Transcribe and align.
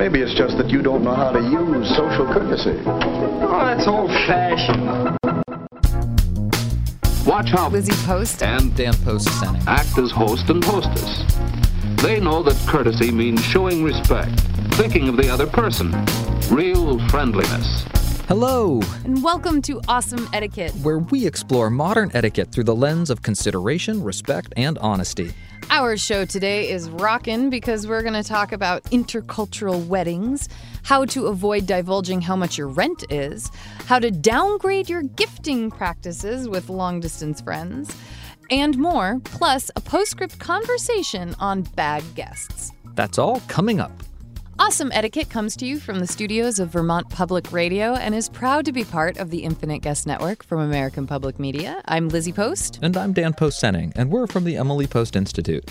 Maybe 0.00 0.22
it's 0.22 0.32
just 0.32 0.56
that 0.56 0.70
you 0.70 0.80
don't 0.80 1.04
know 1.04 1.14
how 1.14 1.30
to 1.30 1.40
use 1.40 1.86
social 1.94 2.24
courtesy. 2.32 2.82
Oh, 2.86 3.66
that's 3.66 3.86
old 3.86 4.08
fashioned. 4.26 5.14
Watch 7.26 7.50
how 7.50 7.68
Lizzie 7.68 7.92
Post 8.06 8.42
and 8.42 8.74
Dan 8.74 8.94
Post 9.04 9.28
Senning. 9.28 9.62
act 9.66 9.98
as 9.98 10.10
host 10.10 10.48
and 10.48 10.64
hostess. 10.64 11.22
They 12.02 12.18
know 12.18 12.42
that 12.44 12.56
courtesy 12.66 13.10
means 13.10 13.44
showing 13.44 13.84
respect, 13.84 14.40
thinking 14.72 15.06
of 15.10 15.18
the 15.18 15.28
other 15.28 15.46
person, 15.46 15.92
real 16.50 16.98
friendliness. 17.10 17.84
Hello, 18.26 18.80
and 19.04 19.22
welcome 19.22 19.60
to 19.60 19.82
Awesome 19.86 20.26
Etiquette. 20.32 20.72
where 20.82 21.00
we 21.00 21.26
explore 21.26 21.68
modern 21.68 22.10
etiquette 22.14 22.50
through 22.50 22.64
the 22.64 22.74
lens 22.74 23.10
of 23.10 23.20
consideration, 23.20 24.02
respect, 24.02 24.54
and 24.56 24.78
honesty. 24.78 25.34
Our 25.68 25.96
show 25.96 26.24
today 26.24 26.70
is 26.70 26.88
rockin' 26.88 27.50
because 27.50 27.86
we're 27.86 28.02
going 28.02 28.14
to 28.14 28.24
talk 28.24 28.52
about 28.52 28.82
intercultural 28.84 29.86
weddings, 29.86 30.48
how 30.82 31.04
to 31.06 31.26
avoid 31.26 31.66
divulging 31.66 32.20
how 32.20 32.36
much 32.36 32.56
your 32.56 32.68
rent 32.68 33.04
is, 33.10 33.50
how 33.86 33.98
to 33.98 34.10
downgrade 34.10 34.88
your 34.88 35.02
gifting 35.02 35.70
practices 35.70 36.48
with 36.48 36.68
long 36.70 37.00
distance 37.00 37.40
friends, 37.40 37.94
and 38.50 38.78
more, 38.78 39.20
plus 39.24 39.70
a 39.76 39.80
postscript 39.80 40.38
conversation 40.38 41.36
on 41.38 41.62
bad 41.62 42.02
guests. 42.14 42.72
That's 42.94 43.18
all 43.18 43.40
coming 43.46 43.78
up. 43.80 43.92
Awesome 44.60 44.92
Etiquette 44.92 45.30
comes 45.30 45.56
to 45.56 45.64
you 45.64 45.80
from 45.80 46.00
the 46.00 46.06
studios 46.06 46.58
of 46.58 46.68
Vermont 46.68 47.08
Public 47.08 47.50
Radio 47.50 47.94
and 47.94 48.14
is 48.14 48.28
proud 48.28 48.66
to 48.66 48.72
be 48.72 48.84
part 48.84 49.16
of 49.16 49.30
the 49.30 49.38
Infinite 49.38 49.78
Guest 49.78 50.06
Network 50.06 50.44
from 50.44 50.60
American 50.60 51.06
Public 51.06 51.38
Media. 51.38 51.80
I'm 51.86 52.10
Lizzie 52.10 52.34
Post. 52.34 52.78
And 52.82 52.94
I'm 52.94 53.14
Dan 53.14 53.32
Post 53.32 53.62
Senning, 53.62 53.90
and 53.96 54.10
we're 54.10 54.26
from 54.26 54.44
the 54.44 54.58
Emily 54.58 54.86
Post 54.86 55.16
Institute. 55.16 55.64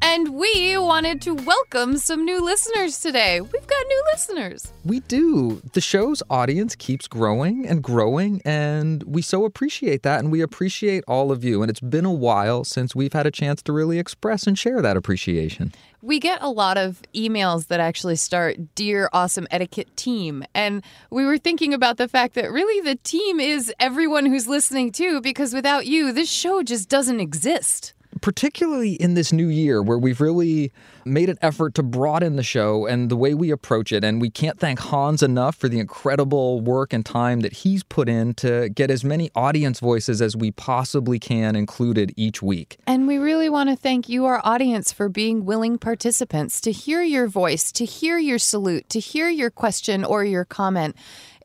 And 0.00 0.36
we 0.36 0.78
wanted 0.78 1.20
to 1.22 1.34
welcome 1.34 1.96
some 1.96 2.24
new 2.24 2.42
listeners 2.42 3.00
today. 3.00 3.40
We've 3.40 3.66
got 3.66 3.86
new 3.88 4.02
listeners. 4.12 4.72
We 4.84 5.00
do. 5.00 5.60
The 5.72 5.80
show's 5.80 6.22
audience 6.30 6.76
keeps 6.76 7.08
growing 7.08 7.66
and 7.66 7.82
growing, 7.82 8.40
and 8.44 9.02
we 9.02 9.22
so 9.22 9.44
appreciate 9.44 10.04
that, 10.04 10.20
and 10.20 10.30
we 10.30 10.40
appreciate 10.40 11.02
all 11.08 11.32
of 11.32 11.42
you. 11.42 11.62
And 11.62 11.70
it's 11.70 11.80
been 11.80 12.04
a 12.04 12.12
while 12.12 12.64
since 12.64 12.94
we've 12.94 13.12
had 13.12 13.26
a 13.26 13.30
chance 13.30 13.60
to 13.64 13.72
really 13.72 13.98
express 13.98 14.46
and 14.46 14.56
share 14.56 14.80
that 14.82 14.96
appreciation. 14.96 15.72
We 16.00 16.20
get 16.20 16.38
a 16.40 16.48
lot 16.48 16.78
of 16.78 17.02
emails 17.12 17.66
that 17.66 17.80
actually 17.80 18.16
start 18.16 18.76
Dear 18.76 19.10
Awesome 19.12 19.48
Etiquette 19.50 19.96
Team. 19.96 20.44
And 20.54 20.84
we 21.10 21.24
were 21.24 21.38
thinking 21.38 21.74
about 21.74 21.96
the 21.96 22.06
fact 22.06 22.34
that 22.34 22.52
really 22.52 22.80
the 22.80 22.96
team 22.96 23.40
is 23.40 23.72
everyone 23.80 24.26
who's 24.26 24.46
listening 24.46 24.92
too, 24.92 25.20
because 25.20 25.52
without 25.52 25.86
you, 25.86 26.12
this 26.12 26.30
show 26.30 26.62
just 26.62 26.88
doesn't 26.88 27.18
exist. 27.18 27.94
Particularly 28.20 28.92
in 28.94 29.14
this 29.14 29.32
new 29.32 29.48
year 29.48 29.82
where 29.82 29.98
we've 29.98 30.20
really 30.20 30.72
made 31.04 31.28
an 31.28 31.38
effort 31.42 31.74
to 31.74 31.82
broaden 31.82 32.36
the 32.36 32.42
show 32.42 32.86
and 32.86 33.10
the 33.10 33.16
way 33.16 33.34
we 33.34 33.50
approach 33.50 33.92
it. 33.92 34.04
And 34.04 34.20
we 34.20 34.30
can't 34.30 34.58
thank 34.58 34.78
Hans 34.78 35.22
enough 35.22 35.56
for 35.56 35.68
the 35.68 35.78
incredible 35.78 36.60
work 36.60 36.92
and 36.92 37.04
time 37.04 37.40
that 37.40 37.52
he's 37.52 37.82
put 37.82 38.08
in 38.08 38.34
to 38.34 38.68
get 38.68 38.90
as 38.90 39.04
many 39.04 39.30
audience 39.34 39.80
voices 39.80 40.20
as 40.20 40.36
we 40.36 40.50
possibly 40.50 41.18
can 41.18 41.56
included 41.56 42.12
each 42.16 42.42
week. 42.42 42.78
And 42.86 43.06
we 43.06 43.18
really 43.18 43.48
want 43.48 43.70
to 43.70 43.76
thank 43.76 44.08
you, 44.08 44.26
our 44.26 44.40
audience, 44.44 44.92
for 44.92 45.08
being 45.08 45.44
willing 45.44 45.78
participants 45.78 46.60
to 46.62 46.72
hear 46.72 47.02
your 47.02 47.26
voice, 47.26 47.72
to 47.72 47.84
hear 47.84 48.18
your 48.18 48.38
salute, 48.38 48.88
to 48.90 49.00
hear 49.00 49.28
your 49.28 49.50
question 49.50 50.04
or 50.04 50.24
your 50.24 50.44
comment. 50.44 50.96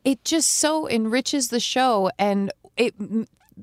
It 0.04 0.24
just 0.24 0.50
so 0.50 0.88
enriches 0.88 1.48
the 1.48 1.60
show 1.60 2.10
and 2.18 2.52
it 2.76 2.94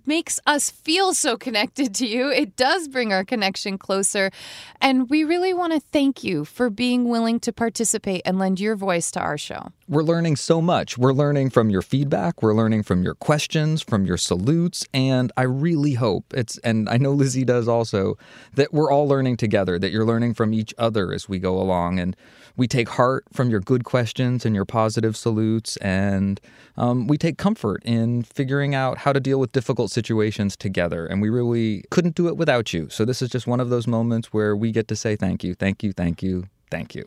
makes 0.06 0.40
us 0.46 0.69
feel 0.69 1.13
so 1.13 1.38
connected 1.38 1.94
to 1.96 2.07
you. 2.07 2.29
It 2.29 2.56
does 2.56 2.88
bring 2.88 3.13
our 3.13 3.24
connection 3.24 3.78
closer. 3.78 4.31
And 4.79 5.09
we 5.09 5.24
really 5.24 5.53
want 5.53 5.74
to 5.74 5.79
thank 5.79 6.24
you 6.24 6.46
for 6.46 6.69
being 6.69 7.09
willing 7.09 7.40
to 7.41 7.53
participate 7.53 8.22
and 8.25 8.40
lend 8.40 8.59
your 8.59 8.75
voice 8.75 9.12
to 9.12 9.19
our 9.19 9.38
show. 9.38 9.72
We're 9.88 10.03
learning 10.03 10.38
so 10.38 10.62
much. 10.62 10.97
We're 10.97 11.12
learning 11.12 11.50
from 11.50 11.69
your 11.69 11.81
feedback, 11.81 12.41
we're 12.41 12.53
learning 12.53 12.84
from 12.84 13.03
your 13.03 13.16
questions, 13.16 13.81
from 13.81 14.06
your 14.06 14.16
salutes, 14.16 14.85
and 14.94 15.34
I 15.35 15.44
really 15.44 15.96
hope 15.96 16.34
it's 16.34 16.58
and 16.59 16.88
I 16.88 16.96
know 16.97 17.12
Lizzie 17.12 17.44
does 17.44 17.68
also 17.68 18.18
that 18.53 18.73
we're 18.73 18.90
all 18.90 19.08
learning 19.08 19.35
together, 19.35 19.78
that 19.78 19.91
you're 19.91 20.06
learning 20.06 20.35
from 20.35 20.53
each 20.53 20.73
other 20.78 21.12
as 21.12 21.28
we 21.28 21.40
go 21.40 21.59
along 21.59 22.00
and 22.00 22.16
we 22.61 22.67
take 22.67 22.89
heart 22.89 23.25
from 23.33 23.49
your 23.49 23.59
good 23.59 23.83
questions 23.83 24.45
and 24.45 24.53
your 24.53 24.66
positive 24.66 25.17
salutes, 25.17 25.77
and 25.77 26.39
um, 26.77 27.07
we 27.07 27.17
take 27.17 27.39
comfort 27.39 27.81
in 27.83 28.22
figuring 28.22 28.75
out 28.75 28.99
how 28.99 29.11
to 29.11 29.19
deal 29.19 29.39
with 29.39 29.51
difficult 29.51 29.89
situations 29.89 30.55
together. 30.55 31.07
And 31.07 31.23
we 31.23 31.29
really 31.29 31.83
couldn't 31.89 32.13
do 32.13 32.27
it 32.27 32.38
without 32.38 32.72
you. 32.72 32.88
So, 32.89 33.03
this 33.03 33.23
is 33.23 33.29
just 33.29 33.47
one 33.47 33.59
of 33.59 33.72
those 33.72 33.88
moments 33.88 34.31
where 34.31 34.55
we 34.55 34.72
get 34.72 34.88
to 34.89 34.95
say 34.95 35.16
thank 35.16 35.44
you, 35.44 35.55
thank 35.55 35.81
you, 35.81 35.91
thank 35.91 36.22
you, 36.22 36.45
thank 36.69 36.94
you. 36.94 37.03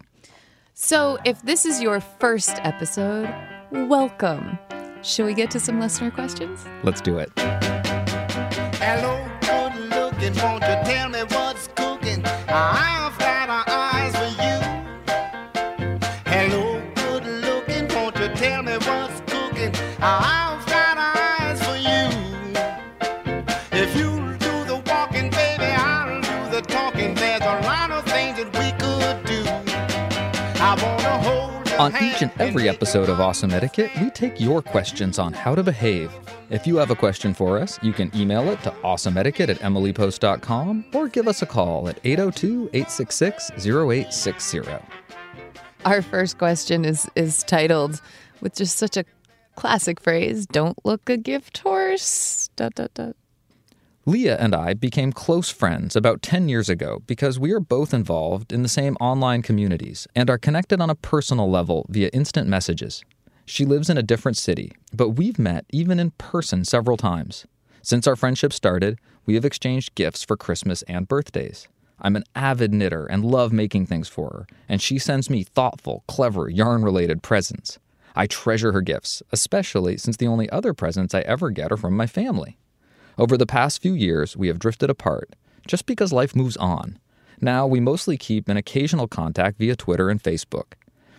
So, 0.72 1.18
if 1.24 1.40
this 1.42 1.64
is 1.64 1.80
your 1.80 2.00
first 2.00 2.56
episode, 2.64 3.32
welcome. 3.70 4.58
Shall 5.02 5.26
we 5.26 5.34
get 5.34 5.52
to 5.52 5.60
some 5.60 5.78
listener 5.78 6.10
questions? 6.10 6.66
Let's 6.82 7.00
do 7.00 7.18
it. 7.18 7.30
Hello, 8.82 9.24
good 9.40 9.94
looking, 9.94 10.34
won't 10.42 10.64
you 10.64 10.92
tell 10.92 11.08
me 11.10 11.20
what's 11.28 11.68
cooking? 11.68 12.24
I've 12.48 13.03
On 31.78 31.92
each 32.02 32.22
and 32.22 32.30
every 32.38 32.68
episode 32.68 33.08
of 33.08 33.18
Awesome 33.18 33.50
Etiquette, 33.50 33.90
we 33.98 34.10
take 34.10 34.38
your 34.38 34.60
questions 34.60 35.18
on 35.18 35.32
how 35.32 35.54
to 35.54 35.62
behave. 35.62 36.12
If 36.50 36.66
you 36.66 36.76
have 36.76 36.90
a 36.90 36.94
question 36.94 37.32
for 37.32 37.58
us, 37.58 37.78
you 37.82 37.94
can 37.94 38.10
email 38.14 38.50
it 38.50 38.62
to 38.62 38.70
awesomeetiquette 38.70 39.48
at 39.48 39.58
emilypost.com 39.60 40.84
or 40.92 41.08
give 41.08 41.28
us 41.28 41.40
a 41.40 41.46
call 41.46 41.88
at 41.88 41.98
802 42.04 42.70
866 42.74 43.50
0860. 43.66 44.60
Our 45.86 46.02
first 46.02 46.36
question 46.36 46.84
is 46.84 47.08
is 47.16 47.42
titled 47.42 48.00
with 48.40 48.54
just 48.54 48.76
such 48.76 48.96
a 48.96 49.04
classic 49.54 50.00
phrase, 50.00 50.46
don't 50.46 50.84
look 50.84 51.08
a 51.08 51.16
gift 51.16 51.58
horse. 51.58 52.50
Leah 54.06 54.36
and 54.38 54.54
I 54.54 54.74
became 54.74 55.12
close 55.12 55.48
friends 55.48 55.96
about 55.96 56.20
10 56.20 56.48
years 56.48 56.68
ago 56.68 57.02
because 57.06 57.38
we 57.38 57.52
are 57.52 57.60
both 57.60 57.94
involved 57.94 58.52
in 58.52 58.62
the 58.62 58.68
same 58.68 58.96
online 59.00 59.40
communities 59.40 60.06
and 60.14 60.28
are 60.28 60.36
connected 60.36 60.80
on 60.80 60.90
a 60.90 60.94
personal 60.94 61.50
level 61.50 61.86
via 61.88 62.10
instant 62.12 62.46
messages. 62.46 63.02
She 63.46 63.64
lives 63.64 63.88
in 63.88 63.96
a 63.96 64.02
different 64.02 64.36
city, 64.36 64.72
but 64.92 65.10
we've 65.10 65.38
met 65.38 65.64
even 65.70 65.98
in 65.98 66.10
person 66.12 66.66
several 66.66 66.98
times. 66.98 67.46
Since 67.82 68.06
our 68.06 68.16
friendship 68.16 68.52
started, 68.52 68.98
we 69.24 69.34
have 69.34 69.44
exchanged 69.44 69.94
gifts 69.94 70.22
for 70.22 70.36
Christmas 70.36 70.82
and 70.82 71.08
birthdays. 71.08 71.66
I'm 71.98 72.16
an 72.16 72.24
avid 72.34 72.74
knitter 72.74 73.06
and 73.06 73.24
love 73.24 73.52
making 73.52 73.86
things 73.86 74.08
for 74.08 74.28
her, 74.30 74.46
and 74.68 74.82
she 74.82 74.98
sends 74.98 75.30
me 75.30 75.44
thoughtful, 75.44 76.04
clever, 76.06 76.50
yarn 76.50 76.82
related 76.82 77.22
presents. 77.22 77.78
I 78.14 78.26
treasure 78.26 78.72
her 78.72 78.80
gifts, 78.80 79.22
especially 79.32 79.96
since 79.96 80.16
the 80.16 80.26
only 80.28 80.48
other 80.50 80.72
presents 80.72 81.14
I 81.14 81.20
ever 81.20 81.50
get 81.50 81.72
are 81.72 81.76
from 81.76 81.96
my 81.96 82.06
family. 82.06 82.58
Over 83.18 83.36
the 83.36 83.46
past 83.46 83.82
few 83.82 83.92
years, 83.92 84.36
we 84.36 84.48
have 84.48 84.58
drifted 84.58 84.90
apart, 84.90 85.34
just 85.66 85.86
because 85.86 86.12
life 86.12 86.36
moves 86.36 86.56
on. 86.56 86.98
Now, 87.40 87.66
we 87.66 87.80
mostly 87.80 88.16
keep 88.16 88.48
an 88.48 88.56
occasional 88.56 89.08
contact 89.08 89.58
via 89.58 89.76
Twitter 89.76 90.10
and 90.10 90.22
Facebook. 90.22 90.74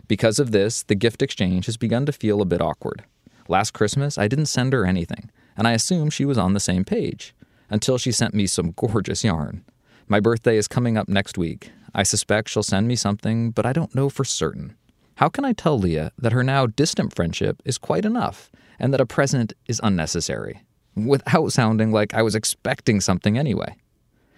Because 0.07 0.39
of 0.39 0.51
this, 0.51 0.83
the 0.83 0.95
gift 0.95 1.21
exchange 1.21 1.65
has 1.65 1.77
begun 1.77 2.05
to 2.05 2.11
feel 2.11 2.41
a 2.41 2.45
bit 2.45 2.61
awkward. 2.61 3.03
Last 3.47 3.71
Christmas, 3.71 4.17
I 4.17 4.27
didn't 4.27 4.47
send 4.47 4.73
her 4.73 4.85
anything, 4.85 5.29
and 5.57 5.67
I 5.67 5.73
assumed 5.73 6.13
she 6.13 6.25
was 6.25 6.37
on 6.37 6.53
the 6.53 6.59
same 6.59 6.85
page, 6.85 7.35
until 7.69 7.97
she 7.97 8.11
sent 8.11 8.33
me 8.33 8.47
some 8.47 8.71
gorgeous 8.71 9.23
yarn. 9.23 9.65
My 10.07 10.19
birthday 10.19 10.57
is 10.57 10.67
coming 10.67 10.97
up 10.97 11.09
next 11.09 11.37
week. 11.37 11.71
I 11.93 12.03
suspect 12.03 12.49
she'll 12.49 12.63
send 12.63 12.87
me 12.87 12.95
something, 12.95 13.51
but 13.51 13.65
I 13.65 13.73
don't 13.73 13.95
know 13.95 14.09
for 14.09 14.23
certain. 14.23 14.75
How 15.15 15.29
can 15.29 15.45
I 15.45 15.53
tell 15.53 15.77
Leah 15.79 16.11
that 16.17 16.33
her 16.33 16.43
now 16.43 16.67
distant 16.67 17.15
friendship 17.15 17.61
is 17.65 17.77
quite 17.77 18.05
enough 18.05 18.51
and 18.79 18.93
that 18.93 19.01
a 19.01 19.05
present 19.05 19.53
is 19.67 19.81
unnecessary? 19.83 20.61
without 20.95 21.51
sounding 21.51 21.91
like 21.91 22.13
I 22.13 22.21
was 22.21 22.35
expecting 22.35 23.01
something 23.01 23.37
anyway. 23.37 23.75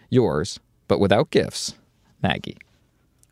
Yours, 0.10 0.60
but 0.88 1.00
without 1.00 1.30
gifts, 1.30 1.76
Maggie. 2.22 2.58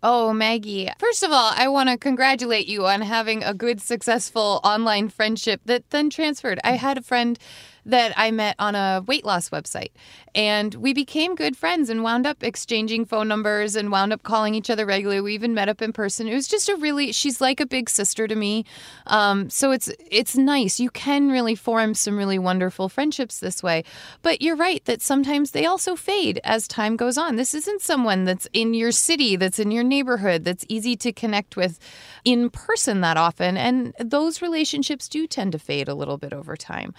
Oh, 0.03 0.33
Maggie. 0.33 0.89
First 0.99 1.23
of 1.23 1.31
all, 1.31 1.51
I 1.55 1.67
want 1.67 1.89
to 1.89 1.97
congratulate 1.97 2.67
you 2.67 2.85
on 2.85 3.01
having 3.01 3.43
a 3.43 3.55
good, 3.55 3.81
successful 3.81 4.59
online 4.63 5.09
friendship 5.09 5.61
that 5.65 5.89
then 5.89 6.11
transferred. 6.11 6.59
I 6.63 6.73
had 6.73 6.99
a 6.99 7.01
friend 7.01 7.39
that 7.85 8.13
I 8.17 8.31
met 8.31 8.55
on 8.59 8.75
a 8.75 9.03
weight 9.05 9.25
loss 9.25 9.49
website. 9.49 9.91
And 10.33 10.73
we 10.75 10.93
became 10.93 11.35
good 11.35 11.55
friends 11.55 11.89
and 11.89 12.03
wound 12.03 12.27
up 12.27 12.43
exchanging 12.43 13.05
phone 13.05 13.27
numbers 13.27 13.75
and 13.75 13.91
wound 13.91 14.11
up 14.11 14.23
calling 14.23 14.53
each 14.53 14.69
other 14.69 14.85
regularly. 14.85 15.21
We 15.21 15.33
even 15.33 15.53
met 15.53 15.69
up 15.69 15.81
in 15.81 15.93
person. 15.93 16.27
It 16.27 16.33
was 16.33 16.47
just 16.47 16.67
a 16.67 16.75
really 16.75 17.11
she's 17.11 17.39
like 17.39 17.59
a 17.59 17.65
big 17.65 17.89
sister 17.89 18.27
to 18.27 18.35
me. 18.35 18.65
Um, 19.07 19.49
so 19.49 19.71
it's 19.71 19.89
it's 20.11 20.35
nice. 20.35 20.79
You 20.79 20.89
can 20.89 21.29
really 21.29 21.55
form 21.55 21.93
some 21.93 22.17
really 22.17 22.39
wonderful 22.39 22.89
friendships 22.89 23.39
this 23.39 23.63
way. 23.63 23.83
But 24.21 24.41
you're 24.41 24.57
right 24.57 24.83
that 24.85 25.01
sometimes 25.01 25.51
they 25.51 25.65
also 25.65 25.95
fade 25.95 26.41
as 26.43 26.67
time 26.67 26.97
goes 26.97 27.17
on. 27.17 27.37
This 27.37 27.53
isn't 27.53 27.81
someone 27.81 28.25
that's 28.25 28.47
in 28.51 28.73
your 28.73 28.91
city, 28.91 29.35
that's 29.35 29.59
in 29.59 29.71
your 29.71 29.83
neighborhood, 29.83 30.43
that's 30.43 30.65
easy 30.67 30.95
to 30.97 31.13
connect 31.13 31.55
with 31.55 31.79
in 32.25 32.49
person 32.49 33.01
that 33.01 33.15
often. 33.15 33.55
And 33.55 33.93
those 33.99 34.41
relationships 34.41 35.07
do 35.07 35.27
tend 35.27 35.53
to 35.53 35.59
fade 35.59 35.87
a 35.87 35.95
little 35.95 36.17
bit 36.17 36.33
over 36.33 36.57
time. 36.57 36.93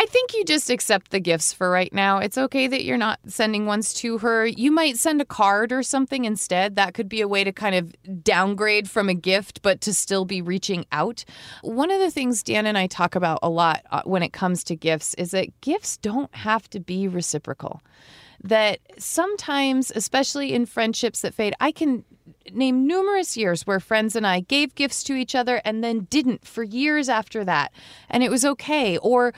I 0.00 0.06
think 0.06 0.32
you 0.32 0.46
just 0.46 0.70
accept 0.70 1.10
the 1.10 1.20
gifts 1.20 1.52
for 1.52 1.70
right 1.70 1.92
now. 1.92 2.20
It's 2.20 2.38
okay 2.38 2.66
that 2.66 2.84
you're 2.84 2.96
not 2.96 3.20
sending 3.26 3.66
ones 3.66 3.92
to 3.94 4.16
her. 4.16 4.46
You 4.46 4.72
might 4.72 4.96
send 4.96 5.20
a 5.20 5.26
card 5.26 5.72
or 5.72 5.82
something 5.82 6.24
instead. 6.24 6.76
That 6.76 6.94
could 6.94 7.06
be 7.06 7.20
a 7.20 7.28
way 7.28 7.44
to 7.44 7.52
kind 7.52 7.74
of 7.74 8.24
downgrade 8.24 8.88
from 8.88 9.10
a 9.10 9.14
gift, 9.14 9.60
but 9.60 9.82
to 9.82 9.92
still 9.92 10.24
be 10.24 10.40
reaching 10.40 10.86
out. 10.90 11.26
One 11.60 11.90
of 11.90 12.00
the 12.00 12.10
things 12.10 12.42
Dan 12.42 12.64
and 12.64 12.78
I 12.78 12.86
talk 12.86 13.14
about 13.14 13.40
a 13.42 13.50
lot 13.50 13.82
uh, 13.90 14.00
when 14.06 14.22
it 14.22 14.32
comes 14.32 14.64
to 14.64 14.74
gifts 14.74 15.12
is 15.18 15.32
that 15.32 15.60
gifts 15.60 15.98
don't 15.98 16.34
have 16.34 16.70
to 16.70 16.80
be 16.80 17.06
reciprocal. 17.06 17.82
That 18.42 18.78
sometimes, 18.96 19.92
especially 19.94 20.54
in 20.54 20.64
friendships 20.64 21.20
that 21.20 21.34
fade, 21.34 21.52
I 21.60 21.72
can 21.72 22.06
name 22.52 22.86
numerous 22.86 23.36
years 23.36 23.66
where 23.66 23.80
friends 23.80 24.16
and 24.16 24.26
I 24.26 24.40
gave 24.40 24.74
gifts 24.74 25.02
to 25.04 25.14
each 25.14 25.34
other 25.34 25.60
and 25.64 25.84
then 25.84 26.06
didn't 26.10 26.46
for 26.46 26.62
years 26.62 27.10
after 27.10 27.44
that. 27.44 27.70
And 28.08 28.22
it 28.22 28.30
was 28.30 28.46
okay. 28.46 28.96
Or 28.98 29.34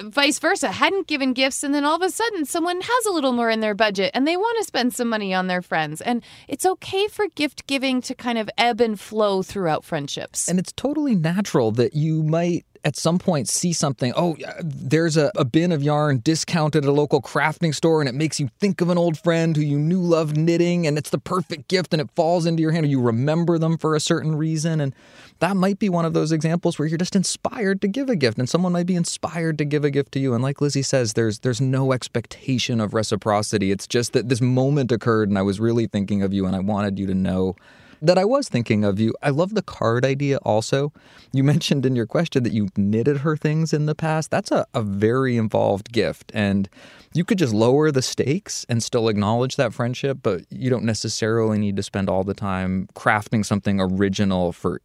vice 0.00 0.38
versa, 0.38 0.72
hadn't 0.72 1.06
given 1.06 1.32
gifts, 1.32 1.62
and 1.62 1.74
then 1.74 1.84
all 1.84 1.96
of 1.96 2.02
a 2.02 2.10
sudden 2.10 2.44
someone 2.44 2.80
has 2.80 3.06
a 3.06 3.12
little 3.12 3.32
more 3.32 3.50
in 3.50 3.60
their 3.60 3.74
budget 3.74 4.10
and 4.14 4.26
they 4.26 4.36
want 4.36 4.58
to 4.58 4.64
spend 4.64 4.94
some 4.94 5.08
money 5.08 5.32
on 5.32 5.46
their 5.46 5.62
friends. 5.62 6.00
And 6.00 6.22
it's 6.48 6.66
okay 6.66 7.08
for 7.08 7.26
gift 7.28 7.66
giving 7.66 8.00
to 8.02 8.14
kind 8.14 8.38
of 8.38 8.50
ebb 8.58 8.80
and 8.80 8.98
flow 8.98 9.42
throughout 9.42 9.84
friendships. 9.84 10.48
And 10.48 10.58
it's 10.58 10.72
totally 10.72 11.14
natural 11.14 11.70
that 11.72 11.94
you 11.94 12.22
might 12.22 12.66
at 12.84 12.96
some 12.96 13.18
point 13.18 13.48
see 13.48 13.72
something, 13.72 14.12
oh, 14.14 14.36
there's 14.62 15.16
a, 15.16 15.32
a, 15.36 15.44
bin 15.44 15.72
of 15.72 15.82
yarn 15.82 16.18
discounted 16.18 16.84
at 16.84 16.88
a 16.88 16.92
local 16.92 17.22
crafting 17.22 17.74
store, 17.74 18.00
and 18.00 18.08
it 18.08 18.14
makes 18.14 18.38
you 18.38 18.50
think 18.60 18.80
of 18.82 18.90
an 18.90 18.98
old 18.98 19.16
friend 19.16 19.56
who 19.56 19.62
you 19.62 19.78
knew 19.78 20.00
loved 20.00 20.36
knitting, 20.36 20.86
and 20.86 20.98
it's 20.98 21.10
the 21.10 21.18
perfect 21.18 21.68
gift, 21.68 21.94
and 21.94 22.02
it 22.02 22.10
falls 22.14 22.44
into 22.44 22.60
your 22.60 22.72
hand, 22.72 22.84
or 22.84 22.88
you 22.88 23.00
remember 23.00 23.58
them 23.58 23.78
for 23.78 23.94
a 23.94 24.00
certain 24.00 24.36
reason. 24.36 24.80
And 24.80 24.94
that 25.38 25.56
might 25.56 25.78
be 25.78 25.88
one 25.88 26.04
of 26.04 26.12
those 26.12 26.30
examples 26.30 26.78
where 26.78 26.86
you're 26.86 26.98
just 26.98 27.16
inspired 27.16 27.80
to 27.80 27.88
give 27.88 28.10
a 28.10 28.16
gift, 28.16 28.38
and 28.38 28.48
someone 28.48 28.72
might 28.72 28.86
be 28.86 28.96
inspired 28.96 29.56
to 29.58 29.64
give 29.64 29.84
a 29.84 29.90
gift 29.90 30.12
to 30.12 30.18
you. 30.18 30.34
And 30.34 30.42
like 30.42 30.60
Lizzie 30.60 30.82
says, 30.82 31.14
there's 31.14 31.38
there's 31.38 31.60
no 31.60 31.92
expectation 31.92 32.80
of 32.80 32.92
reciprocity. 32.92 33.70
It's 33.70 33.86
just 33.86 34.12
that 34.12 34.28
this 34.28 34.42
moment 34.42 34.92
occurred, 34.92 35.30
and 35.30 35.38
I 35.38 35.42
was 35.42 35.58
really 35.58 35.86
thinking 35.86 36.22
of 36.22 36.34
you, 36.34 36.44
and 36.44 36.54
I 36.54 36.60
wanted 36.60 36.98
you 36.98 37.06
to 37.06 37.14
know 37.14 37.56
that 38.02 38.18
I 38.18 38.24
was 38.24 38.48
thinking 38.48 38.84
of 38.84 38.98
you. 39.00 39.14
I 39.22 39.30
love 39.30 39.54
the 39.54 39.62
card 39.62 40.04
idea 40.04 40.38
also. 40.38 40.92
You 41.32 41.44
mentioned 41.54 41.86
in 41.86 41.96
your 41.96 42.06
question 42.06 42.42
that 42.42 42.52
you 42.52 42.68
knitted 42.76 43.18
her 43.18 43.36
things 43.36 43.72
in 43.72 43.86
the 43.86 43.94
past. 43.94 44.30
That's 44.30 44.50
a, 44.50 44.66
a 44.74 44.82
very 44.82 45.36
involved 45.36 45.92
gift. 45.92 46.30
And 46.34 46.68
you 47.12 47.24
could 47.24 47.38
just 47.38 47.54
lower 47.54 47.90
the 47.90 48.02
stakes 48.02 48.66
and 48.68 48.82
still 48.82 49.08
acknowledge 49.08 49.56
that 49.56 49.72
friendship, 49.72 50.18
but 50.22 50.42
you 50.50 50.68
don't 50.68 50.84
necessarily 50.84 51.58
need 51.58 51.76
to 51.76 51.82
spend 51.82 52.08
all 52.08 52.24
the 52.24 52.34
time 52.34 52.88
crafting 52.94 53.44
something 53.44 53.80
original 53.80 54.52
for 54.52 54.80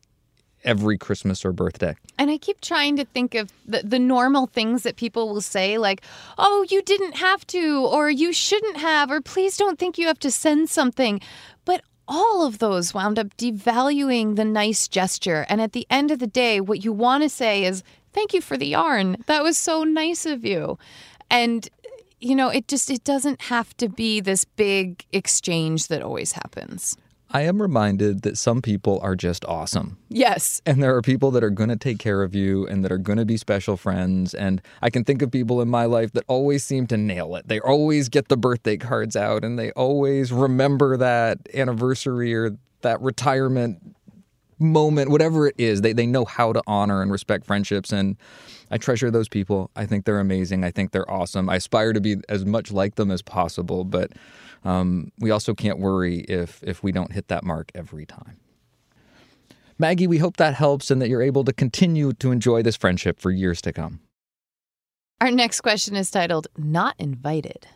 every 0.64 0.98
Christmas 0.98 1.46
or 1.46 1.52
birthday. 1.52 1.96
And 2.18 2.30
I 2.30 2.38
keep 2.38 2.62
trying 2.62 2.98
to 2.98 3.06
think 3.06 3.36
of 3.36 3.52
the, 3.66 3.82
the 3.84 4.00
normal 4.00 4.48
things 4.48 4.84
that 4.84 4.96
people 4.96 5.30
will 5.30 5.42
say, 5.42 5.78
like, 5.78 6.02
oh, 6.38 6.66
you 6.70 6.82
didn't 6.82 7.16
have 7.16 7.46
to, 7.48 7.86
or 7.86 8.10
you 8.10 8.34
shouldn't 8.34 8.78
have, 8.78 9.12
or 9.12 9.22
please 9.22 9.58
don't 9.58 9.80
think 9.80 9.98
you 9.98 10.08
have 10.08 10.20
to 10.20 10.32
send 10.32 10.70
something. 10.70 11.22
But 11.66 11.82
all 12.10 12.46
of 12.46 12.58
those 12.58 12.94
wound 12.94 13.20
up 13.20 13.38
devaluing 13.38 14.36
the 14.36 14.44
nice 14.44 14.88
gesture. 14.88 15.46
And 15.48 15.62
at 15.62 15.72
the 15.74 15.88
end 15.90 16.12
of 16.12 16.20
the 16.20 16.28
day, 16.28 16.60
what 16.60 16.84
you 16.84 16.92
want 16.92 17.24
to 17.24 17.30
say 17.30 17.64
is, 17.64 17.84
thank 18.12 18.34
you 18.34 18.42
for 18.42 18.58
the 18.58 18.68
yarn. 18.68 19.18
That 19.28 19.44
was 19.44 19.58
so 19.58 19.84
nice 19.84 20.26
of 20.26 20.44
you. 20.44 20.78
And 21.30 21.70
you 22.20 22.36
know, 22.36 22.50
it 22.50 22.68
just 22.68 22.90
it 22.90 23.04
doesn't 23.06 23.44
have 23.44 23.78
to 23.78 23.88
be 23.88 24.20
this 24.20 24.44
big 24.44 25.06
exchange 25.14 25.88
that 25.88 26.02
always 26.02 26.34
happens. 26.34 26.98
I 27.32 27.42
am 27.42 27.62
reminded 27.62 28.24
that 28.24 28.38
some 28.38 28.62
people 28.62 29.00
are 29.04 29.16
just 29.16 29.46
awesome. 29.46 29.98
Yes. 30.10 30.62
And 30.66 30.82
there 30.82 30.96
are 30.96 31.02
people 31.02 31.30
that 31.32 31.44
are 31.44 31.52
going 31.52 31.70
to 31.70 31.76
take 31.76 32.00
care 32.00 32.24
of 32.24 32.34
you 32.34 32.66
and 32.68 32.84
that 32.84 32.92
are 32.92 32.98
going 32.98 33.20
to 33.20 33.26
be 33.26 33.38
special 33.38 33.78
friends. 33.78 34.34
And 34.34 34.62
I 34.82 34.90
can 34.90 35.04
think 35.04 35.22
of 35.22 35.30
people 35.32 35.62
in 35.62 35.70
my 35.70 35.86
life 35.86 36.12
that 36.14 36.24
always 36.28 36.64
seem 36.64 36.88
to 36.88 36.98
nail 36.98 37.36
it. 37.36 37.48
They 37.48 37.60
always 37.60 38.10
get 38.10 38.30
the 38.30 38.38
birthday 38.38 38.78
cards 38.78 39.16
out 39.16 39.44
and 39.44 39.60
they 39.60 39.72
always 39.72 40.32
remember 40.32 40.98
that 40.98 41.38
anniversary 41.54 42.34
or 42.34 42.58
that 42.82 43.00
retirement 43.02 43.96
moment, 44.58 45.10
whatever 45.10 45.48
it 45.48 45.56
is. 45.58 45.82
They, 45.82 45.94
they 45.94 46.08
know 46.08 46.26
how 46.26 46.52
to 46.54 46.64
honor 46.66 47.02
and 47.02 47.12
respect 47.12 47.46
friendships. 47.46 47.92
And 47.92 48.18
I 48.72 48.78
treasure 48.78 49.12
those 49.12 49.30
people. 49.30 49.70
I 49.76 49.86
think 49.86 50.06
they're 50.06 50.20
amazing. 50.20 50.64
I 50.64 50.72
think 50.72 50.92
they're 50.92 51.10
awesome. 51.10 51.50
I 51.50 51.58
aspire 51.58 51.94
to 51.94 52.02
be 52.02 52.18
as 52.28 52.46
much 52.46 52.72
like 52.72 52.96
them 52.96 53.12
as 53.12 53.22
possible. 53.22 53.84
But 53.84 54.12
um, 54.64 55.12
we 55.20 55.32
also 55.32 55.54
can't 55.54 55.80
worry 55.80 56.20
if 56.20 56.62
if 56.64 56.84
we 56.84 56.92
don't 56.92 57.12
hit 57.12 57.28
that 57.30 57.44
mark 57.44 57.72
every 57.74 58.06
time. 58.06 58.38
Maggie, 59.78 60.08
we 60.08 60.18
hope 60.18 60.38
that 60.38 60.56
helps 60.56 60.92
and 60.92 61.02
that 61.02 61.08
you're 61.08 61.22
able 61.22 61.46
to 61.46 61.54
continue 61.54 62.12
to 62.14 62.32
enjoy 62.32 62.62
this 62.62 62.76
friendship 62.76 63.20
for 63.20 63.32
years 63.32 63.62
to 63.62 63.72
come. 63.72 64.02
Our 65.22 65.32
next 65.32 65.62
question 65.62 65.96
is 65.96 66.12
titled 66.12 66.48
Not 66.58 66.96
Invited. 67.00 67.68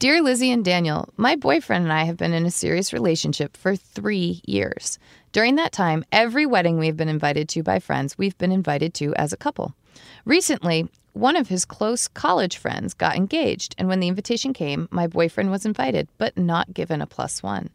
Dear 0.00 0.22
Lizzie 0.22 0.50
and 0.50 0.64
Daniel, 0.64 1.12
my 1.16 1.36
boyfriend 1.36 1.84
and 1.84 1.92
I 1.92 2.04
have 2.04 2.16
been 2.16 2.32
in 2.32 2.46
a 2.46 2.50
serious 2.50 2.92
relationship 2.92 3.56
for 3.56 3.76
three 3.76 4.40
years. 4.46 4.98
During 5.32 5.56
that 5.56 5.72
time, 5.72 6.04
every 6.10 6.46
wedding 6.46 6.78
we've 6.78 6.96
been 6.96 7.08
invited 7.08 7.48
to 7.50 7.62
by 7.62 7.80
friends, 7.80 8.16
we've 8.16 8.38
been 8.38 8.50
invited 8.50 8.94
to 8.94 9.14
as 9.16 9.32
a 9.32 9.36
couple. 9.36 9.74
Recently, 10.24 10.88
one 11.12 11.36
of 11.36 11.48
his 11.48 11.64
close 11.64 12.08
college 12.08 12.56
friends 12.56 12.94
got 12.94 13.16
engaged, 13.16 13.74
and 13.78 13.88
when 13.88 14.00
the 14.00 14.08
invitation 14.08 14.52
came, 14.52 14.88
my 14.90 15.06
boyfriend 15.06 15.50
was 15.50 15.66
invited, 15.66 16.08
but 16.18 16.36
not 16.36 16.72
given 16.72 17.02
a 17.02 17.06
plus 17.06 17.42
one. 17.42 17.70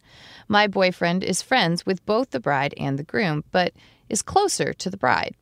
My 0.48 0.66
boyfriend 0.66 1.22
is 1.22 1.42
friends 1.42 1.84
with 1.84 2.04
both 2.06 2.30
the 2.30 2.40
bride 2.40 2.74
and 2.78 2.98
the 2.98 3.02
groom, 3.02 3.44
but 3.52 3.72
is 4.08 4.22
closer 4.22 4.72
to 4.72 4.90
the 4.90 4.96
bride. 4.96 5.34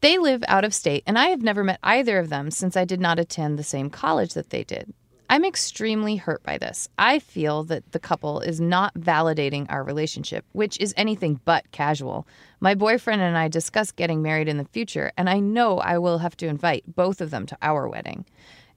They 0.00 0.18
live 0.18 0.44
out 0.48 0.64
of 0.64 0.74
state, 0.74 1.02
and 1.06 1.18
I 1.18 1.26
have 1.28 1.42
never 1.42 1.64
met 1.64 1.78
either 1.82 2.18
of 2.18 2.28
them 2.28 2.50
since 2.50 2.76
I 2.76 2.84
did 2.84 3.00
not 3.00 3.18
attend 3.18 3.58
the 3.58 3.64
same 3.64 3.90
college 3.90 4.34
that 4.34 4.50
they 4.50 4.62
did. 4.62 4.92
I'm 5.30 5.44
extremely 5.44 6.16
hurt 6.16 6.42
by 6.42 6.58
this. 6.58 6.88
I 6.98 7.18
feel 7.18 7.64
that 7.64 7.92
the 7.92 7.98
couple 7.98 8.40
is 8.40 8.60
not 8.60 8.94
validating 8.94 9.66
our 9.70 9.82
relationship, 9.82 10.44
which 10.52 10.78
is 10.80 10.92
anything 10.96 11.40
but 11.44 11.70
casual. 11.72 12.26
My 12.60 12.74
boyfriend 12.74 13.22
and 13.22 13.36
I 13.36 13.48
discussed 13.48 13.96
getting 13.96 14.22
married 14.22 14.48
in 14.48 14.58
the 14.58 14.66
future, 14.66 15.12
and 15.16 15.30
I 15.30 15.40
know 15.40 15.78
I 15.78 15.98
will 15.98 16.18
have 16.18 16.36
to 16.38 16.46
invite 16.46 16.84
both 16.94 17.20
of 17.20 17.30
them 17.30 17.46
to 17.46 17.58
our 17.62 17.88
wedding. 17.88 18.26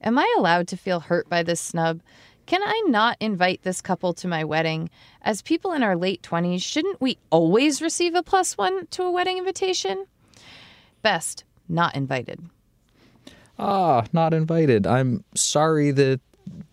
Am 0.00 0.18
I 0.18 0.34
allowed 0.38 0.68
to 0.68 0.76
feel 0.76 1.00
hurt 1.00 1.28
by 1.28 1.42
this 1.42 1.60
snub? 1.60 2.00
Can 2.46 2.62
I 2.64 2.82
not 2.86 3.18
invite 3.20 3.62
this 3.62 3.82
couple 3.82 4.14
to 4.14 4.26
my 4.26 4.42
wedding? 4.42 4.88
As 5.20 5.42
people 5.42 5.74
in 5.74 5.82
our 5.82 5.96
late 5.96 6.22
20s, 6.22 6.62
shouldn't 6.62 7.00
we 7.00 7.18
always 7.30 7.82
receive 7.82 8.14
a 8.14 8.22
plus 8.22 8.56
one 8.56 8.86
to 8.86 9.02
a 9.02 9.10
wedding 9.10 9.36
invitation? 9.36 10.06
Best, 11.02 11.44
not 11.68 11.94
invited. 11.94 12.40
Ah, 13.58 14.04
not 14.12 14.32
invited. 14.32 14.86
I'm 14.86 15.24
sorry 15.34 15.90
that 15.90 16.20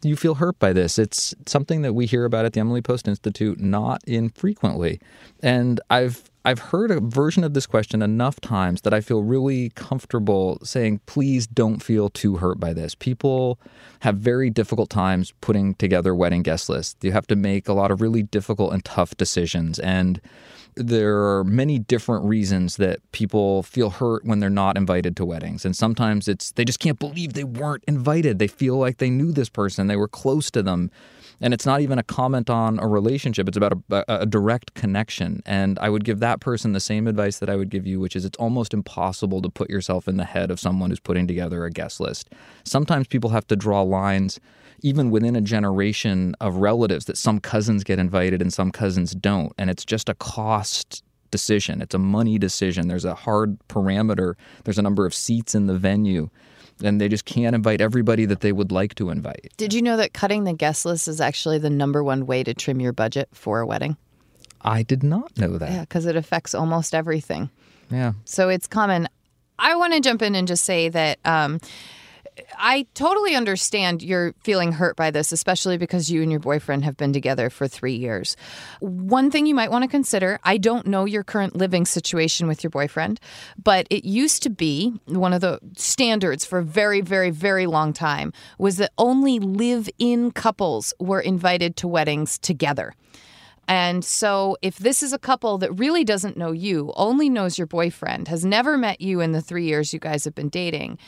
you 0.01 0.15
feel 0.15 0.36
hurt 0.36 0.60
by 0.60 0.74
this. 0.74 1.00
It's 1.00 1.34
something 1.46 1.82
that 1.82 1.94
we 1.94 2.05
hear 2.05 2.25
about 2.25 2.46
at 2.46 2.53
the 2.53 2.60
Emily 2.60 2.82
Post 2.82 3.08
Institute 3.08 3.60
not 3.60 4.03
infrequently. 4.05 5.00
And 5.41 5.79
I've 5.89 6.24
I've 6.46 6.60
heard 6.60 6.91
a 6.91 7.00
version 7.00 7.44
of 7.44 7.55
this 7.55 7.65
question 7.65 8.03
enough 8.03 8.39
times 8.39 8.82
that 8.82 8.94
I 8.94 9.01
feel 9.01 9.24
really 9.24 9.72
comfortable 9.72 10.60
saying, 10.63 11.01
please 11.08 11.48
don't 11.48 11.82
feel 11.82 12.10
too 12.10 12.38
hurt 12.38 12.60
by 12.60 12.72
this. 12.72 12.94
People 12.94 13.60
have 14.01 14.17
very 14.17 14.51
difficult 14.51 14.91
times 14.91 15.34
putting 15.41 15.74
together 15.74 16.13
wedding 16.13 16.44
guest 16.44 16.70
lists. 16.70 16.96
You 17.01 17.13
have 17.13 17.25
to 17.27 17.36
make 17.36 17.67
a 17.67 17.74
lot 17.74 17.89
of 17.89 18.00
really 18.00 18.22
difficult 18.22 18.74
and 18.74 18.86
tough 18.86 19.17
decisions. 19.17 19.79
And 19.79 20.22
there 20.75 21.38
are 21.38 21.44
many 21.44 21.79
different 21.79 22.25
reasons 22.25 22.77
that 22.77 23.00
people 23.12 23.63
feel 23.63 23.89
hurt 23.89 24.25
when 24.25 24.39
they're 24.39 24.50
not 24.50 24.77
invited 24.77 25.15
to 25.17 25.25
weddings. 25.25 25.65
And 25.65 25.75
sometimes 25.75 26.27
it's 26.27 26.51
they 26.51 26.65
just 26.65 26.79
can't 26.79 27.00
believe 27.00 27.34
they 27.34 27.44
weren't 27.44 27.84
invited. 27.88 28.39
They 28.39 28.48
feel 28.48 28.77
like 28.77 28.98
they 28.98 29.10
knew 29.10 29.32
this 29.32 29.50
person, 29.50 29.88
they 29.88 29.96
were 29.96 30.08
close 30.08 30.51
to 30.51 30.62
them. 30.62 30.91
And 31.41 31.53
it's 31.53 31.65
not 31.65 31.82
even 31.82 32.00
a 32.00 32.03
comment 32.03 32.50
on 32.50 32.79
a 32.79 32.88
relationship, 32.88 33.48
it's 33.48 33.58
about 33.58 33.74
a, 33.91 34.05
a, 34.08 34.25
direct 34.25 34.74
connection. 34.74 35.44
And 35.46 35.77
I 35.79 35.89
would 35.89 36.05
give 36.05 36.20
that 36.20 36.39
person 36.39 36.72
the 36.72 36.79
same 36.79 37.08
advice 37.08 37.39
that 37.39 37.50
I 37.50 37.58
would 37.58 37.70
give 37.70 37.86
you, 37.86 38.00
which 38.00 38.15
is 38.15 38.24
it's 38.24 38.38
almost 38.38 38.74
impossible 38.74 39.41
to 39.41 39.50
put 39.50 39.70
yourself 39.70 40.08
in 40.08 40.15
the 40.15 40.24
head 40.24 40.50
of 40.50 40.62
someone 40.62 40.89
who's 40.89 41.00
putting 41.01 41.27
together 41.27 41.65
a 41.65 41.72
guest 41.72 42.00
list. 42.00 42.29
Sometimes 42.63 43.08
people 43.08 43.32
have 43.32 43.46
to 43.48 43.58
draw 43.58 43.82
lines 43.82 44.39
even 44.86 45.10
within 45.10 45.36
a 45.36 45.42
generation 45.42 46.36
of 46.39 46.58
relatives 46.58 47.06
that 47.06 47.18
some 47.18 47.39
cousins 47.39 47.84
get 47.84 47.98
invited 47.98 48.39
and 48.39 48.54
some 48.54 48.72
cousins 48.72 49.15
don't. 49.15 49.51
And 49.58 49.72
it's 49.72 49.84
just 49.84 50.10
a 50.10 50.13
cost 50.13 51.04
decision. 51.32 51.82
It's 51.82 51.96
a 51.96 51.98
money 51.98 52.38
decision. 52.38 52.88
There's 52.88 53.04
a 53.04 53.15
hard 53.15 53.58
parameter. 53.68 54.36
There's 54.63 54.77
a 54.77 54.84
number 54.84 55.08
of 55.08 55.15
seats 55.15 55.56
in 55.56 55.65
the 55.65 55.74
venue. 55.74 56.30
And 56.84 57.01
they 57.01 57.10
just 57.10 57.25
can't 57.25 57.56
invite 57.56 57.82
everybody 57.82 58.25
that 58.25 58.42
they 58.42 58.51
would 58.51 58.72
like 58.72 58.94
to 58.96 59.10
invite. 59.10 59.51
Did 59.58 59.74
you 59.74 59.82
know 59.82 59.98
that 59.98 60.13
cutting 60.13 60.44
the 60.44 60.54
guest 60.54 60.86
list 60.86 61.08
is 61.08 61.20
actually 61.20 61.58
the 61.58 61.72
number 61.72 62.04
one 62.04 62.27
way 62.27 62.44
to 62.44 62.54
trim 62.54 62.80
your 62.80 62.94
budget 62.94 63.27
for 63.34 63.62
a 63.62 63.65
wedding? 63.65 63.98
I 64.62 64.84
did 64.84 65.01
not 65.01 65.36
know 65.36 65.58
that. 65.58 65.72
Yeah, 65.72 65.82
because 65.82 66.06
it 66.06 66.15
affects 66.15 66.54
almost 66.54 66.94
everything. 66.94 67.50
Yeah. 67.89 68.13
So 68.25 68.50
it's 68.50 68.68
common. 68.68 69.10
I 69.58 69.75
want 69.77 69.94
to 69.94 70.00
jump 70.00 70.22
in 70.22 70.36
and 70.36 70.48
just 70.48 70.63
say 70.63 70.89
that 70.89 71.18
um, 71.25 71.60
I 72.58 72.86
totally 72.94 73.36
understand 73.36 74.04
you're 74.04 74.34
feeling 74.44 74.74
hurt 74.74 74.96
by 74.96 75.12
this, 75.12 75.32
especially 75.32 75.77
because 75.77 76.12
you 76.12 76.22
and 76.22 76.32
your 76.32 76.39
boyfriend 76.39 76.84
have 76.84 76.98
been 76.98 77.13
together 77.13 77.50
for 77.50 77.68
three 77.68 77.96
years. 77.96 78.36
One 78.80 79.32
thing 79.32 79.46
you 79.46 79.56
might 79.56 79.72
want 79.72 79.84
to 79.84 79.89
consider 79.89 80.39
I 80.44 80.58
don't 80.58 80.88
know 80.88 81.06
your 81.06 81.24
current 81.24 81.56
living 81.56 81.86
situation 81.86 82.48
with 82.48 82.63
your 82.63 82.72
boyfriend, 82.72 83.20
but 83.62 83.88
it 83.89 84.06
used 84.06 84.44
to 84.44 84.50
be 84.50 85.00
one 85.06 85.34
of 85.34 85.42
the 85.42 85.60
standards 85.77 86.46
for 86.46 86.60
a 86.60 86.63
very, 86.63 87.01
very, 87.01 87.30
very 87.30 87.68
long 87.68 87.94
time 87.94 88.34
was 88.58 88.77
that 88.77 88.92
only 88.98 89.39
live 89.39 89.89
in 89.98 90.32
couples 90.32 90.94
were 91.00 91.22
invited 91.22 91.75
to 91.77 91.88
weddings 91.88 92.38
together. 92.38 92.94
And 93.68 94.06
so, 94.06 94.58
if 94.62 94.77
this 94.77 95.01
is 95.01 95.12
a 95.12 95.18
couple 95.18 95.58
that 95.58 95.72
really 95.74 96.04
doesn't 96.04 96.38
know 96.38 96.51
you, 96.51 96.94
only 96.96 97.30
knows 97.30 97.58
your 97.58 97.65
boyfriend, 97.65 98.27
has 98.27 98.46
never 98.46 98.77
met 98.77 99.01
you 99.01 99.22
in 99.22 99.32
the 99.32 99.42
three 99.42 99.65
years 99.65 99.92
you 99.92 100.00
guys 100.00 100.24
have 100.25 100.36
been 100.36 100.50
dating, 100.50 101.00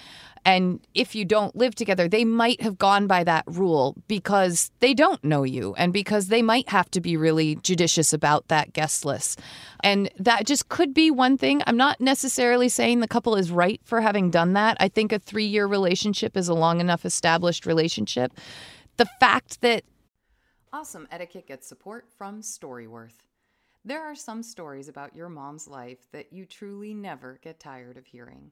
and 0.47 0.79
if 0.93 1.13
you 1.13 1.25
don't 1.25 1.53
live 1.57 1.75
together, 1.75 2.07
they 2.07 2.23
might 2.23 2.61
have 2.61 2.77
gone 2.77 3.05
by 3.05 3.25
that 3.25 3.43
rule 3.47 3.97
because 4.07 4.71
they 4.79 4.93
don't 4.93 5.21
know 5.21 5.43
you 5.43 5.75
and 5.77 5.91
because 5.91 6.29
they 6.29 6.41
might 6.41 6.69
have 6.69 6.89
to 6.91 7.01
be 7.01 7.17
really 7.17 7.57
judicious 7.57 8.13
about 8.13 8.47
that 8.47 8.71
guest 8.71 9.03
list. 9.03 9.41
And 9.83 10.09
that 10.17 10.45
just 10.45 10.69
could 10.69 10.93
be 10.93 11.11
one 11.11 11.37
thing. 11.37 11.61
I'm 11.67 11.75
not 11.75 11.99
necessarily 11.99 12.69
saying 12.69 13.01
the 13.01 13.09
couple 13.09 13.35
is 13.35 13.51
right 13.51 13.81
for 13.83 13.99
having 13.99 14.31
done 14.31 14.53
that. 14.53 14.77
I 14.79 14.87
think 14.87 15.11
a 15.11 15.19
three 15.19 15.45
year 15.45 15.67
relationship 15.67 16.37
is 16.37 16.47
a 16.47 16.53
long 16.53 16.79
enough 16.79 17.03
established 17.03 17.65
relationship. 17.65 18.31
The 18.95 19.09
fact 19.19 19.59
that 19.59 19.83
Awesome 20.71 21.09
Etiquette 21.11 21.47
gets 21.47 21.67
support 21.67 22.05
from 22.17 22.41
Storyworth. 22.41 23.25
There 23.83 24.05
are 24.05 24.15
some 24.15 24.41
stories 24.43 24.87
about 24.87 25.13
your 25.13 25.27
mom's 25.27 25.67
life 25.67 26.09
that 26.13 26.31
you 26.31 26.45
truly 26.45 26.93
never 26.93 27.37
get 27.43 27.59
tired 27.59 27.97
of 27.97 28.05
hearing. 28.05 28.51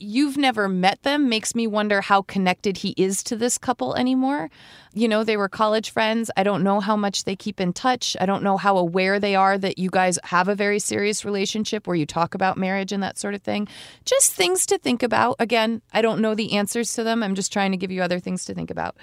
you've 0.00 0.36
never 0.36 0.68
met 0.68 1.02
them 1.02 1.28
makes 1.28 1.54
me 1.54 1.66
wonder 1.66 2.00
how 2.00 2.22
connected 2.22 2.78
he 2.78 2.94
is 2.96 3.22
to 3.24 3.36
this 3.36 3.58
couple 3.58 3.94
anymore. 3.94 4.50
You 4.94 5.08
know, 5.08 5.24
they 5.24 5.36
were 5.36 5.48
college 5.48 5.90
friends. 5.90 6.30
I 6.36 6.42
don't 6.42 6.62
know 6.62 6.80
how 6.80 6.96
much 6.96 7.24
they 7.24 7.36
keep 7.36 7.60
in 7.60 7.72
touch. 7.72 8.16
I 8.20 8.26
don't 8.26 8.42
know 8.42 8.56
how 8.56 8.76
aware 8.76 9.20
they 9.20 9.34
are 9.34 9.58
that 9.58 9.78
you 9.78 9.90
guys 9.90 10.18
have 10.24 10.48
a 10.48 10.54
very 10.54 10.78
serious 10.78 11.24
relationship 11.24 11.86
where 11.86 11.96
you 11.96 12.06
talk 12.06 12.34
about 12.34 12.56
marriage 12.56 12.92
and 12.92 13.02
that 13.02 13.18
sort 13.18 13.34
of 13.34 13.42
thing. 13.42 13.68
Just 14.04 14.32
things 14.32 14.66
to 14.66 14.78
think 14.78 15.02
about. 15.02 15.36
Again, 15.38 15.82
I 15.92 16.02
don't 16.02 16.20
know 16.20 16.34
the 16.34 16.54
answers 16.54 16.92
to 16.94 17.04
them. 17.04 17.22
I'm 17.22 17.34
just 17.34 17.52
trying 17.52 17.72
to 17.72 17.76
give 17.76 17.90
you 17.90 18.02
other 18.02 18.20
things 18.20 18.44
to 18.46 18.54
think 18.54 18.70
about. 18.70 18.96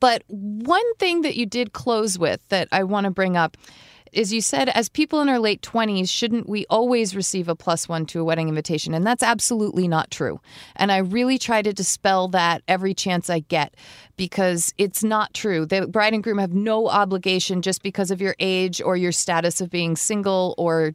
But 0.00 0.22
one 0.28 0.94
thing 0.96 1.22
that 1.22 1.36
you 1.36 1.46
did 1.46 1.72
close 1.72 2.18
with 2.18 2.46
that 2.48 2.68
I 2.72 2.84
want 2.84 3.04
to 3.04 3.10
bring 3.10 3.36
up 3.36 3.56
as 4.16 4.32
you 4.32 4.40
said, 4.40 4.68
as 4.70 4.88
people 4.88 5.20
in 5.20 5.28
our 5.28 5.38
late 5.38 5.62
20s, 5.62 6.08
shouldn't 6.08 6.48
we 6.48 6.66
always 6.70 7.14
receive 7.14 7.48
a 7.48 7.56
plus 7.56 7.88
one 7.88 8.06
to 8.06 8.20
a 8.20 8.24
wedding 8.24 8.48
invitation? 8.48 8.94
And 8.94 9.06
that's 9.06 9.22
absolutely 9.22 9.88
not 9.88 10.10
true. 10.10 10.40
And 10.76 10.92
I 10.92 10.98
really 10.98 11.38
try 11.38 11.62
to 11.62 11.72
dispel 11.72 12.28
that 12.28 12.62
every 12.68 12.94
chance 12.94 13.28
I 13.28 13.40
get 13.40 13.74
because 14.16 14.72
it's 14.78 15.02
not 15.02 15.34
true. 15.34 15.66
The 15.66 15.86
bride 15.86 16.14
and 16.14 16.22
groom 16.22 16.38
have 16.38 16.54
no 16.54 16.88
obligation 16.88 17.62
just 17.62 17.82
because 17.82 18.10
of 18.10 18.20
your 18.20 18.36
age 18.38 18.80
or 18.80 18.96
your 18.96 19.12
status 19.12 19.60
of 19.60 19.70
being 19.70 19.96
single 19.96 20.54
or 20.56 20.94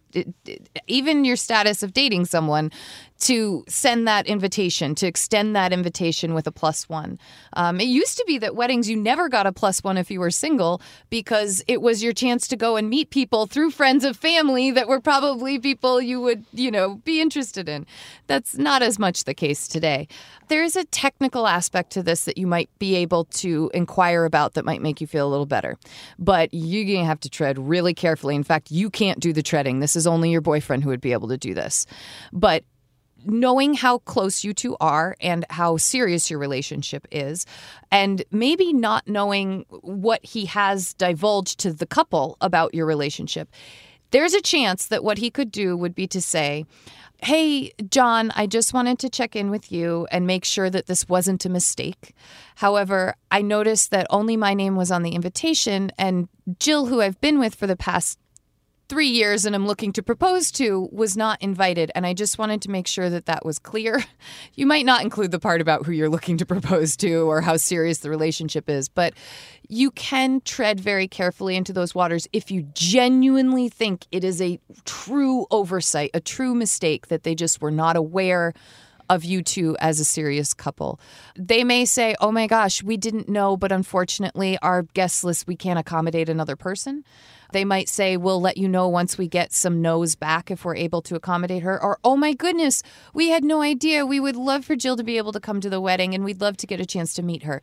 even 0.87 1.25
your 1.25 1.35
status 1.35 1.83
of 1.83 1.93
dating 1.93 2.25
someone 2.25 2.71
to 3.19 3.65
send 3.67 4.07
that 4.07 4.25
invitation, 4.27 4.95
to 4.95 5.05
extend 5.05 5.53
that 5.55 5.73
invitation 5.73 6.33
with 6.33 6.47
a 6.47 6.51
plus 6.51 6.87
one. 6.87 7.19
Um, 7.53 7.81
it 7.81 7.85
used 7.85 8.17
to 8.17 8.23
be 8.25 8.37
that 8.37 8.55
weddings, 8.55 8.89
you 8.89 8.95
never 8.95 9.27
got 9.27 9.45
a 9.45 9.51
plus 9.51 9.83
one 9.83 9.97
if 9.97 10.09
you 10.09 10.21
were 10.21 10.31
single 10.31 10.81
because 11.09 11.61
it 11.67 11.81
was 11.81 12.01
your 12.01 12.13
chance 12.13 12.47
to 12.47 12.55
go 12.55 12.77
and 12.77 12.89
meet 12.89 13.08
people 13.09 13.47
through 13.47 13.71
friends 13.71 14.03
of 14.03 14.17
family 14.17 14.71
that 14.71 14.87
were 14.87 14.99
probably 14.99 15.59
people 15.59 16.01
you 16.01 16.21
would, 16.21 16.45
you 16.53 16.71
know, 16.71 16.95
be 17.05 17.21
interested 17.21 17.67
in. 17.67 17.85
That's 18.27 18.57
not 18.57 18.81
as 18.81 18.99
much 18.99 19.23
the 19.23 19.33
case 19.33 19.67
today. 19.67 20.07
There 20.47 20.63
is 20.63 20.75
a 20.75 20.85
technical 20.85 21.47
aspect 21.47 21.91
to 21.91 22.03
this 22.03 22.25
that 22.25 22.37
you 22.37 22.47
might 22.47 22.69
be 22.79 22.95
able 22.95 23.25
to 23.25 23.69
inquire 23.73 24.25
about 24.25 24.53
that 24.53 24.65
might 24.65 24.81
make 24.81 25.01
you 25.01 25.07
feel 25.07 25.27
a 25.27 25.29
little 25.29 25.45
better. 25.45 25.77
But 26.17 26.49
you're 26.51 26.85
going 26.85 26.99
to 26.99 27.05
have 27.05 27.19
to 27.21 27.29
tread 27.29 27.57
really 27.59 27.93
carefully. 27.93 28.35
In 28.35 28.43
fact, 28.43 28.71
you 28.71 28.89
can't 28.89 29.19
do 29.19 29.33
the 29.33 29.43
treading. 29.43 29.79
This 29.79 29.95
is 29.95 30.07
only 30.07 30.31
your 30.31 30.41
boyfriend 30.41 30.83
who 30.83 30.89
would 30.89 31.01
be 31.01 31.13
able 31.13 31.27
to 31.29 31.37
do 31.37 31.53
this. 31.53 31.85
But 32.33 32.63
knowing 33.25 33.73
how 33.73 33.99
close 33.99 34.43
you 34.43 34.53
two 34.53 34.75
are 34.79 35.15
and 35.19 35.45
how 35.49 35.77
serious 35.77 36.29
your 36.29 36.39
relationship 36.39 37.07
is, 37.11 37.45
and 37.91 38.23
maybe 38.31 38.73
not 38.73 39.07
knowing 39.07 39.65
what 39.69 40.23
he 40.25 40.45
has 40.45 40.93
divulged 40.93 41.59
to 41.59 41.73
the 41.73 41.85
couple 41.85 42.37
about 42.41 42.73
your 42.73 42.85
relationship 42.85 43.49
there's 44.11 44.33
a 44.33 44.41
chance 44.41 44.87
that 44.87 45.03
what 45.03 45.17
he 45.17 45.29
could 45.29 45.51
do 45.51 45.77
would 45.77 45.95
be 45.95 46.07
to 46.07 46.21
say, 46.21 46.65
Hey, 47.21 47.73
John, 47.89 48.31
I 48.35 48.47
just 48.47 48.73
wanted 48.73 48.97
to 48.99 49.09
check 49.09 49.35
in 49.35 49.49
with 49.49 49.73
you 49.73 50.07
and 50.09 50.25
make 50.25 50.45
sure 50.45 50.69
that 50.69 50.85
this 50.85 51.09
wasn't 51.09 51.43
a 51.43 51.49
mistake. 51.49 52.15
However, 52.55 53.13
I 53.29 53.41
noticed 53.41 53.91
that 53.91 54.07
only 54.09 54.37
my 54.37 54.53
name 54.53 54.77
was 54.77 54.89
on 54.89 55.03
the 55.03 55.11
invitation, 55.11 55.91
and 55.97 56.29
Jill, 56.59 56.85
who 56.85 57.01
I've 57.01 57.19
been 57.19 57.37
with 57.37 57.55
for 57.55 57.67
the 57.67 57.75
past 57.75 58.19
three 58.89 59.07
years 59.07 59.45
and 59.45 59.55
I'm 59.55 59.67
looking 59.67 59.93
to 59.93 60.03
propose 60.03 60.51
to 60.53 60.89
was 60.91 61.15
not 61.15 61.41
invited. 61.41 61.91
And 61.93 62.05
I 62.05 62.13
just 62.13 62.39
wanted 62.39 62.61
to 62.63 62.71
make 62.71 62.87
sure 62.87 63.09
that 63.09 63.27
that 63.27 63.45
was 63.45 63.59
clear. 63.59 64.03
You 64.55 64.65
might 64.65 64.85
not 64.85 65.03
include 65.03 65.31
the 65.31 65.39
part 65.39 65.61
about 65.61 65.85
who 65.85 65.93
you're 65.93 66.09
looking 66.09 66.37
to 66.37 66.45
propose 66.55 66.97
to 66.97 67.29
or 67.29 67.39
how 67.39 67.55
serious 67.55 67.99
the 67.99 68.09
relationship 68.09 68.69
is, 68.69 68.89
but 68.89 69.13
you 69.69 69.91
can 69.91 70.41
tread 70.41 70.79
very 70.79 71.07
carefully 71.07 71.55
into 71.55 71.71
those 71.71 71.95
waters 71.95 72.27
if 72.33 72.51
you 72.51 72.63
genuinely 72.73 73.69
think 73.69 74.05
it 74.11 74.23
is 74.23 74.41
a 74.41 74.59
true 74.83 75.45
oversight, 75.51 76.09
a 76.13 76.19
true 76.19 76.53
mistake 76.53 77.07
that 77.07 77.23
they 77.23 77.35
just 77.35 77.61
were 77.61 77.71
not 77.71 77.95
aware 77.95 78.53
of 79.09 79.23
you 79.23 79.41
two 79.41 79.75
as 79.79 79.99
a 79.99 80.05
serious 80.05 80.53
couple. 80.53 80.99
They 81.35 81.63
may 81.63 81.85
say, 81.85 82.15
oh 82.21 82.31
my 82.31 82.47
gosh, 82.47 82.83
we 82.83 82.97
didn't 82.97 83.27
know, 83.27 83.57
but 83.57 83.71
unfortunately, 83.71 84.57
our 84.61 84.83
guest 84.83 85.23
list, 85.23 85.47
we 85.47 85.55
can't 85.55 85.79
accommodate 85.79 86.29
another 86.29 86.55
person. 86.55 87.03
They 87.51 87.65
might 87.65 87.89
say, 87.89 88.15
We'll 88.15 88.41
let 88.41 88.57
you 88.57 88.67
know 88.67 88.87
once 88.87 89.17
we 89.17 89.27
get 89.27 89.51
some 89.51 89.81
no's 89.81 90.15
back 90.15 90.51
if 90.51 90.63
we're 90.63 90.75
able 90.75 91.01
to 91.03 91.15
accommodate 91.15 91.63
her. 91.63 91.81
Or, 91.81 91.99
Oh 92.03 92.15
my 92.15 92.33
goodness, 92.33 92.83
we 93.13 93.29
had 93.29 93.43
no 93.43 93.61
idea. 93.61 94.05
We 94.05 94.19
would 94.19 94.35
love 94.35 94.65
for 94.65 94.75
Jill 94.75 94.95
to 94.97 95.03
be 95.03 95.17
able 95.17 95.31
to 95.31 95.39
come 95.39 95.59
to 95.61 95.69
the 95.69 95.81
wedding 95.81 96.13
and 96.13 96.23
we'd 96.23 96.41
love 96.41 96.57
to 96.57 96.67
get 96.67 96.79
a 96.79 96.85
chance 96.85 97.13
to 97.15 97.23
meet 97.23 97.43
her. 97.43 97.61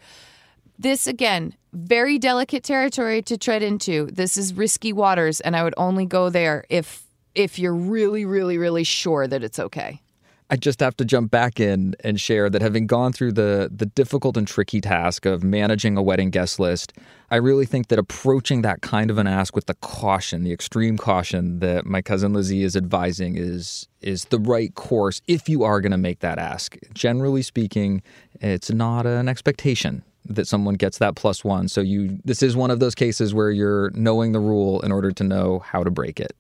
This, 0.79 1.07
again, 1.07 1.55
very 1.73 2.19
delicate 2.19 2.62
territory 2.62 3.23
to 3.23 3.38
tread 3.38 3.62
into. 3.62 4.07
This 4.12 4.37
is 4.37 4.53
risky 4.53 4.93
waters, 4.93 5.41
and 5.41 5.57
I 5.57 5.62
would 5.62 5.75
only 5.76 6.05
go 6.05 6.29
there 6.29 6.65
if 6.69 7.03
if 7.35 7.59
you're 7.59 7.75
really, 7.75 8.25
really, 8.25 8.57
really 8.57 8.85
sure 8.85 9.26
that 9.26 9.45
it's 9.45 9.59
okay. 9.59 10.00
I 10.49 10.57
just 10.57 10.79
have 10.79 10.97
to 10.99 11.05
jump 11.05 11.33
back 11.33 11.59
in 11.59 11.97
and 12.05 12.21
share 12.21 12.49
that 12.50 12.62
having 12.62 12.87
gone 12.87 13.12
through 13.12 13.33
the 13.33 13.71
the 13.75 13.87
difficult 13.87 14.37
and 14.37 14.47
tricky 14.47 14.81
task 14.81 15.26
of 15.26 15.43
managing 15.43 15.97
a 15.97 16.03
wedding 16.03 16.31
guest 16.31 16.61
list, 16.61 16.93
I 17.31 17.37
really 17.37 17.67
think 17.67 17.88
that 17.88 17.99
approaching 17.99 18.62
that 18.62 18.81
kind 18.81 19.11
of 19.11 19.19
an 19.19 19.26
ask 19.26 19.57
with 19.57 19.67
the 19.67 19.75
caution, 19.75 20.45
the 20.45 20.53
extreme 20.53 20.99
caution 20.99 21.59
that 21.59 21.85
my 21.85 22.00
cousin 22.00 22.33
Lizzie 22.33 22.62
is 22.62 22.76
advising 22.76 23.37
is 23.37 23.88
is 24.00 24.26
the 24.26 24.38
right 24.38 24.73
course 24.76 25.21
if 25.26 25.49
you 25.49 25.65
are 25.65 25.81
going 25.81 25.93
to 25.93 25.99
make 25.99 26.21
that 26.21 26.38
ask. 26.38 26.76
Generally 26.95 27.43
speaking, 27.43 28.03
it's 28.41 28.71
not 28.71 29.05
an 29.05 29.29
expectation 29.29 30.05
that 30.29 30.47
someone 30.47 30.75
gets 30.75 30.99
that 30.99 31.17
plus 31.17 31.45
1. 31.45 31.67
So 31.69 31.81
you 31.81 32.21
this 32.25 32.41
is 32.41 32.55
one 32.55 32.71
of 32.71 32.79
those 32.79 32.95
cases 32.95 33.35
where 33.35 33.50
you're 33.50 33.91
knowing 33.91 34.31
the 34.31 34.41
rule 34.41 34.81
in 34.83 34.93
order 34.93 35.11
to 35.11 35.25
know 35.25 35.59
how 35.59 35.83
to 35.83 35.91
break 35.91 36.21
it. 36.21 36.37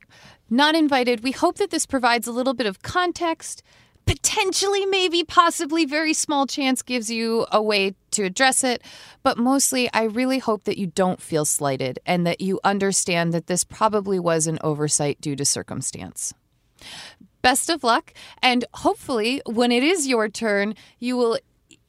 Not 0.48 0.76
invited. 0.76 1.24
We 1.24 1.32
hope 1.32 1.56
that 1.56 1.70
this 1.70 1.86
provides 1.86 2.28
a 2.28 2.32
little 2.32 2.54
bit 2.54 2.68
of 2.68 2.82
context 2.82 3.64
potentially, 4.06 4.86
maybe, 4.86 5.24
possibly, 5.24 5.84
very 5.84 6.14
small 6.14 6.46
chance 6.46 6.80
gives 6.82 7.10
you 7.10 7.46
a 7.52 7.60
way 7.60 7.94
to 8.12 8.22
address 8.22 8.64
it. 8.64 8.82
But 9.22 9.36
mostly, 9.36 9.90
I 9.92 10.04
really 10.04 10.38
hope 10.38 10.64
that 10.64 10.78
you 10.78 10.86
don't 10.86 11.20
feel 11.20 11.44
slighted 11.44 11.98
and 12.06 12.26
that 12.26 12.40
you 12.40 12.60
understand 12.64 13.34
that 13.34 13.48
this 13.48 13.64
probably 13.64 14.18
was 14.18 14.46
an 14.46 14.58
oversight 14.62 15.20
due 15.20 15.36
to 15.36 15.44
circumstance. 15.44 16.32
Best 17.42 17.68
of 17.68 17.84
luck. 17.84 18.14
And 18.42 18.64
hopefully, 18.74 19.42
when 19.46 19.70
it 19.72 19.82
is 19.82 20.06
your 20.06 20.28
turn, 20.28 20.74
you 20.98 21.16
will 21.16 21.38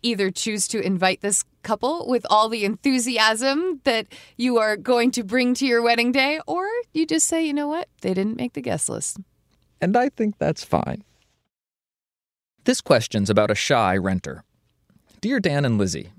either 0.02 0.32
choose 0.32 0.68
to 0.70 0.80
invite 0.80 1.22
this 1.22 1.44
couple 1.64 2.08
with 2.08 2.26
all 2.30 2.50
the 2.50 2.64
enthusiasm 2.64 3.82
that 3.84 4.08
you 4.38 4.58
are 4.58 4.78
going 4.78 5.12
to 5.12 5.24
bring 5.24 5.54
to 5.56 5.66
your 5.66 5.82
wedding 5.82 6.12
day, 6.12 6.40
or 6.48 6.68
you 6.94 7.06
just 7.06 7.28
say, 7.28 7.46
you 7.46 7.54
know 7.54 7.68
what, 7.68 7.90
they 8.02 8.14
didn't 8.14 8.38
make 8.38 8.54
the 8.54 8.62
guest 8.62 8.90
list. 8.90 9.18
And 9.82 9.98
I 9.98 10.10
think 10.10 10.38
that's 10.38 10.64
fine. 10.64 11.04
This 12.68 12.82
question's 12.82 13.30
about 13.30 13.50
a 13.50 13.56
shy 13.56 13.96
renter. 13.96 14.44
Dear 15.22 15.40
Dan 15.40 15.64
and 15.64 15.78
Lizzie, 15.78 16.12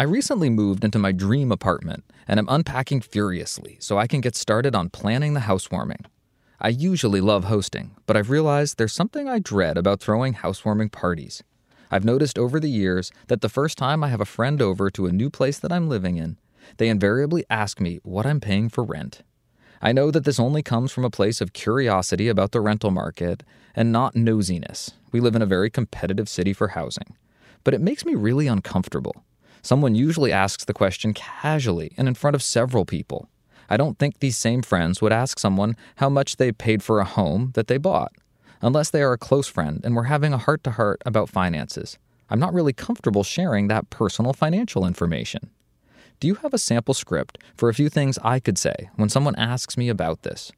I 0.00 0.02
recently 0.02 0.50
moved 0.50 0.82
into 0.82 0.98
my 0.98 1.12
dream 1.12 1.52
apartment 1.52 2.02
and 2.26 2.40
am 2.40 2.48
unpacking 2.48 3.02
furiously 3.02 3.76
so 3.78 3.98
I 3.98 4.08
can 4.08 4.20
get 4.20 4.34
started 4.34 4.74
on 4.74 4.90
planning 4.90 5.34
the 5.34 5.46
housewarming. 5.46 6.04
I 6.60 6.70
usually 6.70 7.20
love 7.20 7.44
hosting, 7.44 7.92
but 8.06 8.16
I've 8.16 8.30
realized 8.30 8.78
there's 8.78 8.92
something 8.92 9.28
I 9.28 9.38
dread 9.38 9.78
about 9.78 10.00
throwing 10.00 10.32
housewarming 10.32 10.88
parties. 10.88 11.44
I've 11.88 12.04
noticed 12.04 12.36
over 12.36 12.58
the 12.58 12.68
years 12.68 13.12
that 13.28 13.40
the 13.40 13.48
first 13.48 13.78
time 13.78 14.02
I 14.02 14.08
have 14.08 14.20
a 14.20 14.24
friend 14.24 14.60
over 14.60 14.90
to 14.90 15.06
a 15.06 15.12
new 15.12 15.30
place 15.30 15.60
that 15.60 15.70
I'm 15.70 15.88
living 15.88 16.16
in, 16.16 16.36
they 16.78 16.88
invariably 16.88 17.44
ask 17.48 17.80
me 17.80 18.00
what 18.02 18.26
I'm 18.26 18.40
paying 18.40 18.70
for 18.70 18.82
rent. 18.82 19.22
I 19.80 19.92
know 19.92 20.10
that 20.10 20.24
this 20.24 20.40
only 20.40 20.64
comes 20.64 20.90
from 20.90 21.04
a 21.04 21.10
place 21.10 21.40
of 21.40 21.52
curiosity 21.52 22.26
about 22.26 22.50
the 22.50 22.60
rental 22.60 22.90
market 22.90 23.44
and 23.76 23.92
not 23.92 24.14
nosiness. 24.14 24.94
We 25.12 25.20
live 25.20 25.36
in 25.36 25.42
a 25.42 25.46
very 25.46 25.70
competitive 25.70 26.28
city 26.28 26.52
for 26.52 26.68
housing. 26.68 27.16
But 27.64 27.74
it 27.74 27.80
makes 27.80 28.04
me 28.04 28.14
really 28.14 28.46
uncomfortable. 28.48 29.24
Someone 29.62 29.94
usually 29.94 30.32
asks 30.32 30.64
the 30.64 30.74
question 30.74 31.14
casually 31.14 31.92
and 31.96 32.08
in 32.08 32.14
front 32.14 32.34
of 32.34 32.42
several 32.42 32.84
people. 32.84 33.28
I 33.70 33.76
don't 33.76 33.98
think 33.98 34.18
these 34.18 34.36
same 34.36 34.62
friends 34.62 35.00
would 35.00 35.12
ask 35.12 35.38
someone 35.38 35.76
how 35.96 36.08
much 36.08 36.36
they 36.36 36.50
paid 36.50 36.82
for 36.82 36.98
a 36.98 37.04
home 37.04 37.52
that 37.54 37.68
they 37.68 37.78
bought, 37.78 38.12
unless 38.60 38.90
they 38.90 39.02
are 39.02 39.12
a 39.12 39.18
close 39.18 39.46
friend 39.46 39.80
and 39.84 39.94
we're 39.94 40.04
having 40.04 40.32
a 40.32 40.38
heart 40.38 40.64
to 40.64 40.72
heart 40.72 41.00
about 41.06 41.28
finances. 41.30 41.96
I'm 42.28 42.40
not 42.40 42.54
really 42.54 42.72
comfortable 42.72 43.22
sharing 43.22 43.68
that 43.68 43.90
personal 43.90 44.32
financial 44.32 44.84
information. 44.84 45.50
Do 46.18 46.26
you 46.28 46.34
have 46.36 46.54
a 46.54 46.58
sample 46.58 46.94
script 46.94 47.38
for 47.56 47.68
a 47.68 47.74
few 47.74 47.88
things 47.88 48.18
I 48.22 48.40
could 48.40 48.58
say 48.58 48.90
when 48.96 49.08
someone 49.08 49.36
asks 49.36 49.76
me 49.76 49.88
about 49.88 50.22
this? 50.22 50.52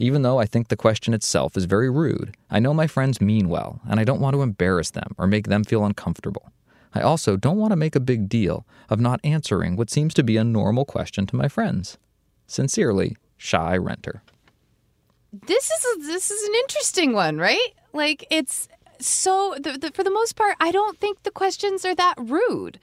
Even 0.00 0.22
though 0.22 0.38
I 0.38 0.46
think 0.46 0.68
the 0.68 0.76
question 0.76 1.12
itself 1.12 1.58
is 1.58 1.66
very 1.66 1.90
rude, 1.90 2.34
I 2.50 2.58
know 2.58 2.72
my 2.72 2.86
friends 2.86 3.20
mean 3.20 3.50
well, 3.50 3.82
and 3.86 4.00
I 4.00 4.04
don't 4.04 4.18
want 4.20 4.32
to 4.32 4.40
embarrass 4.40 4.90
them 4.92 5.14
or 5.18 5.26
make 5.26 5.48
them 5.48 5.62
feel 5.62 5.84
uncomfortable. 5.84 6.50
I 6.94 7.02
also 7.02 7.36
don't 7.36 7.58
want 7.58 7.72
to 7.72 7.76
make 7.76 7.94
a 7.94 8.00
big 8.00 8.26
deal 8.26 8.64
of 8.88 8.98
not 8.98 9.20
answering 9.22 9.76
what 9.76 9.90
seems 9.90 10.14
to 10.14 10.22
be 10.22 10.38
a 10.38 10.42
normal 10.42 10.86
question 10.86 11.26
to 11.26 11.36
my 11.36 11.48
friends. 11.48 11.98
Sincerely, 12.46 13.18
Shy 13.36 13.76
Renter. 13.76 14.22
This 15.46 15.70
is 15.70 15.84
a, 15.84 16.06
this 16.06 16.30
is 16.30 16.48
an 16.48 16.54
interesting 16.54 17.12
one, 17.12 17.36
right? 17.36 17.74
Like 17.92 18.24
it's 18.30 18.68
so 19.00 19.54
the, 19.60 19.76
the, 19.76 19.90
for 19.90 20.02
the 20.02 20.10
most 20.10 20.34
part, 20.34 20.56
I 20.60 20.72
don't 20.72 20.98
think 20.98 21.24
the 21.24 21.30
questions 21.30 21.84
are 21.84 21.94
that 21.94 22.14
rude. 22.16 22.80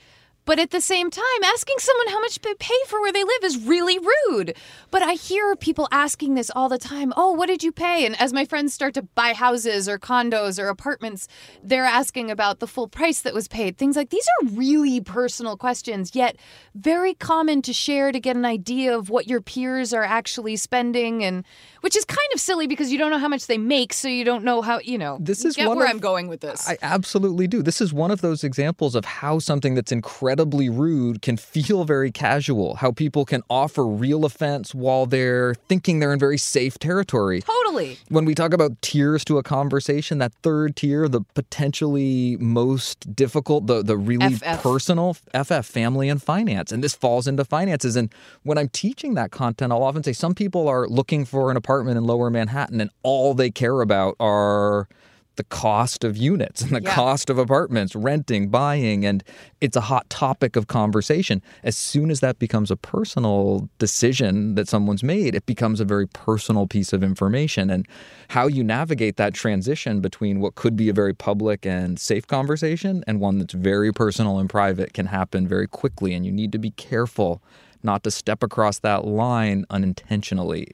But 0.47 0.59
at 0.59 0.71
the 0.71 0.79
same 0.79 1.11
time, 1.11 1.43
asking 1.43 1.75
someone 1.79 2.07
how 2.07 2.21
much 2.21 2.39
they 2.39 2.53
pay 2.53 2.73
for 2.87 3.01
where 3.01 3.11
they 3.11 3.25
live 3.25 3.43
is 3.43 3.67
really 3.67 3.99
rude. 3.99 4.55
But 4.91 5.01
I 5.03 5.15
hear 5.15 5.57
people 5.57 5.89
asking 5.91 6.35
this 6.35 6.49
all 6.49 6.69
the 6.69 6.77
time 6.77 7.13
Oh, 7.17 7.33
what 7.33 7.47
did 7.47 7.63
you 7.63 7.73
pay? 7.73 8.05
And 8.05 8.19
as 8.19 8.31
my 8.31 8.45
friends 8.45 8.73
start 8.73 8.93
to 8.93 9.01
buy 9.01 9.33
houses 9.33 9.89
or 9.89 9.99
condos 9.99 10.57
or 10.57 10.69
apartments, 10.69 11.27
they're 11.61 11.83
asking 11.83 12.31
about 12.31 12.59
the 12.59 12.67
full 12.67 12.87
price 12.87 13.19
that 13.23 13.33
was 13.33 13.49
paid. 13.49 13.77
Things 13.77 13.97
like 13.97 14.09
these 14.09 14.25
are 14.25 14.47
really 14.51 15.01
personal 15.01 15.57
questions, 15.57 16.15
yet 16.15 16.37
very 16.73 17.13
common 17.13 17.61
to 17.63 17.73
share 17.73 18.13
to 18.13 18.19
get 18.19 18.37
an 18.37 18.45
idea 18.45 18.97
of 18.97 19.09
what 19.09 19.27
your 19.27 19.41
peers 19.41 19.93
are 19.93 20.05
actually 20.05 20.55
spending. 20.55 21.25
And 21.25 21.43
which 21.87 21.95
is 21.95 22.03
kind 22.03 22.19
of 22.33 22.39
silly 22.41 22.67
because 22.67 22.91
you 22.91 22.97
don't 22.97 23.11
know 23.11 23.17
how 23.17 23.29
much 23.29 23.47
they 23.47 23.57
make, 23.57 23.93
so 23.93 24.09
you 24.09 24.25
don't 24.25 24.43
know 24.43 24.61
how, 24.61 24.77
you 24.79 24.97
know, 24.97 25.17
This 25.21 25.45
is 25.45 25.57
where 25.57 25.71
of- 25.85 25.89
I'm 25.89 25.99
going 25.99 26.27
with 26.27 26.41
this. 26.41 26.67
I 26.67 26.77
absolutely 26.81 27.47
do. 27.47 27.63
This 27.63 27.79
is 27.79 27.93
one 27.93 28.11
of 28.11 28.19
those 28.19 28.43
examples 28.43 28.93
of 28.93 29.05
how 29.05 29.39
something 29.39 29.73
that's 29.73 29.93
incredibly 29.93 30.67
rude 30.67 31.21
can 31.21 31.37
feel 31.37 31.85
very 31.85 32.11
casual, 32.11 32.75
how 32.75 32.91
people 32.91 33.23
can 33.23 33.41
offer 33.49 33.87
real 33.87 34.25
offense 34.25 34.75
while 34.75 35.05
they're 35.05 35.55
thinking 35.69 35.99
they're 35.99 36.11
in 36.11 36.19
very 36.19 36.37
safe 36.37 36.77
territory. 36.77 37.41
totally. 37.43 37.97
When 38.09 38.25
we 38.25 38.35
talk 38.35 38.51
about 38.51 38.81
tiers 38.81 39.23
to 39.23 39.37
a 39.37 39.43
conversation, 39.43 40.17
that 40.17 40.33
third 40.43 40.75
tier, 40.75 41.07
the 41.07 41.21
potentially 41.35 42.35
most 42.35 43.15
difficult, 43.15 43.67
the, 43.67 43.81
the 43.81 43.95
really 43.95 44.33
FF. 44.33 44.61
personal 44.61 45.15
FF, 45.33 45.65
family 45.65 46.09
and 46.09 46.21
finance. 46.21 46.73
And 46.73 46.83
this 46.83 46.95
falls 46.95 47.27
into 47.27 47.45
finances. 47.45 47.95
And 47.95 48.13
when 48.43 48.57
I'm 48.57 48.67
teaching 48.67 49.13
that 49.13 49.31
content, 49.31 49.71
I'll 49.71 49.83
often 49.83 50.03
say 50.03 50.11
some 50.11 50.35
people 50.35 50.67
are 50.67 50.85
looking 50.89 51.23
for 51.23 51.49
an 51.49 51.55
apartment 51.55 51.76
in 51.85 52.03
lower 52.03 52.29
Manhattan 52.29 52.81
and 52.81 52.89
all 53.03 53.33
they 53.33 53.51
care 53.51 53.81
about 53.81 54.15
are 54.19 54.87
the 55.35 55.43
cost 55.43 56.03
of 56.03 56.17
units 56.17 56.63
and 56.63 56.71
the 56.71 56.81
Yeah. 56.81 56.95
cost 56.95 57.29
of 57.29 57.37
apartments, 57.37 57.95
renting, 57.95 58.49
buying, 58.49 59.05
and 59.05 59.23
it's 59.61 59.77
a 59.77 59.81
hot 59.81 60.09
topic 60.09 60.55
of 60.55 60.65
conversation. 60.65 61.43
As 61.63 61.77
soon 61.77 62.09
as 62.09 62.21
that 62.21 62.39
becomes 62.39 62.71
a 62.71 62.75
personal 62.75 63.69
decision 63.77 64.55
that 64.55 64.67
someone's 64.67 65.03
made, 65.03 65.35
it 65.35 65.45
becomes 65.45 65.79
a 65.79 65.85
very 65.85 66.07
personal 66.07 66.65
piece 66.65 66.91
of 66.91 67.03
information. 67.03 67.69
And 67.69 67.87
how 68.29 68.47
you 68.47 68.63
navigate 68.63 69.17
that 69.17 69.35
transition 69.35 70.01
between 70.01 70.39
what 70.39 70.55
could 70.55 70.75
be 70.75 70.89
a 70.89 70.93
very 70.93 71.13
public 71.13 71.67
and 71.67 71.99
safe 71.99 72.25
conversation 72.25 73.03
and 73.05 73.19
one 73.19 73.37
that's 73.37 73.53
very 73.53 73.93
personal 73.93 74.39
and 74.39 74.49
private 74.49 74.93
can 74.93 75.05
happen 75.05 75.47
very 75.47 75.67
quickly. 75.67 76.15
And 76.15 76.25
you 76.25 76.31
need 76.31 76.51
to 76.53 76.57
be 76.57 76.71
careful 76.71 77.43
not 77.83 78.03
to 78.05 78.09
step 78.09 78.41
across 78.41 78.79
that 78.79 79.05
line 79.05 79.65
unintentionally. 79.69 80.69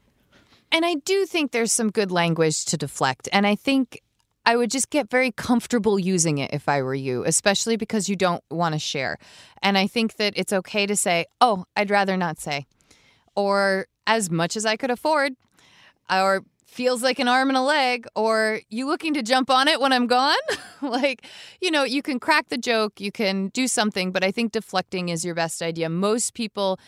And 0.73 0.83
I 0.86 0.95
do 0.95 1.27
think 1.27 1.51
there's 1.51 1.71
some 1.71 1.91
good 1.91 2.12
language 2.12 2.65
to 2.65 2.77
deflect. 2.77 3.29
And 3.31 3.45
I 3.45 3.53
think 3.53 4.01
I 4.43 4.55
would 4.57 4.71
just 4.71 4.89
get 4.89 5.09
very 5.09 5.31
comfortable 5.31 5.99
using 5.99 6.39
it 6.39 6.51
if 6.51 6.67
I 6.67 6.81
were 6.81 6.95
you, 6.95 7.23
especially 7.25 7.77
because 7.77 8.09
you 8.09 8.15
don't 8.15 8.43
want 8.49 8.73
to 8.73 8.79
share. 8.79 9.19
And 9.62 9.77
I 9.77 9.86
think 9.86 10.15
that 10.15 10.33
it's 10.36 10.51
okay 10.51 10.88
to 10.88 10.95
say, 10.95 11.27
oh, 11.39 11.65
I'd 11.77 11.91
rather 11.91 12.17
not 12.17 12.39
say, 12.39 12.65
or 13.36 13.86
as 14.07 14.31
much 14.31 14.57
as 14.57 14.65
I 14.65 14.75
could 14.75 14.89
afford, 14.89 15.33
or 16.09 16.43
feels 16.65 17.03
like 17.03 17.19
an 17.19 17.27
arm 17.27 17.49
and 17.49 17.57
a 17.57 17.62
leg, 17.62 18.07
or 18.15 18.59
you 18.69 18.88
looking 18.88 19.13
to 19.13 19.21
jump 19.21 19.51
on 19.51 19.67
it 19.67 19.79
when 19.79 19.93
I'm 19.93 20.07
gone? 20.07 20.36
like, 20.81 21.25
you 21.62 21.69
know, 21.69 21.83
you 21.83 22.01
can 22.01 22.19
crack 22.19 22.49
the 22.49 22.57
joke, 22.57 22.99
you 22.99 23.12
can 23.12 23.49
do 23.49 23.67
something, 23.67 24.12
but 24.12 24.23
I 24.23 24.31
think 24.31 24.51
deflecting 24.51 25.09
is 25.09 25.23
your 25.23 25.36
best 25.36 25.62
idea. 25.62 25.88
Most 25.88 26.33
people 26.33 26.79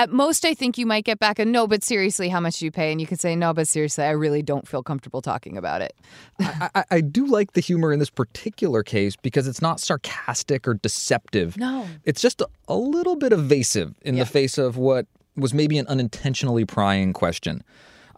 at 0.00 0.10
most, 0.10 0.46
I 0.46 0.54
think 0.54 0.78
you 0.78 0.86
might 0.86 1.04
get 1.04 1.18
back 1.18 1.38
a 1.38 1.44
no, 1.44 1.66
but 1.66 1.84
seriously, 1.84 2.30
how 2.30 2.40
much 2.40 2.58
do 2.58 2.64
you 2.64 2.70
pay? 2.70 2.90
And 2.90 3.00
you 3.02 3.06
can 3.06 3.18
say, 3.18 3.36
no, 3.36 3.52
but 3.52 3.68
seriously, 3.68 4.02
I 4.04 4.10
really 4.12 4.40
don't 4.42 4.66
feel 4.66 4.82
comfortable 4.82 5.20
talking 5.20 5.58
about 5.58 5.82
it. 5.82 5.94
I, 6.40 6.70
I, 6.74 6.84
I 6.90 7.00
do 7.02 7.26
like 7.26 7.52
the 7.52 7.60
humor 7.60 7.92
in 7.92 7.98
this 7.98 8.08
particular 8.08 8.82
case 8.82 9.14
because 9.14 9.46
it's 9.46 9.60
not 9.60 9.78
sarcastic 9.78 10.66
or 10.66 10.72
deceptive. 10.74 11.58
No. 11.58 11.86
It's 12.04 12.22
just 12.22 12.40
a, 12.40 12.48
a 12.66 12.76
little 12.76 13.14
bit 13.16 13.32
evasive 13.32 13.94
in 14.00 14.16
Yeah. 14.16 14.24
the 14.24 14.30
face 14.30 14.56
of 14.56 14.78
what 14.78 15.06
was 15.36 15.52
maybe 15.52 15.76
an 15.76 15.86
unintentionally 15.86 16.64
prying 16.64 17.12
question. 17.12 17.62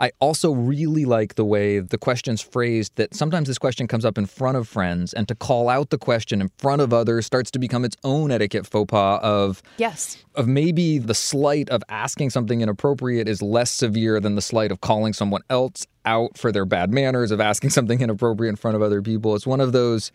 I 0.02 0.10
also 0.18 0.50
really 0.50 1.04
like 1.04 1.36
the 1.36 1.44
way 1.44 1.78
the 1.78 1.96
question's 1.96 2.40
phrased 2.40 2.96
that 2.96 3.14
sometimes 3.14 3.46
this 3.46 3.56
question 3.56 3.86
comes 3.86 4.04
up 4.04 4.18
in 4.18 4.26
front 4.26 4.56
of 4.56 4.66
friends, 4.66 5.12
and 5.12 5.28
to 5.28 5.36
call 5.36 5.68
out 5.68 5.90
the 5.90 5.96
question 5.96 6.40
in 6.40 6.50
front 6.58 6.82
of 6.82 6.92
others 6.92 7.24
starts 7.24 7.52
to 7.52 7.60
become 7.60 7.84
its 7.84 7.96
own 8.02 8.32
etiquette 8.32 8.66
faux 8.66 8.90
pas 8.90 9.20
of 9.22 9.62
Yes. 9.78 10.18
of 10.34 10.48
maybe 10.48 10.98
the 10.98 11.14
slight 11.14 11.70
of 11.70 11.84
asking 11.88 12.30
something 12.30 12.62
inappropriate 12.62 13.28
is 13.28 13.40
less 13.40 13.70
severe 13.70 14.18
than 14.18 14.34
the 14.34 14.42
slight 14.42 14.72
of 14.72 14.80
calling 14.80 15.12
someone 15.12 15.42
else 15.48 15.86
out 16.04 16.36
for 16.36 16.50
their 16.50 16.64
bad 16.64 16.92
manners 16.92 17.30
of 17.30 17.40
asking 17.40 17.70
something 17.78 18.00
inappropriate 18.00 18.50
in 18.50 18.56
front 18.56 18.74
of 18.74 18.82
other 18.82 19.02
people. 19.02 19.36
It's 19.36 19.46
one 19.46 19.60
of 19.60 19.70
those 19.70 20.10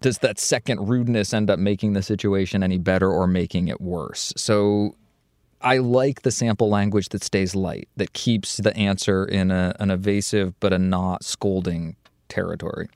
does 0.00 0.18
that 0.18 0.40
second 0.40 0.88
rudeness 0.88 1.32
end 1.32 1.48
up 1.48 1.60
making 1.60 1.92
the 1.92 2.02
situation 2.02 2.64
any 2.64 2.78
better 2.78 3.08
or 3.10 3.28
making 3.28 3.68
it 3.68 3.80
worse? 3.80 4.34
So 4.36 4.96
I 5.64 5.78
like 5.78 6.22
the 6.22 6.30
sample 6.30 6.68
language 6.68 7.08
that 7.08 7.24
stays 7.24 7.54
light, 7.54 7.88
that 7.96 8.12
keeps 8.12 8.58
the 8.58 8.76
answer 8.76 9.24
in 9.24 9.50
a, 9.50 9.74
an 9.80 9.90
evasive 9.90 10.58
but 10.60 10.74
a 10.74 10.78
not 10.78 11.24
scolding 11.24 11.96
territory. 12.28 12.88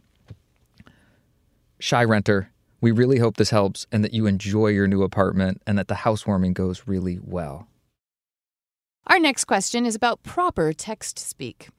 Shy 1.80 2.04
renter, 2.04 2.50
we 2.82 2.90
really 2.90 3.18
hope 3.18 3.38
this 3.38 3.50
helps 3.50 3.86
and 3.90 4.04
that 4.04 4.12
you 4.12 4.26
enjoy 4.26 4.68
your 4.68 4.86
new 4.86 5.02
apartment 5.02 5.62
and 5.66 5.78
that 5.78 5.88
the 5.88 5.94
housewarming 5.94 6.52
goes 6.52 6.82
really 6.86 7.18
well. 7.22 7.68
Our 9.06 9.18
next 9.18 9.46
question 9.46 9.86
is 9.86 9.94
about 9.94 10.22
proper 10.22 10.74
text 10.74 11.18
speak. 11.18 11.70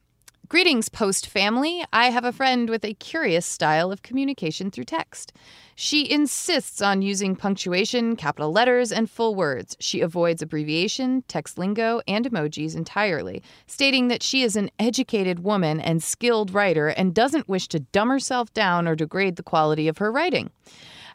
Greetings, 0.49 0.89
post 0.89 1.27
family. 1.27 1.85
I 1.93 2.09
have 2.09 2.25
a 2.25 2.31
friend 2.31 2.71
with 2.71 2.83
a 2.83 2.95
curious 2.95 3.45
style 3.45 3.91
of 3.91 4.01
communication 4.01 4.71
through 4.71 4.85
text. 4.85 5.31
She 5.75 6.09
insists 6.09 6.81
on 6.81 7.03
using 7.03 7.35
punctuation, 7.35 8.15
capital 8.15 8.51
letters, 8.51 8.91
and 8.91 9.07
full 9.07 9.35
words. 9.35 9.77
She 9.79 10.01
avoids 10.01 10.41
abbreviation, 10.41 11.23
text 11.27 11.59
lingo, 11.59 12.01
and 12.07 12.25
emojis 12.27 12.75
entirely, 12.75 13.43
stating 13.67 14.07
that 14.07 14.23
she 14.23 14.41
is 14.41 14.55
an 14.55 14.71
educated 14.79 15.43
woman 15.43 15.79
and 15.79 16.01
skilled 16.01 16.51
writer 16.51 16.87
and 16.87 17.13
doesn't 17.13 17.47
wish 17.47 17.67
to 17.67 17.81
dumb 17.81 18.09
herself 18.09 18.51
down 18.51 18.87
or 18.87 18.95
degrade 18.95 19.35
the 19.35 19.43
quality 19.43 19.87
of 19.87 19.99
her 19.99 20.11
writing. 20.11 20.49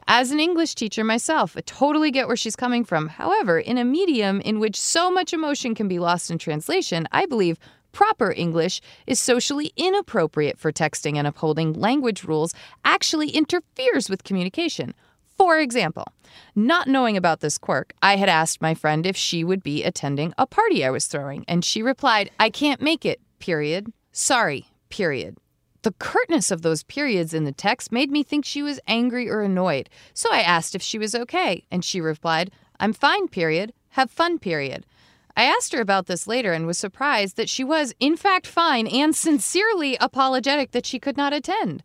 As 0.07 0.29
an 0.29 0.39
English 0.39 0.75
teacher 0.75 1.03
myself, 1.03 1.57
I 1.57 1.61
totally 1.61 2.11
get 2.11 2.27
where 2.27 2.37
she's 2.37 2.55
coming 2.55 2.85
from. 2.85 3.07
However, 3.07 3.59
in 3.59 3.79
a 3.79 3.83
medium 3.83 4.39
in 4.41 4.59
which 4.59 4.79
so 4.79 5.09
much 5.09 5.33
emotion 5.33 5.73
can 5.73 5.87
be 5.87 5.97
lost 5.97 6.29
in 6.29 6.37
translation, 6.37 7.07
I 7.11 7.25
believe 7.25 7.57
proper 7.95 8.33
English 8.33 8.81
is 9.07 9.21
socially 9.21 9.71
inappropriate 9.77 10.59
for 10.59 10.69
texting 10.69 11.15
and 11.15 11.25
upholding 11.25 11.71
language 11.71 12.25
rules 12.25 12.53
actually 12.83 13.29
interferes 13.29 14.09
with 14.09 14.25
communication. 14.25 14.93
For 15.37 15.59
example, 15.59 16.05
not 16.55 16.89
knowing 16.89 17.15
about 17.15 17.39
this 17.39 17.57
quirk, 17.57 17.93
I 18.01 18.17
had 18.17 18.27
asked 18.27 18.61
my 18.61 18.73
friend 18.73 19.05
if 19.05 19.15
she 19.15 19.45
would 19.45 19.63
be 19.63 19.81
attending 19.81 20.33
a 20.37 20.45
party 20.45 20.83
I 20.83 20.89
was 20.89 21.07
throwing, 21.07 21.45
and 21.47 21.63
she 21.63 21.81
replied, 21.81 22.31
I 22.37 22.49
can't 22.49 22.81
make 22.81 23.05
it, 23.05 23.21
period. 23.39 23.93
Sorry, 24.11 24.65
period. 24.89 25.37
The 25.83 25.93
curtness 25.93 26.51
of 26.51 26.63
those 26.63 26.83
periods 26.83 27.33
in 27.33 27.45
the 27.45 27.53
text 27.53 27.93
made 27.93 28.11
me 28.11 28.23
think 28.23 28.43
she 28.43 28.61
was 28.61 28.81
angry 28.87 29.29
or 29.29 29.41
annoyed. 29.41 29.89
So 30.13 30.29
I 30.33 30.41
asked 30.41 30.75
if 30.75 30.81
she 30.81 30.99
was 30.99 31.15
okay, 31.15 31.63
and 31.71 31.85
she 31.85 32.01
replied, 32.01 32.51
I'm 32.77 32.91
fine, 32.91 33.29
period. 33.29 33.71
Have 33.91 34.11
fun, 34.11 34.37
period. 34.37 34.85
I 35.35 35.43
asked 35.43 35.73
her 35.73 35.81
about 35.81 36.07
this 36.07 36.27
later 36.27 36.53
and 36.53 36.65
was 36.65 36.77
surprised 36.77 37.35
that 37.37 37.49
she 37.49 37.63
was, 37.63 37.93
in 37.99 38.15
fact, 38.15 38.47
fine 38.47 38.87
and 38.87 39.15
sincerely 39.15 39.97
apologetic 39.97 40.71
that 40.71 40.85
she 40.85 40.99
could 40.99 41.17
not 41.17 41.33
attend. 41.33 41.83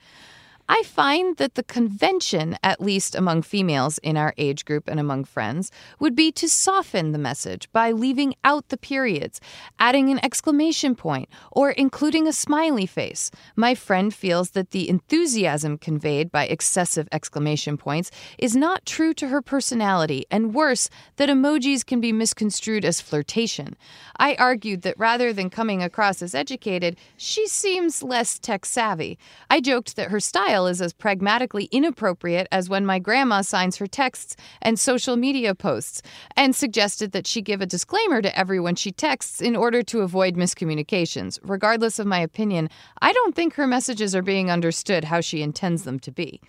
I 0.72 0.84
find 0.84 1.36
that 1.38 1.56
the 1.56 1.64
convention, 1.64 2.56
at 2.62 2.80
least 2.80 3.16
among 3.16 3.42
females 3.42 3.98
in 4.04 4.16
our 4.16 4.32
age 4.38 4.64
group 4.64 4.86
and 4.86 5.00
among 5.00 5.24
friends, 5.24 5.72
would 5.98 6.14
be 6.14 6.30
to 6.30 6.48
soften 6.48 7.10
the 7.10 7.18
message 7.18 7.68
by 7.72 7.90
leaving 7.90 8.36
out 8.44 8.68
the 8.68 8.76
periods, 8.76 9.40
adding 9.80 10.10
an 10.10 10.24
exclamation 10.24 10.94
point, 10.94 11.28
or 11.50 11.72
including 11.72 12.28
a 12.28 12.32
smiley 12.32 12.86
face. 12.86 13.32
My 13.56 13.74
friend 13.74 14.14
feels 14.14 14.50
that 14.50 14.70
the 14.70 14.88
enthusiasm 14.88 15.76
conveyed 15.76 16.30
by 16.30 16.46
excessive 16.46 17.08
exclamation 17.10 17.76
points 17.76 18.12
is 18.38 18.54
not 18.54 18.86
true 18.86 19.12
to 19.14 19.26
her 19.26 19.42
personality, 19.42 20.24
and 20.30 20.54
worse, 20.54 20.88
that 21.16 21.28
emojis 21.28 21.84
can 21.84 22.00
be 22.00 22.12
misconstrued 22.12 22.84
as 22.84 23.00
flirtation. 23.00 23.76
I 24.20 24.36
argued 24.36 24.82
that 24.82 24.96
rather 25.00 25.32
than 25.32 25.50
coming 25.50 25.82
across 25.82 26.22
as 26.22 26.32
educated, 26.32 26.96
she 27.16 27.48
seems 27.48 28.04
less 28.04 28.38
tech 28.38 28.64
savvy. 28.64 29.18
I 29.50 29.60
joked 29.60 29.96
that 29.96 30.12
her 30.12 30.20
style 30.20 30.59
is 30.66 30.80
as 30.80 30.92
pragmatically 30.92 31.64
inappropriate 31.72 32.48
as 32.50 32.68
when 32.68 32.86
my 32.86 32.98
grandma 32.98 33.42
signs 33.42 33.76
her 33.76 33.86
texts 33.86 34.36
and 34.62 34.78
social 34.78 35.16
media 35.16 35.54
posts, 35.54 36.02
and 36.36 36.54
suggested 36.54 37.12
that 37.12 37.26
she 37.26 37.42
give 37.42 37.60
a 37.60 37.66
disclaimer 37.66 38.22
to 38.22 38.38
everyone 38.38 38.74
she 38.74 38.92
texts 38.92 39.40
in 39.40 39.56
order 39.56 39.82
to 39.82 40.00
avoid 40.00 40.36
miscommunications. 40.36 41.38
Regardless 41.42 41.98
of 41.98 42.06
my 42.06 42.18
opinion, 42.18 42.68
I 43.00 43.12
don't 43.12 43.34
think 43.34 43.54
her 43.54 43.66
messages 43.66 44.14
are 44.14 44.22
being 44.22 44.50
understood 44.50 45.04
how 45.04 45.20
she 45.20 45.42
intends 45.42 45.84
them 45.84 45.98
to 46.00 46.10
be. 46.10 46.40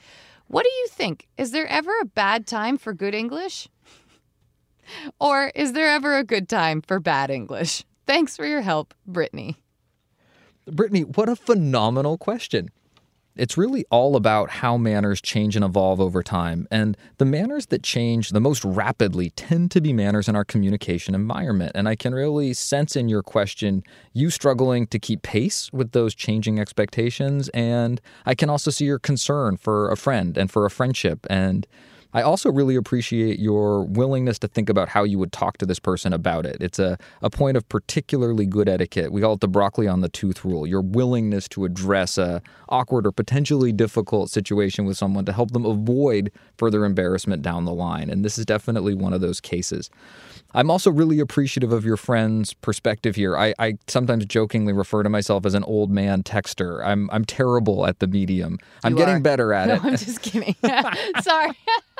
What 0.47 0.63
do 0.63 0.69
you 0.69 0.87
think? 0.87 1.27
Is 1.37 1.51
there 1.51 1.67
ever 1.67 1.91
a 2.01 2.05
bad 2.05 2.45
time 2.45 2.77
for 2.77 2.93
good 2.93 3.15
English? 3.15 3.69
Or 5.19 5.51
is 5.55 5.73
there 5.73 5.87
ever 5.87 6.17
a 6.17 6.23
good 6.23 6.49
time 6.49 6.81
for 6.81 6.99
bad 6.99 7.29
English? 7.29 7.85
Thanks 8.05 8.35
for 8.35 8.45
your 8.45 8.61
help, 8.61 8.93
Brittany. 9.07 9.55
Brittany, 10.65 11.03
what 11.03 11.29
a 11.29 11.35
phenomenal 11.35 12.17
question. 12.17 12.69
It's 13.35 13.57
really 13.57 13.85
all 13.89 14.15
about 14.15 14.49
how 14.49 14.77
manners 14.77 15.21
change 15.21 15.55
and 15.55 15.63
evolve 15.63 16.01
over 16.01 16.21
time. 16.21 16.67
And 16.69 16.97
the 17.17 17.25
manners 17.25 17.67
that 17.67 17.83
change 17.83 18.29
the 18.29 18.41
most 18.41 18.63
rapidly 18.65 19.29
tend 19.31 19.71
to 19.71 19.81
be 19.81 19.93
manners 19.93 20.27
in 20.27 20.35
our 20.35 20.43
communication 20.45 21.15
environment. 21.15 21.71
And 21.75 21.87
I 21.87 21.95
can 21.95 22.13
really 22.13 22.53
sense 22.53 22.95
in 22.95 23.07
your 23.07 23.23
question 23.23 23.83
you 24.13 24.29
struggling 24.29 24.87
to 24.87 24.99
keep 24.99 25.21
pace 25.21 25.71
with 25.71 25.91
those 25.91 26.13
changing 26.13 26.59
expectations. 26.59 27.49
And 27.49 28.01
I 28.25 28.35
can 28.35 28.49
also 28.49 28.71
see 28.71 28.85
your 28.85 28.99
concern 28.99 29.57
for 29.57 29.89
a 29.89 29.97
friend 29.97 30.37
and 30.37 30.51
for 30.51 30.65
a 30.65 30.71
friendship. 30.71 31.25
And 31.29 31.65
I 32.13 32.21
also 32.21 32.51
really 32.51 32.75
appreciate 32.75 33.39
your 33.39 33.83
willingness 33.85 34.37
to 34.39 34.47
think 34.47 34.69
about 34.69 34.89
how 34.89 35.03
you 35.03 35.17
would 35.19 35.31
talk 35.31 35.57
to 35.59 35.65
this 35.65 35.79
person 35.79 36.11
about 36.13 36.45
it. 36.45 36.57
It's 36.59 36.79
a, 36.79 36.97
a 37.21 37.29
point 37.29 37.57
of 37.57 37.67
particularly 37.69 38.45
good 38.45 38.67
etiquette. 38.67 39.11
We 39.11 39.21
call 39.21 39.33
it 39.33 39.39
the 39.41 39.47
broccoli 39.47 39.87
on 39.87 40.01
the 40.01 40.09
tooth 40.09 40.43
rule. 40.43 40.67
Your 40.67 40.81
willingness 40.81 41.47
to 41.49 41.65
address 41.65 42.17
a 42.17 42.41
awkward 42.69 43.05
or 43.07 43.11
potentially 43.11 43.71
difficult 43.71 44.29
situation 44.29 44.85
with 44.85 44.97
someone 44.97 45.25
to 45.25 45.33
help 45.33 45.51
them 45.51 45.65
avoid 45.65 46.31
further 46.57 46.85
embarrassment 46.85 47.41
down 47.41 47.65
the 47.65 47.73
line. 47.73 48.09
And 48.09 48.23
this 48.25 48.37
is 48.37 48.45
definitely 48.45 48.93
one 48.93 49.13
of 49.13 49.21
those 49.21 49.39
cases. 49.39 49.89
I'm 50.53 50.69
also 50.69 50.91
really 50.91 51.19
appreciative 51.21 51.71
of 51.71 51.85
your 51.85 51.95
friend's 51.95 52.53
perspective 52.53 53.15
here. 53.15 53.37
I, 53.37 53.53
I 53.57 53.75
sometimes 53.87 54.25
jokingly 54.25 54.73
refer 54.73 55.01
to 55.03 55.09
myself 55.09 55.45
as 55.45 55.53
an 55.53 55.63
old 55.63 55.89
man 55.91 56.23
texter. 56.23 56.83
I'm 56.85 57.09
I'm 57.11 57.23
terrible 57.23 57.87
at 57.87 57.99
the 57.99 58.07
medium. 58.07 58.57
I'm 58.83 58.91
You 58.93 58.97
getting 58.97 59.15
are. 59.15 59.19
better 59.21 59.53
at 59.53 59.67
No, 59.69 59.75
it. 59.75 59.83
I'm 59.85 59.91
just 59.97 60.21
kidding. 60.21 60.55
Sorry. 61.21 61.51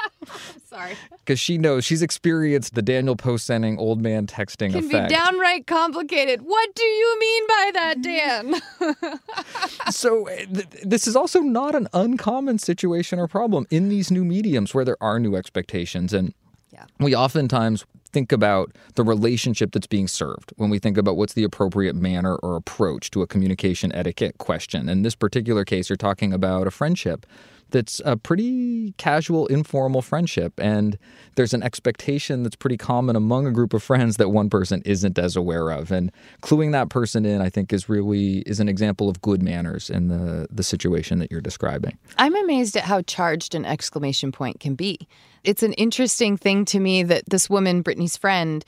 Sorry. 0.70 0.94
because 1.26 1.40
she 1.40 1.58
knows 1.58 1.84
she's 1.84 2.02
experienced 2.02 2.76
the 2.76 2.82
Daniel 2.82 3.16
Post 3.16 3.50
Senning 3.50 3.78
old 3.78 4.02
man 4.02 4.26
texting 4.28 4.72
Can 4.72 4.86
effect. 4.86 5.10
be 5.10 5.16
downright 5.16 5.68
complicated. 5.68 6.42
What 6.42 6.74
do 6.76 6.84
you 6.84 7.20
mean 7.20 7.48
by 7.48 7.72
that, 7.74 8.02
Dan? 8.02 8.62
so 9.92 10.28
uh, 10.30 10.36
th- 10.38 10.68
this 10.84 11.08
is 11.08 11.16
also 11.16 11.40
not 11.42 11.76
an 11.76 11.88
uncommon 11.94 12.60
situation 12.60 13.20
or 13.20 13.28
problem 13.28 13.68
in 13.70 13.90
these 13.90 14.12
new 14.12 14.24
mediums 14.24 14.74
where 14.74 14.86
there 14.86 14.98
are 15.02 15.20
new 15.20 15.36
expectations 15.36 16.14
and 16.14 16.34
Yeah. 16.72 16.86
we 17.00 17.16
oftentimes 17.16 17.86
think 18.14 18.32
about 18.32 18.72
the 18.96 19.04
relationship 19.04 19.72
that's 19.72 19.88
being 19.88 20.08
served 20.08 20.52
when 20.58 20.70
we 20.70 20.80
think 20.80 20.98
about 20.98 21.16
what's 21.16 21.34
the 21.34 21.44
appropriate 21.44 21.96
manner 21.96 22.36
or 22.38 22.56
approach 22.58 23.10
to 23.12 23.22
a 23.22 23.28
communication 23.28 23.92
etiquette 23.94 24.38
question. 24.38 24.90
In 24.90 25.02
this 25.02 25.16
particular 25.16 25.64
case, 25.64 25.90
you're 25.90 25.96
talking 25.98 26.34
about 26.34 26.68
a 26.68 26.72
friendship 26.72 27.26
that's 27.72 28.02
a 28.06 28.16
pretty 28.16 28.94
casual, 28.98 29.48
informal 29.48 30.02
friendship. 30.02 30.54
And 30.60 30.98
there's 31.36 31.54
an 31.54 31.64
expectation 31.64 32.44
that's 32.44 32.56
pretty 32.56 32.78
common 32.78 33.16
among 33.16 33.48
a 33.48 33.52
group 33.52 33.74
of 33.74 33.82
friends 33.82 34.18
that 34.18 34.30
one 34.30 34.50
person 34.50 34.82
isn't 34.86 35.18
as 35.18 35.36
aware 35.36 35.70
of. 35.72 35.92
And 35.92 36.12
cluing 36.42 36.72
that 36.74 36.90
person 36.90 37.26
in, 37.26 37.42
I 37.42 37.50
think, 37.50 37.74
is 37.74 37.90
really 37.90 38.40
is 38.40 38.60
an 38.60 38.70
example 38.70 39.10
of 39.10 39.22
good 39.22 39.42
manners 39.42 39.90
in 39.90 40.08
the, 40.08 40.48
the 40.52 40.64
situation 40.64 41.20
that 41.20 41.32
you're 41.32 41.42
describing. 41.42 41.98
I'm 42.18 42.36
amazed 42.36 42.76
at 42.76 42.84
how 42.84 43.02
charged 43.02 43.56
an 43.56 43.66
exclamation 43.66 44.32
point 44.32 44.60
can 44.60 44.76
be. 44.76 45.08
It's 45.44 45.64
an 45.64 45.74
interesting 45.74 46.38
thing 46.38 46.66
to 46.66 46.80
me 46.80 47.04
that 47.04 47.24
this 47.28 47.50
woman, 47.50 47.82
Brittany's 47.82 48.18
friend, 48.18 48.64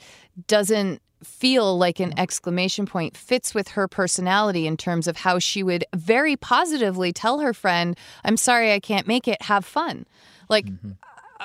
doesn't 0.48 1.00
feel 1.24 1.76
like 1.76 2.00
an 2.00 2.18
exclamation 2.18 2.86
point 2.86 3.16
fits 3.16 3.54
with 3.54 3.68
her 3.68 3.88
personality 3.88 4.66
in 4.66 4.76
terms 4.76 5.06
of 5.06 5.16
how 5.16 5.38
she 5.38 5.62
would 5.62 5.84
very 5.94 6.36
positively 6.36 7.12
tell 7.12 7.40
her 7.40 7.52
friend, 7.52 7.96
I'm 8.24 8.36
sorry 8.36 8.72
I 8.72 8.80
can't 8.80 9.06
make 9.06 9.26
it, 9.28 9.42
have 9.42 9.64
fun. 9.64 10.06
Like, 10.48 10.66
mm-hmm. 10.66 10.92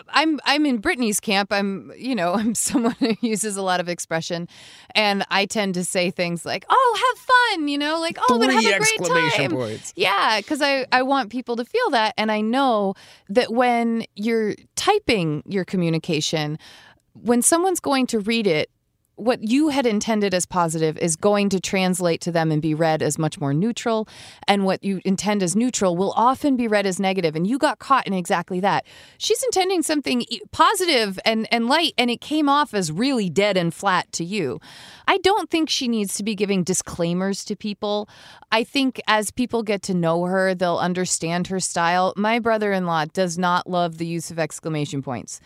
I'm 0.09 0.39
I'm 0.45 0.65
in 0.65 0.77
Brittany's 0.77 1.19
camp. 1.19 1.51
I'm 1.51 1.91
you 1.97 2.15
know 2.15 2.33
I'm 2.35 2.55
someone 2.55 2.95
who 2.99 3.15
uses 3.21 3.57
a 3.57 3.61
lot 3.61 3.79
of 3.79 3.89
expression, 3.89 4.47
and 4.95 5.25
I 5.29 5.45
tend 5.45 5.73
to 5.75 5.83
say 5.83 6.11
things 6.11 6.45
like 6.45 6.65
"Oh, 6.69 7.15
have 7.15 7.57
fun," 7.57 7.67
you 7.67 7.77
know, 7.77 7.99
like 7.99 8.17
"Oh, 8.29 8.39
but 8.39 8.49
have 8.49 8.63
a 8.63 8.77
great 8.77 9.33
time." 9.35 9.51
points. 9.51 9.93
Yeah, 9.95 10.39
because 10.39 10.61
I 10.61 10.85
I 10.91 11.01
want 11.01 11.31
people 11.31 11.55
to 11.57 11.65
feel 11.65 11.89
that, 11.91 12.13
and 12.17 12.31
I 12.31 12.41
know 12.41 12.93
that 13.29 13.51
when 13.51 14.05
you're 14.15 14.55
typing 14.75 15.43
your 15.45 15.65
communication, 15.65 16.57
when 17.13 17.41
someone's 17.41 17.79
going 17.79 18.07
to 18.07 18.19
read 18.19 18.47
it. 18.47 18.69
What 19.19 19.43
you 19.43 19.67
had 19.67 19.85
intended 19.85 20.33
as 20.33 20.45
positive 20.45 20.97
is 20.97 21.17
going 21.17 21.49
to 21.49 21.59
translate 21.59 22.21
to 22.21 22.31
them 22.31 22.53
and 22.53 22.61
be 22.61 22.73
read 22.73 23.01
as 23.01 23.17
much 23.17 23.37
more 23.37 23.53
neutral. 23.53 24.07
And 24.47 24.63
what 24.63 24.81
you 24.81 25.01
intend 25.03 25.43
as 25.43 25.57
neutral 25.57 25.97
will 25.97 26.13
often 26.15 26.55
be 26.55 26.69
read 26.69 26.85
as 26.85 27.01
negative. 27.01 27.35
And 27.35 27.45
you 27.45 27.57
got 27.57 27.79
caught 27.79 28.07
in 28.07 28.13
exactly 28.13 28.61
that. 28.61 28.85
She's 29.17 29.43
intending 29.43 29.83
something 29.83 30.23
positive 30.51 31.19
and, 31.25 31.49
and 31.51 31.67
light, 31.67 31.95
and 31.97 32.09
it 32.09 32.21
came 32.21 32.47
off 32.47 32.73
as 32.73 32.93
really 32.93 33.29
dead 33.29 33.57
and 33.57 33.73
flat 33.73 34.09
to 34.13 34.23
you. 34.23 34.61
I 35.05 35.17
don't 35.17 35.49
think 35.49 35.69
she 35.69 35.89
needs 35.89 36.15
to 36.15 36.23
be 36.23 36.33
giving 36.33 36.63
disclaimers 36.63 37.43
to 37.45 37.57
people. 37.57 38.07
I 38.53 38.63
think 38.63 39.01
as 39.05 39.31
people 39.31 39.63
get 39.63 39.81
to 39.83 39.93
know 39.93 40.23
her, 40.23 40.55
they'll 40.55 40.77
understand 40.77 41.47
her 41.47 41.59
style. 41.59 42.13
My 42.15 42.39
brother 42.39 42.71
in 42.71 42.85
law 42.85 43.03
does 43.03 43.37
not 43.37 43.69
love 43.69 43.97
the 43.97 44.07
use 44.07 44.31
of 44.31 44.39
exclamation 44.39 45.01
points. 45.01 45.41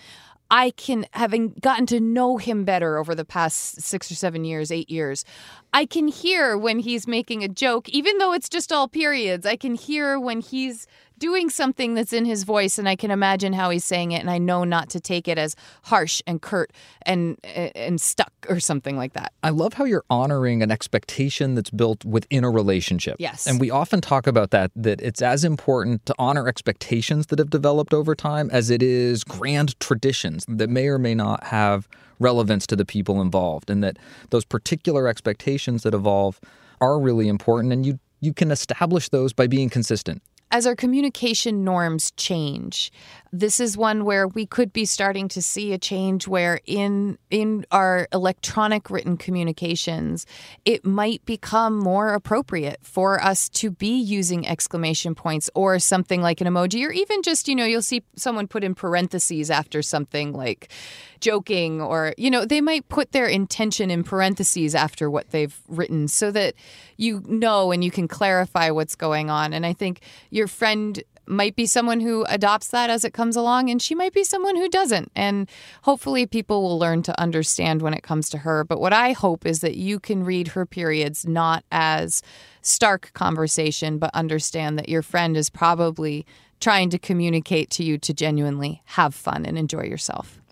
I 0.54 0.70
can, 0.70 1.08
having 1.14 1.56
gotten 1.62 1.88
to 1.88 2.00
know 2.00 2.38
him 2.38 2.64
better 2.64 3.00
over 3.00 3.16
the 3.16 3.26
past 3.26 3.82
six 3.82 4.12
or 4.12 4.14
seven 4.14 4.46
years, 4.46 4.72
eight 4.72 4.88
years, 4.88 5.26
I 5.74 5.88
can 5.88 6.08
hear 6.08 6.56
when 6.56 6.78
he's 6.78 7.08
making 7.08 7.44
a 7.44 7.48
joke, 7.48 7.90
even 7.90 8.20
though 8.20 8.34
it's 8.34 8.50
just 8.50 8.72
all 8.72 8.88
periods. 8.88 9.48
I 9.48 9.56
can 9.56 9.74
hear 9.74 10.20
when 10.20 10.42
he's 10.42 10.86
doing 11.18 11.50
something 11.50 11.94
that's 11.94 12.14
in 12.14 12.26
his 12.26 12.44
voice, 12.44 12.78
and 12.78 12.88
I 12.88 12.96
can 12.96 13.12
imagine 13.12 13.54
how 13.54 13.70
he's 13.70 13.86
saying 13.86 14.12
it, 14.12 14.20
and 14.20 14.30
I 14.30 14.38
know 14.38 14.64
not 14.64 14.90
to 14.90 15.00
take 15.00 15.28
it 15.28 15.38
as 15.38 15.56
harsh 15.84 16.22
and 16.28 16.42
curt 16.42 16.72
and 17.04 17.38
and 17.44 18.00
stuck 18.00 18.32
or 18.50 18.60
something 18.60 18.98
like 18.98 19.14
that. 19.14 19.34
I 19.44 19.50
love 19.50 19.74
how 19.74 19.86
you're 19.86 20.06
honoring 20.10 20.62
an 20.62 20.72
expectation 20.72 21.56
that's 21.56 21.70
built 21.70 22.04
within 22.06 22.44
a 22.44 22.50
relationship. 22.50 23.16
Yes. 23.20 23.48
And 23.48 23.60
we 23.60 23.70
often 23.70 24.02
talk 24.02 24.28
about 24.28 24.52
that, 24.52 24.72
that 24.76 25.02
it's 25.02 25.22
as 25.22 25.44
important 25.44 26.06
to 26.08 26.16
honor 26.18 26.48
expectations 26.48 27.28
that 27.28 27.40
have 27.40 27.50
developed 27.50 27.94
over 27.94 28.16
time 28.16 28.50
as 28.52 28.70
it 28.70 28.84
is 28.84 29.24
grand 29.24 29.80
traditions 29.80 30.46
that 30.48 30.70
may 30.70 30.88
or 30.88 31.00
may 31.00 31.16
not 31.16 31.46
have 31.46 31.88
relevance 32.20 32.68
to 32.68 32.76
the 32.76 32.86
people 32.86 33.22
involved. 33.22 33.70
And 33.70 33.84
that 33.84 33.98
those 34.30 34.46
particular 34.46 35.08
expectations 35.08 35.84
that 35.84 35.94
evolve 35.94 36.40
are 36.82 37.00
really 37.00 37.28
important. 37.28 37.74
And 37.74 37.86
you, 37.86 38.00
you 38.20 38.34
can 38.34 38.52
establish 38.52 39.10
those 39.10 39.34
by 39.34 39.48
being 39.48 39.70
consistent. 39.70 40.22
As 40.54 40.68
our 40.68 40.76
communication 40.76 41.64
norms 41.64 42.12
change 42.12 42.92
this 43.34 43.60
is 43.60 43.76
one 43.76 44.06
where 44.06 44.28
we 44.28 44.46
could 44.46 44.72
be 44.72 44.86
starting 44.86 45.28
to 45.28 45.42
see 45.42 45.74
a 45.74 45.78
change 45.80 46.28
where 46.28 46.60
in 46.68 47.18
in 47.32 47.66
our 47.72 48.08
electronic 48.14 48.92
written 48.92 49.18
communications 49.18 50.28
it 50.66 50.86
might 50.86 51.26
become 51.26 51.76
more 51.76 52.14
appropriate 52.14 52.78
for 52.84 53.22
us 53.24 53.50
to 53.50 53.72
be 53.72 54.00
using 54.00 54.48
exclamation 54.48 55.16
points 55.16 55.50
or 55.56 55.80
something 55.80 56.22
like 56.22 56.42
an 56.42 56.48
emoji 56.48 56.86
or 56.88 56.92
even 56.92 57.24
just 57.24 57.48
you 57.48 57.56
know 57.56 57.66
you'll 57.66 57.82
see 57.82 58.04
someone 58.16 58.48
put 58.48 58.64
in 58.64 58.76
parentheses 58.76 59.50
after 59.50 59.82
something 59.82 60.32
like 60.32 60.72
joking 61.20 61.82
or 61.82 62.14
you 62.18 62.30
know 62.30 62.46
they 62.46 62.62
might 62.62 62.88
put 62.88 63.14
their 63.14 63.26
intention 63.26 63.90
in 63.90 64.04
parentheses 64.04 64.76
after 64.76 65.10
what 65.10 65.32
they've 65.32 65.60
written 65.68 66.08
so 66.08 66.30
that 66.30 66.54
you 66.98 67.24
know 67.26 67.72
and 67.72 67.84
you 67.84 67.90
can 67.90 68.08
clarify 68.08 68.70
what's 68.70 68.96
going 68.96 69.30
on. 69.32 69.54
And 69.54 69.66
i 69.66 69.74
think 69.74 70.02
your 70.30 70.48
friend 70.48 71.02
might 71.26 71.56
be 71.56 71.66
someone 71.66 72.00
who 72.00 72.26
adopts 72.26 72.68
that 72.70 72.90
as 72.90 73.04
it 73.06 73.14
comes 73.14 73.36
along 73.36 73.70
and 73.70 73.82
she 73.82 73.96
might 73.96 74.14
be 74.14 74.24
someone 74.24 74.56
who 74.56 74.70
doesn't. 74.70 75.12
And 75.16 75.50
hopefully 75.84 76.26
people 76.26 76.62
will 76.62 76.78
learn 76.78 77.04
to 77.04 77.20
understand 77.20 77.82
when 77.82 77.94
it 77.94 78.04
comes 78.04 78.30
to 78.30 78.40
her. 78.40 78.64
But 78.64 78.80
what 78.80 78.94
i 78.94 79.12
hope 79.12 79.46
is 79.46 79.62
that 79.62 79.76
you 79.76 80.00
can 80.00 80.24
read 80.24 80.50
her 80.50 80.66
periods 80.66 81.26
not 81.26 81.64
as 81.72 82.22
stark 82.62 83.12
conversation 83.14 83.98
but 83.98 84.12
understand 84.14 84.78
that 84.78 84.90
your 84.90 85.02
friend 85.02 85.36
is 85.36 85.50
probably 85.50 86.26
trying 86.60 86.90
to 86.90 87.00
communicate 87.00 87.70
to 87.70 87.84
you 87.84 87.98
to 87.98 88.14
genuinely 88.14 88.82
have 88.86 89.14
fun 89.16 89.46
and 89.46 89.58
enjoy 89.58 89.84
yourself 89.84 90.43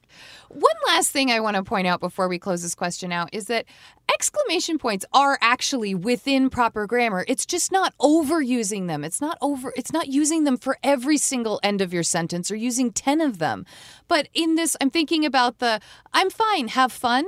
one 0.53 0.75
last 0.87 1.11
thing 1.11 1.31
I 1.31 1.39
want 1.39 1.55
to 1.55 1.63
point 1.63 1.87
out 1.87 1.99
before 1.99 2.27
we 2.27 2.37
close 2.37 2.61
this 2.61 2.75
question 2.75 3.11
out 3.11 3.29
is 3.33 3.45
that 3.45 3.65
exclamation 4.13 4.77
points 4.77 5.05
are 5.13 5.37
actually 5.41 5.95
within 5.95 6.49
proper 6.49 6.85
grammar. 6.85 7.25
It's 7.27 7.45
just 7.45 7.71
not 7.71 7.93
overusing 7.99 8.87
them. 8.87 9.03
It's 9.03 9.21
not 9.21 9.37
over 9.41 9.73
it's 9.75 9.93
not 9.93 10.07
using 10.07 10.43
them 10.43 10.57
for 10.57 10.77
every 10.83 11.17
single 11.17 11.59
end 11.63 11.81
of 11.81 11.93
your 11.93 12.03
sentence 12.03 12.51
or 12.51 12.55
using 12.55 12.91
10 12.91 13.21
of 13.21 13.39
them. 13.39 13.65
But 14.07 14.27
in 14.33 14.55
this 14.55 14.75
I'm 14.81 14.89
thinking 14.89 15.25
about 15.25 15.59
the 15.59 15.79
I'm 16.13 16.29
fine, 16.29 16.69
have 16.69 16.91
fun. 16.91 17.25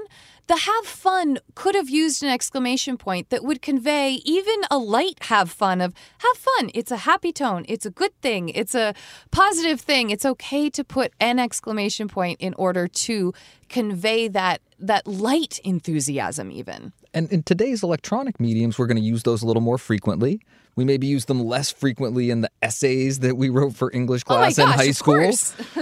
The 0.48 0.58
have 0.58 0.86
fun 0.86 1.40
could 1.56 1.74
have 1.74 1.90
used 1.90 2.22
an 2.22 2.30
exclamation 2.30 2.98
point 2.98 3.30
that 3.30 3.44
would 3.44 3.62
convey 3.62 4.20
even 4.26 4.56
a 4.70 4.78
light 4.78 5.18
have 5.24 5.50
fun 5.50 5.80
of 5.80 5.94
have 6.18 6.38
fun. 6.38 6.70
It's 6.74 6.92
a 6.92 6.98
happy 6.98 7.32
tone. 7.32 7.66
It's 7.70 7.86
a 7.86 7.90
good 7.90 8.12
thing. 8.22 8.50
It's 8.50 8.76
a 8.76 8.94
positive 9.32 9.80
thing. 9.80 10.10
It's 10.10 10.26
okay 10.26 10.70
to 10.72 10.84
put 10.84 11.14
an 11.22 11.40
exclamation 11.40 12.10
point 12.10 12.42
in 12.42 12.54
order 12.56 12.88
to 12.88 13.34
convey 13.70 14.28
that 14.28 14.62
that 14.80 15.08
light 15.08 15.60
enthusiasm 15.64 16.52
even. 16.52 16.92
And 17.14 17.32
in 17.32 17.44
today's 17.44 17.82
electronic 17.82 18.40
mediums, 18.40 18.78
we're 18.78 18.88
going 18.88 18.98
to 18.98 19.04
use 19.04 19.24
those 19.24 19.44
a 19.44 19.48
little 19.48 19.62
more 19.62 19.78
frequently. 19.78 20.42
We 20.76 20.86
maybe 20.86 21.06
use 21.06 21.26
them 21.26 21.44
less 21.44 21.72
frequently 21.72 22.32
in 22.32 22.42
the 22.42 22.50
essays 22.62 23.20
that 23.20 23.38
we 23.38 23.50
wrote 23.50 23.76
for 23.76 23.92
English 23.92 24.24
Oh 24.28 24.34
my 24.34 24.52
class 24.52 24.58
in 24.58 24.66
gosh, 24.66 24.76
high 24.76 24.92
school. 24.92 25.32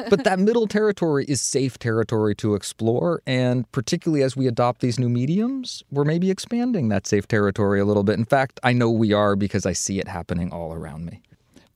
but 0.09 0.23
that 0.25 0.39
middle 0.39 0.67
territory 0.67 1.25
is 1.27 1.41
safe 1.41 1.79
territory 1.79 2.35
to 2.35 2.55
explore. 2.55 3.21
And 3.25 3.71
particularly 3.71 4.23
as 4.23 4.35
we 4.35 4.47
adopt 4.47 4.81
these 4.81 4.99
new 4.99 5.09
mediums, 5.09 5.83
we're 5.91 6.03
maybe 6.03 6.29
expanding 6.29 6.89
that 6.89 7.07
safe 7.07 7.27
territory 7.27 7.79
a 7.79 7.85
little 7.85 8.03
bit. 8.03 8.17
In 8.17 8.25
fact, 8.25 8.59
I 8.63 8.73
know 8.73 8.89
we 8.89 9.13
are 9.13 9.35
because 9.35 9.65
I 9.65 9.73
see 9.73 9.99
it 9.99 10.07
happening 10.07 10.51
all 10.51 10.73
around 10.73 11.05
me. 11.05 11.21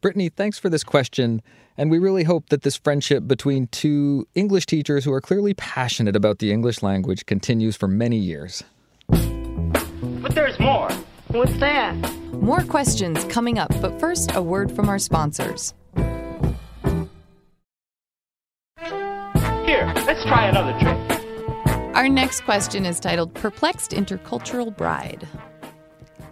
Brittany, 0.01 0.29
thanks 0.29 0.59
for 0.59 0.69
this 0.69 0.83
question. 0.83 1.41
And 1.77 1.89
we 1.89 1.99
really 1.99 2.23
hope 2.23 2.49
that 2.49 2.61
this 2.61 2.77
friendship 2.77 3.27
between 3.27 3.67
two 3.67 4.27
English 4.35 4.65
teachers 4.65 5.03
who 5.03 5.11
are 5.11 5.21
clearly 5.21 5.53
passionate 5.53 6.15
about 6.15 6.39
the 6.39 6.51
English 6.51 6.83
language 6.83 7.25
continues 7.25 7.75
for 7.75 7.87
many 7.87 8.17
years. 8.17 8.63
But 9.07 10.33
there's 10.33 10.59
more. 10.59 10.89
What's 11.35 11.57
that? 11.57 11.93
More 12.31 12.61
questions 12.61 13.25
coming 13.25 13.59
up, 13.59 13.69
but 13.81 13.99
first 13.99 14.33
a 14.35 14.41
word 14.41 14.71
from 14.71 14.87
our 14.87 14.97
sponsors. 14.97 15.73
Here, 19.65 19.91
let's 20.07 20.23
try 20.23 20.47
another 20.47 20.71
trick. 20.79 20.97
Our 21.93 22.07
next 22.07 22.45
question 22.45 22.85
is 22.85 23.01
titled 23.01 23.33
Perplexed 23.33 23.91
Intercultural 23.91 24.75
Bride. 24.77 25.27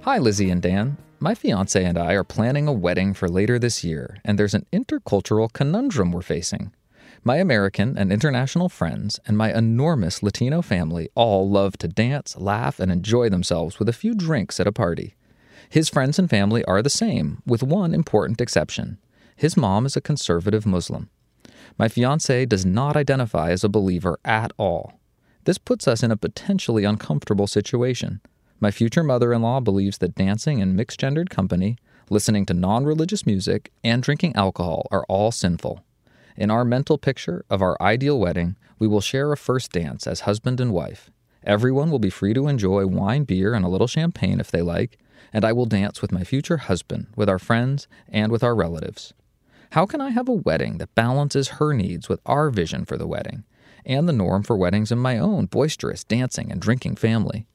Hi, 0.03 0.19
Lizzie 0.19 0.49
and 0.49 0.61
Dan. 0.61 0.95
My 1.19 1.35
fiance 1.35 1.83
and 1.83 1.97
I 1.97 2.13
are 2.13 2.23
planning 2.23 2.69
a 2.69 2.73
wedding 2.73 3.13
for 3.13 3.27
later 3.27 3.59
this 3.59 3.83
year, 3.83 4.19
and 4.23 4.39
there's 4.39 4.53
an 4.53 4.65
intercultural 4.71 5.51
conundrum 5.51 6.13
we're 6.13 6.21
facing. 6.21 6.71
My 7.25 7.37
American 7.37 7.97
and 7.97 8.11
international 8.11 8.67
friends 8.67 9.17
and 9.25 9.37
my 9.37 9.57
enormous 9.57 10.21
Latino 10.21 10.61
family 10.61 11.07
all 11.15 11.49
love 11.49 11.77
to 11.77 11.87
dance, 11.87 12.35
laugh, 12.35 12.81
and 12.81 12.91
enjoy 12.91 13.29
themselves 13.29 13.79
with 13.79 13.87
a 13.87 13.93
few 13.93 14.13
drinks 14.13 14.59
at 14.59 14.67
a 14.67 14.73
party. 14.73 15.15
His 15.69 15.87
friends 15.87 16.19
and 16.19 16.29
family 16.29 16.65
are 16.65 16.81
the 16.81 16.89
same, 16.89 17.41
with 17.45 17.63
one 17.63 17.93
important 17.93 18.41
exception. 18.41 18.97
His 19.37 19.55
mom 19.55 19.85
is 19.85 19.95
a 19.95 20.01
conservative 20.01 20.65
Muslim. 20.65 21.09
My 21.77 21.87
fiance 21.87 22.45
does 22.45 22.65
not 22.65 22.97
identify 22.97 23.51
as 23.51 23.63
a 23.63 23.69
believer 23.69 24.19
at 24.25 24.51
all. 24.57 24.99
This 25.45 25.57
puts 25.57 25.87
us 25.87 26.03
in 26.03 26.11
a 26.11 26.17
potentially 26.17 26.83
uncomfortable 26.83 27.47
situation. 27.47 28.19
My 28.59 28.69
future 28.69 29.03
mother 29.03 29.31
in 29.31 29.41
law 29.41 29.61
believes 29.61 29.99
that 29.99 30.15
dancing 30.15 30.59
in 30.59 30.75
mixed 30.75 30.99
gendered 30.99 31.29
company, 31.29 31.77
listening 32.09 32.45
to 32.47 32.53
non 32.53 32.83
religious 32.83 33.25
music, 33.25 33.71
and 33.81 34.03
drinking 34.03 34.35
alcohol 34.35 34.87
are 34.91 35.05
all 35.07 35.31
sinful. 35.31 35.85
In 36.35 36.49
our 36.49 36.65
mental 36.65 36.97
picture 36.97 37.45
of 37.49 37.61
our 37.61 37.77
ideal 37.81 38.19
wedding, 38.19 38.55
we 38.79 38.87
will 38.87 39.01
share 39.01 39.31
a 39.31 39.37
first 39.37 39.71
dance 39.71 40.07
as 40.07 40.21
husband 40.21 40.59
and 40.59 40.73
wife. 40.73 41.11
Everyone 41.43 41.91
will 41.91 41.99
be 41.99 42.09
free 42.09 42.33
to 42.33 42.47
enjoy 42.47 42.87
wine, 42.87 43.23
beer, 43.23 43.53
and 43.53 43.63
a 43.63 43.69
little 43.69 43.87
champagne 43.87 44.39
if 44.39 44.49
they 44.49 44.61
like, 44.61 44.97
and 45.31 45.45
I 45.45 45.53
will 45.53 45.65
dance 45.65 46.01
with 46.01 46.11
my 46.11 46.23
future 46.23 46.57
husband, 46.57 47.07
with 47.15 47.29
our 47.29 47.39
friends, 47.39 47.87
and 48.07 48.31
with 48.31 48.43
our 48.43 48.55
relatives. 48.55 49.13
How 49.71 49.85
can 49.85 50.01
I 50.01 50.09
have 50.09 50.29
a 50.29 50.33
wedding 50.33 50.77
that 50.77 50.95
balances 50.95 51.49
her 51.49 51.73
needs 51.73 52.09
with 52.09 52.19
our 52.25 52.49
vision 52.49 52.85
for 52.85 52.97
the 52.97 53.07
wedding 53.07 53.43
and 53.85 54.07
the 54.07 54.13
norm 54.13 54.43
for 54.43 54.55
weddings 54.55 54.91
in 54.91 54.99
my 54.99 55.17
own 55.17 55.45
boisterous 55.47 56.03
dancing 56.03 56.51
and 56.51 56.61
drinking 56.61 56.95
family? 56.95 57.45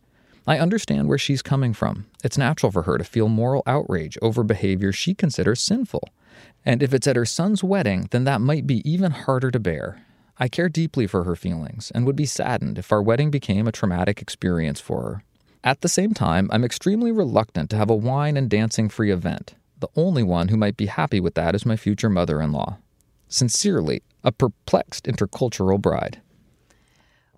I 0.47 0.59
understand 0.59 1.09
where 1.09 1.19
she's 1.19 1.43
coming 1.43 1.75
from. 1.75 2.07
It's 2.25 2.39
natural 2.39 2.73
for 2.73 2.83
her 2.83 2.99
to 2.99 3.05
feel 3.05 3.29
moral 3.29 3.63
outrage 3.67 4.17
over 4.23 4.43
behavior 4.43 4.93
she 4.93 5.15
considers 5.15 5.61
sinful. 5.61 6.09
And 6.69 6.83
if 6.83 6.93
it's 6.93 7.07
at 7.07 7.17
her 7.17 7.25
son's 7.25 7.65
wedding, 7.65 8.09
then 8.11 8.25
that 8.25 8.43
might 8.43 8.67
be 8.67 8.87
even 8.89 9.11
harder 9.11 9.51
to 9.51 9.59
bear. 9.59 10.03
I 10.39 10.49
care 10.49 10.69
deeply 10.69 11.07
for 11.07 11.25
her 11.25 11.35
feelings 11.35 11.91
and 11.95 12.05
would 12.05 12.15
be 12.15 12.27
saddened 12.27 12.77
if 12.77 12.93
our 12.93 13.01
wedding 13.01 13.31
became 13.31 13.67
a 13.67 13.73
traumatic 13.73 14.21
experience 14.21 14.79
for 14.79 15.03
her. 15.03 15.23
At 15.65 15.81
the 15.81 15.89
same 15.89 16.13
time, 16.13 16.51
I'm 16.53 16.65
extremely 16.65 17.11
reluctant 17.11 17.71
to 17.71 17.79
have 17.79 17.89
a 17.89 17.97
wine 17.97 18.37
and 18.37 18.51
dancing 18.51 18.91
free 18.91 19.11
event. 19.11 19.55
The 19.81 19.89
only 19.97 20.23
one 20.23 20.49
who 20.49 20.59
might 20.59 20.77
be 20.77 20.87
happy 20.87 21.21
with 21.21 21.37
that 21.37 21.55
is 21.55 21.65
my 21.65 21.77
future 21.77 22.11
mother 22.11 22.43
in 22.43 22.53
law. 22.53 22.77
Sincerely, 23.29 24.03
a 24.23 24.31
perplexed 24.31 25.07
intercultural 25.07 25.81
bride. 25.81 26.21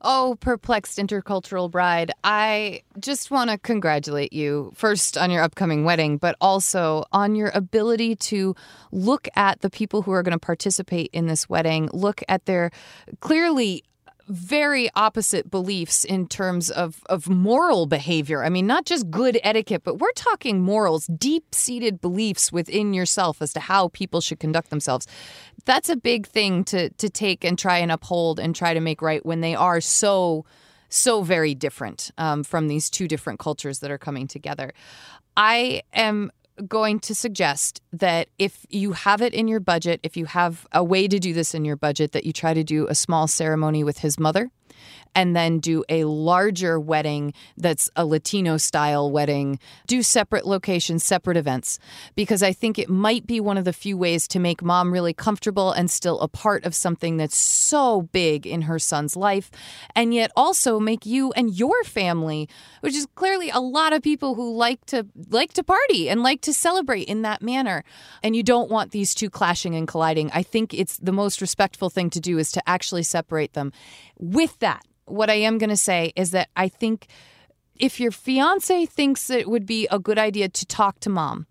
Oh, 0.02 0.38
perplexed 0.40 0.98
intercultural 0.98 1.70
bride, 1.70 2.10
I 2.24 2.82
just 2.98 3.30
want 3.30 3.50
to 3.50 3.58
congratulate 3.58 4.32
you 4.32 4.72
first 4.74 5.18
on 5.18 5.30
your 5.30 5.42
upcoming 5.42 5.84
wedding, 5.84 6.16
but 6.16 6.36
also 6.40 7.04
on 7.12 7.34
your 7.34 7.50
ability 7.54 8.16
to 8.16 8.54
look 8.92 9.28
at 9.36 9.60
the 9.60 9.68
people 9.68 10.00
who 10.00 10.12
are 10.12 10.22
going 10.22 10.32
to 10.32 10.38
participate 10.38 11.10
in 11.12 11.26
this 11.26 11.50
wedding, 11.50 11.90
look 11.92 12.22
at 12.28 12.46
their 12.46 12.70
clearly 13.20 13.84
very 14.30 14.88
opposite 14.94 15.50
beliefs 15.50 16.04
in 16.04 16.26
terms 16.28 16.70
of, 16.70 17.02
of 17.06 17.28
moral 17.28 17.86
behavior. 17.86 18.44
I 18.44 18.48
mean, 18.48 18.66
not 18.66 18.86
just 18.86 19.10
good 19.10 19.38
etiquette, 19.42 19.82
but 19.84 19.98
we're 19.98 20.12
talking 20.12 20.60
morals, 20.60 21.06
deep 21.06 21.54
seated 21.54 22.00
beliefs 22.00 22.52
within 22.52 22.94
yourself 22.94 23.42
as 23.42 23.52
to 23.54 23.60
how 23.60 23.88
people 23.88 24.20
should 24.20 24.40
conduct 24.40 24.70
themselves. 24.70 25.06
That's 25.64 25.88
a 25.88 25.96
big 25.96 26.26
thing 26.26 26.64
to, 26.64 26.90
to 26.90 27.10
take 27.10 27.44
and 27.44 27.58
try 27.58 27.78
and 27.78 27.90
uphold 27.90 28.38
and 28.38 28.54
try 28.54 28.72
to 28.72 28.80
make 28.80 29.02
right 29.02 29.24
when 29.26 29.40
they 29.40 29.54
are 29.54 29.80
so, 29.80 30.44
so 30.88 31.22
very 31.22 31.54
different 31.54 32.10
um, 32.16 32.44
from 32.44 32.68
these 32.68 32.88
two 32.88 33.08
different 33.08 33.40
cultures 33.40 33.80
that 33.80 33.90
are 33.90 33.98
coming 33.98 34.26
together. 34.26 34.72
I 35.36 35.82
am 35.92 36.30
going 36.62 37.00
to 37.00 37.14
suggest 37.14 37.80
that 37.92 38.28
if 38.38 38.66
you 38.68 38.92
have 38.92 39.22
it 39.22 39.34
in 39.34 39.48
your 39.48 39.60
budget, 39.60 40.00
if 40.02 40.16
you 40.16 40.26
have 40.26 40.66
a 40.72 40.82
way 40.84 41.08
to 41.08 41.18
do 41.18 41.32
this 41.32 41.54
in 41.54 41.64
your 41.64 41.76
budget, 41.76 42.12
that 42.12 42.24
you 42.24 42.32
try 42.32 42.54
to 42.54 42.64
do 42.64 42.86
a 42.88 42.94
small 42.94 43.26
ceremony 43.26 43.84
with 43.84 43.98
his 43.98 44.18
mother 44.18 44.50
and 45.14 45.34
then 45.34 45.58
do 45.58 45.84
a 45.88 46.04
larger 46.04 46.78
wedding 46.78 47.32
that's 47.56 47.90
a 47.96 48.04
Latino 48.04 48.56
style 48.56 49.10
wedding, 49.10 49.58
do 49.86 50.02
separate 50.02 50.46
locations, 50.46 51.04
separate 51.04 51.36
events, 51.36 51.78
because 52.14 52.42
I 52.42 52.52
think 52.52 52.78
it 52.78 52.88
might 52.88 53.26
be 53.26 53.40
one 53.40 53.58
of 53.58 53.64
the 53.64 53.72
few 53.72 53.96
ways 53.96 54.28
to 54.28 54.38
make 54.38 54.62
mom 54.62 54.92
really 54.92 55.12
comfortable 55.12 55.72
and 55.72 55.90
still 55.90 56.20
a 56.20 56.28
part 56.28 56.64
of 56.64 56.74
something 56.74 57.16
that's 57.16 57.36
so 57.36 58.02
big 58.12 58.46
in 58.46 58.62
her 58.62 58.78
son's 58.78 59.16
life, 59.16 59.50
and 59.94 60.14
yet 60.14 60.30
also 60.36 60.78
make 60.78 61.06
you 61.06 61.32
and 61.32 61.54
your 61.54 61.82
family, 61.84 62.48
which 62.80 62.94
is 62.94 63.06
clearly 63.14 63.50
a 63.50 63.60
lot 63.60 63.92
of 63.92 64.02
people 64.02 64.34
who 64.34 64.54
like 64.54 64.84
to 64.86 65.06
like 65.28 65.52
to 65.54 65.62
party 65.62 66.08
and 66.08 66.22
like 66.22 66.40
to 66.42 66.52
celebrate 66.52 67.08
in 67.08 67.22
that 67.22 67.42
manner, 67.42 67.84
and 68.22 68.36
you 68.36 68.42
don't 68.42 68.70
want 68.70 68.90
these 68.92 69.14
two 69.14 69.30
clashing 69.30 69.74
and 69.74 69.88
colliding. 69.88 70.30
I 70.32 70.42
think 70.42 70.72
it's 70.74 70.96
the 70.98 71.12
most 71.12 71.40
respectful 71.40 71.90
thing 71.90 72.10
to 72.10 72.20
do 72.20 72.38
is 72.38 72.52
to 72.52 72.68
actually 72.68 73.02
separate 73.02 73.54
them. 73.54 73.72
With 74.18 74.58
that, 74.60 74.84
what 75.10 75.30
I 75.30 75.34
am 75.34 75.58
going 75.58 75.70
to 75.70 75.76
say 75.76 76.12
is 76.16 76.30
that 76.32 76.48
I 76.56 76.68
think 76.68 77.06
if 77.80 77.98
your 77.98 78.10
fiance 78.10 78.86
thinks 78.86 79.30
it 79.30 79.48
would 79.48 79.66
be 79.66 79.88
a 79.90 79.98
good 79.98 80.18
idea 80.18 80.48
to 80.48 80.66
talk 80.66 81.00
to 81.00 81.10
mom 81.10 81.46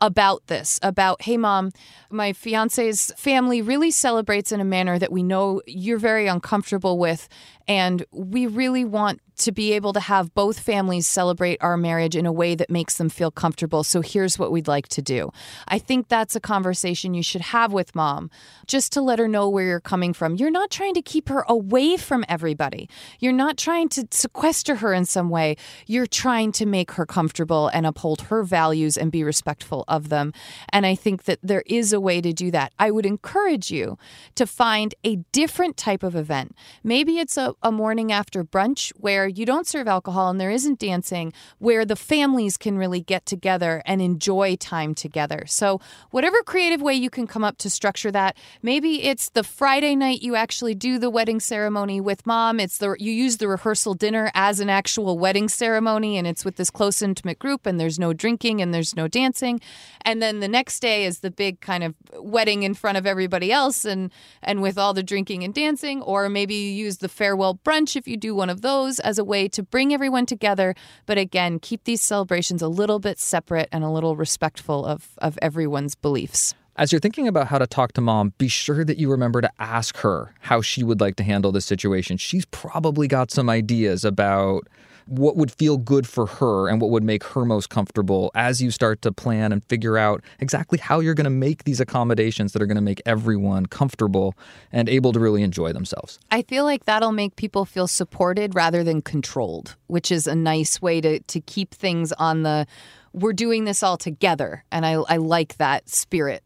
about 0.00 0.46
this 0.46 0.78
about 0.82 1.22
hey 1.22 1.36
mom 1.36 1.70
my 2.10 2.32
fiance's 2.32 3.12
family 3.16 3.60
really 3.60 3.90
celebrates 3.90 4.52
in 4.52 4.60
a 4.60 4.64
manner 4.64 4.98
that 4.98 5.12
we 5.12 5.22
know 5.22 5.60
you're 5.66 5.98
very 5.98 6.26
uncomfortable 6.26 6.98
with 6.98 7.28
and 7.68 8.04
we 8.10 8.46
really 8.46 8.84
want 8.84 9.20
to 9.40 9.52
be 9.52 9.72
able 9.72 9.92
to 9.92 10.00
have 10.00 10.34
both 10.34 10.60
families 10.60 11.06
celebrate 11.06 11.58
our 11.60 11.76
marriage 11.76 12.14
in 12.14 12.26
a 12.26 12.32
way 12.32 12.54
that 12.54 12.70
makes 12.70 12.96
them 12.98 13.08
feel 13.08 13.30
comfortable. 13.30 13.82
So 13.82 14.00
here's 14.00 14.38
what 14.38 14.52
we'd 14.52 14.68
like 14.68 14.88
to 14.88 15.02
do. 15.02 15.30
I 15.68 15.78
think 15.78 16.08
that's 16.08 16.36
a 16.36 16.40
conversation 16.40 17.14
you 17.14 17.22
should 17.22 17.40
have 17.40 17.72
with 17.72 17.94
mom 17.94 18.30
just 18.66 18.92
to 18.92 19.00
let 19.00 19.18
her 19.18 19.28
know 19.28 19.48
where 19.48 19.64
you're 19.64 19.80
coming 19.80 20.12
from. 20.12 20.36
You're 20.36 20.50
not 20.50 20.70
trying 20.70 20.94
to 20.94 21.02
keep 21.02 21.28
her 21.28 21.44
away 21.48 21.96
from 21.96 22.24
everybody, 22.28 22.88
you're 23.18 23.32
not 23.32 23.56
trying 23.56 23.88
to 23.90 24.06
sequester 24.10 24.76
her 24.76 24.92
in 24.92 25.04
some 25.04 25.30
way. 25.30 25.56
You're 25.86 26.06
trying 26.06 26.52
to 26.52 26.66
make 26.66 26.92
her 26.92 27.06
comfortable 27.06 27.68
and 27.68 27.86
uphold 27.86 28.22
her 28.22 28.42
values 28.42 28.96
and 28.96 29.10
be 29.10 29.24
respectful 29.24 29.84
of 29.88 30.08
them. 30.08 30.32
And 30.72 30.86
I 30.86 30.94
think 30.94 31.24
that 31.24 31.38
there 31.42 31.64
is 31.66 31.92
a 31.92 32.00
way 32.00 32.20
to 32.20 32.32
do 32.32 32.50
that. 32.50 32.72
I 32.78 32.90
would 32.90 33.06
encourage 33.06 33.70
you 33.70 33.98
to 34.34 34.46
find 34.46 34.94
a 35.04 35.16
different 35.32 35.76
type 35.76 36.02
of 36.02 36.14
event. 36.14 36.54
Maybe 36.84 37.18
it's 37.18 37.36
a, 37.36 37.54
a 37.62 37.72
morning 37.72 38.12
after 38.12 38.44
brunch 38.44 38.90
where 38.96 39.26
you 39.38 39.46
don't 39.46 39.66
serve 39.66 39.88
alcohol 39.88 40.30
and 40.30 40.40
there 40.40 40.50
isn't 40.50 40.78
dancing, 40.78 41.32
where 41.58 41.84
the 41.84 41.96
families 41.96 42.56
can 42.56 42.78
really 42.78 43.00
get 43.00 43.26
together 43.26 43.82
and 43.86 44.00
enjoy 44.00 44.56
time 44.56 44.94
together. 44.94 45.44
So, 45.46 45.80
whatever 46.10 46.42
creative 46.42 46.82
way 46.82 46.94
you 46.94 47.10
can 47.10 47.26
come 47.26 47.44
up 47.44 47.58
to 47.58 47.70
structure 47.70 48.10
that, 48.10 48.36
maybe 48.62 49.04
it's 49.04 49.30
the 49.30 49.44
Friday 49.44 49.94
night 49.94 50.22
you 50.22 50.34
actually 50.34 50.74
do 50.74 50.98
the 50.98 51.10
wedding 51.10 51.40
ceremony 51.40 52.00
with 52.00 52.26
mom. 52.26 52.60
It's 52.60 52.78
the 52.78 52.96
you 52.98 53.12
use 53.12 53.36
the 53.38 53.48
rehearsal 53.48 53.94
dinner 53.94 54.30
as 54.34 54.60
an 54.60 54.70
actual 54.70 55.18
wedding 55.18 55.48
ceremony 55.48 56.16
and 56.16 56.26
it's 56.26 56.44
with 56.44 56.56
this 56.56 56.70
close 56.70 57.02
intimate 57.02 57.38
group 57.38 57.66
and 57.66 57.78
there's 57.78 57.98
no 57.98 58.12
drinking 58.12 58.60
and 58.60 58.72
there's 58.74 58.96
no 58.96 59.08
dancing. 59.08 59.60
And 60.02 60.22
then 60.22 60.40
the 60.40 60.48
next 60.48 60.80
day 60.80 61.04
is 61.04 61.20
the 61.20 61.30
big 61.30 61.60
kind 61.60 61.84
of 61.84 61.94
wedding 62.14 62.62
in 62.62 62.74
front 62.74 62.98
of 62.98 63.06
everybody 63.06 63.52
else 63.52 63.84
and 63.84 64.10
and 64.42 64.62
with 64.62 64.78
all 64.78 64.94
the 64.94 65.02
drinking 65.02 65.44
and 65.44 65.54
dancing 65.54 66.02
or 66.02 66.28
maybe 66.28 66.54
you 66.54 66.70
use 66.70 66.98
the 66.98 67.08
farewell 67.08 67.60
brunch 67.64 67.96
if 67.96 68.08
you 68.08 68.16
do 68.16 68.34
one 68.34 68.50
of 68.50 68.62
those 68.62 68.98
as 69.00 69.18
a 69.20 69.24
way 69.24 69.46
to 69.46 69.62
bring 69.62 69.94
everyone 69.94 70.26
together, 70.26 70.74
but 71.06 71.16
again, 71.16 71.60
keep 71.60 71.84
these 71.84 72.02
celebrations 72.02 72.60
a 72.62 72.68
little 72.68 72.98
bit 72.98 73.20
separate 73.20 73.68
and 73.70 73.84
a 73.84 73.90
little 73.90 74.16
respectful 74.16 74.84
of, 74.84 75.10
of 75.18 75.38
everyone's 75.40 75.94
beliefs. 75.94 76.54
As 76.76 76.90
you're 76.90 77.00
thinking 77.00 77.28
about 77.28 77.48
how 77.48 77.58
to 77.58 77.66
talk 77.66 77.92
to 77.92 78.00
mom, 78.00 78.32
be 78.38 78.48
sure 78.48 78.84
that 78.84 78.96
you 78.96 79.10
remember 79.10 79.40
to 79.40 79.50
ask 79.58 79.98
her 79.98 80.34
how 80.40 80.62
she 80.62 80.82
would 80.82 81.00
like 81.00 81.16
to 81.16 81.22
handle 81.22 81.52
this 81.52 81.66
situation. 81.66 82.16
She's 82.16 82.46
probably 82.46 83.06
got 83.06 83.30
some 83.30 83.50
ideas 83.50 84.04
about 84.04 84.66
what 85.10 85.36
would 85.36 85.50
feel 85.50 85.76
good 85.76 86.06
for 86.06 86.26
her 86.26 86.68
and 86.68 86.80
what 86.80 86.90
would 86.90 87.02
make 87.02 87.24
her 87.24 87.44
most 87.44 87.68
comfortable 87.68 88.30
as 88.36 88.62
you 88.62 88.70
start 88.70 89.02
to 89.02 89.10
plan 89.10 89.50
and 89.50 89.64
figure 89.64 89.98
out 89.98 90.22
exactly 90.38 90.78
how 90.78 91.00
you're 91.00 91.14
going 91.14 91.24
to 91.24 91.30
make 91.30 91.64
these 91.64 91.80
accommodations 91.80 92.52
that 92.52 92.62
are 92.62 92.66
going 92.66 92.76
to 92.76 92.80
make 92.80 93.02
everyone 93.04 93.66
comfortable 93.66 94.34
and 94.70 94.88
able 94.88 95.12
to 95.12 95.18
really 95.18 95.42
enjoy 95.42 95.72
themselves. 95.72 96.20
I 96.30 96.42
feel 96.42 96.62
like 96.64 96.84
that'll 96.84 97.10
make 97.10 97.34
people 97.34 97.64
feel 97.64 97.88
supported 97.88 98.54
rather 98.54 98.84
than 98.84 99.02
controlled, 99.02 99.74
which 99.88 100.12
is 100.12 100.28
a 100.28 100.36
nice 100.36 100.80
way 100.80 101.00
to, 101.00 101.18
to 101.18 101.40
keep 101.40 101.74
things 101.74 102.12
on 102.12 102.44
the 102.44 102.66
we're 103.12 103.32
doing 103.32 103.64
this 103.64 103.82
all 103.82 103.96
together. 103.96 104.64
And 104.70 104.86
I, 104.86 104.92
I 104.92 105.16
like 105.16 105.56
that 105.56 105.88
spirit 105.88 106.44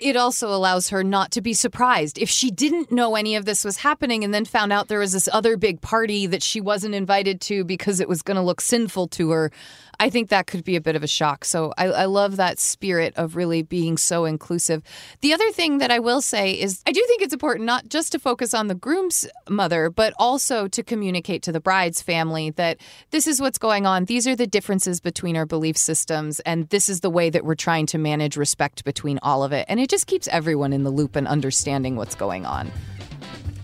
it 0.00 0.16
also 0.16 0.48
allows 0.48 0.88
her 0.88 1.04
not 1.04 1.30
to 1.32 1.40
be 1.40 1.54
surprised 1.54 2.18
if 2.18 2.28
she 2.28 2.50
didn't 2.50 2.90
know 2.90 3.14
any 3.14 3.36
of 3.36 3.44
this 3.44 3.64
was 3.64 3.78
happening 3.78 4.24
and 4.24 4.34
then 4.34 4.44
found 4.44 4.72
out 4.72 4.88
there 4.88 4.98
was 4.98 5.12
this 5.12 5.28
other 5.32 5.56
big 5.56 5.80
party 5.80 6.26
that 6.26 6.42
she 6.42 6.60
wasn't 6.60 6.94
invited 6.94 7.40
to 7.42 7.64
because 7.64 8.00
it 8.00 8.08
was 8.08 8.22
going 8.22 8.36
to 8.36 8.42
look 8.42 8.60
sinful 8.60 9.08
to 9.08 9.30
her. 9.30 9.52
I 10.00 10.10
think 10.10 10.28
that 10.30 10.46
could 10.46 10.64
be 10.64 10.76
a 10.76 10.80
bit 10.80 10.96
of 10.96 11.02
a 11.02 11.06
shock. 11.06 11.44
So 11.44 11.72
I, 11.76 11.86
I, 11.86 12.04
love 12.04 12.36
that 12.36 12.58
spirit 12.58 13.14
of 13.16 13.36
really 13.36 13.62
being 13.62 13.96
so 13.96 14.24
inclusive. 14.24 14.82
The 15.20 15.32
other 15.32 15.50
thing 15.50 15.78
that 15.78 15.90
I 15.90 15.98
will 15.98 16.20
say 16.20 16.52
is 16.52 16.82
I 16.86 16.92
do 16.92 17.04
think 17.06 17.22
it's 17.22 17.32
important 17.32 17.66
not 17.66 17.88
just 17.88 18.12
to 18.12 18.18
focus 18.18 18.54
on 18.54 18.68
the 18.68 18.74
groom's 18.74 19.26
mother, 19.48 19.90
but 19.90 20.14
also 20.18 20.68
to 20.68 20.82
communicate 20.82 21.42
to 21.42 21.52
the 21.52 21.60
bride's 21.60 22.02
family 22.02 22.50
that 22.50 22.78
this 23.10 23.26
is 23.26 23.40
what's 23.40 23.58
going 23.58 23.86
on. 23.86 24.04
These 24.04 24.26
are 24.26 24.36
the 24.36 24.46
differences 24.46 25.00
between 25.00 25.36
our 25.36 25.46
belief 25.46 25.76
systems, 25.76 26.40
and 26.40 26.68
this 26.68 26.88
is 26.88 27.00
the 27.00 27.10
way 27.10 27.30
that 27.30 27.44
we're 27.44 27.54
trying 27.54 27.86
to 27.86 27.98
manage 27.98 28.36
respect 28.36 28.84
between 28.84 29.18
all 29.22 29.44
of 29.44 29.52
it. 29.52 29.66
And 29.68 29.80
it 29.80 29.90
just 29.90 30.06
keeps 30.06 30.28
everyone 30.28 30.72
in 30.72 30.82
the 30.82 30.90
loop 30.90 31.16
and 31.16 31.26
understanding 31.26 31.96
what's 31.96 32.14
going 32.14 32.46
on. 32.46 32.70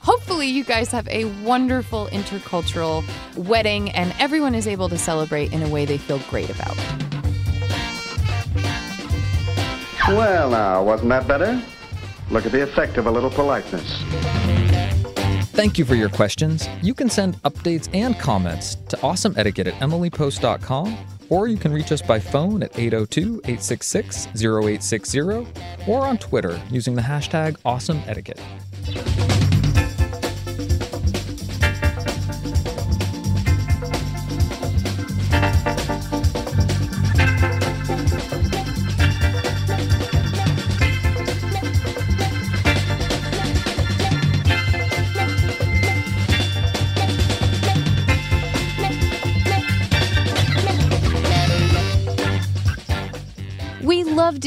Hopefully, 0.03 0.49
you 0.49 0.65
guys 0.65 0.91
have 0.91 1.07
a 1.09 1.27
wonderful 1.43 2.07
intercultural 2.07 3.05
wedding 3.37 3.91
and 3.91 4.15
everyone 4.19 4.55
is 4.55 4.67
able 4.67 4.89
to 4.89 4.99
celebrate 4.99 5.53
in 5.53 5.63
a 5.63 5.69
way 5.69 5.85
they 5.85 5.99
feel 5.99 6.19
great 6.31 6.49
about. 6.51 6.77
Well, 10.09 10.51
now, 10.51 10.83
wasn't 10.83 11.11
that 11.11 11.29
better? 11.29 11.63
Look 12.31 12.47
at 12.47 12.53
the 12.53 12.63
effect 12.63 12.97
of 12.97 13.07
a 13.07 13.11
little 13.11 13.31
politeness. 13.31 14.03
Thank 15.53 15.79
you 15.79 15.85
for 15.85 15.95
your 15.95 16.09
questions. 16.09 16.69
You 16.81 16.95
can 16.95 17.11
send 17.11 17.41
updates 17.43 17.89
and 17.95 18.19
comments 18.19 18.77
to 18.89 18.97
awesomeetiquette 18.99 19.67
at 19.67 19.75
emilypost.com, 19.75 20.97
or 21.29 21.49
you 21.49 21.59
can 21.59 21.73
reach 21.73 21.93
us 21.93 22.01
by 22.01 22.19
phone 22.19 22.63
at 22.63 22.79
802 22.79 23.43
866 23.45 24.29
0860 24.35 25.21
or 25.87 26.07
on 26.07 26.17
Twitter 26.19 26.61
using 26.71 26.95
the 26.95 27.03
hashtag 27.03 27.59
awesomeetiquette. 27.65 28.41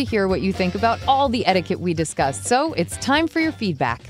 To 0.04 0.10
hear 0.10 0.28
what 0.28 0.42
you 0.42 0.52
think 0.52 0.76
about 0.76 1.00
all 1.08 1.30
the 1.30 1.46
etiquette 1.46 1.80
we 1.80 1.94
discussed, 1.94 2.46
so 2.46 2.74
it's 2.74 2.98
time 2.98 3.28
for 3.28 3.40
your 3.40 3.52
feedback. 3.52 4.02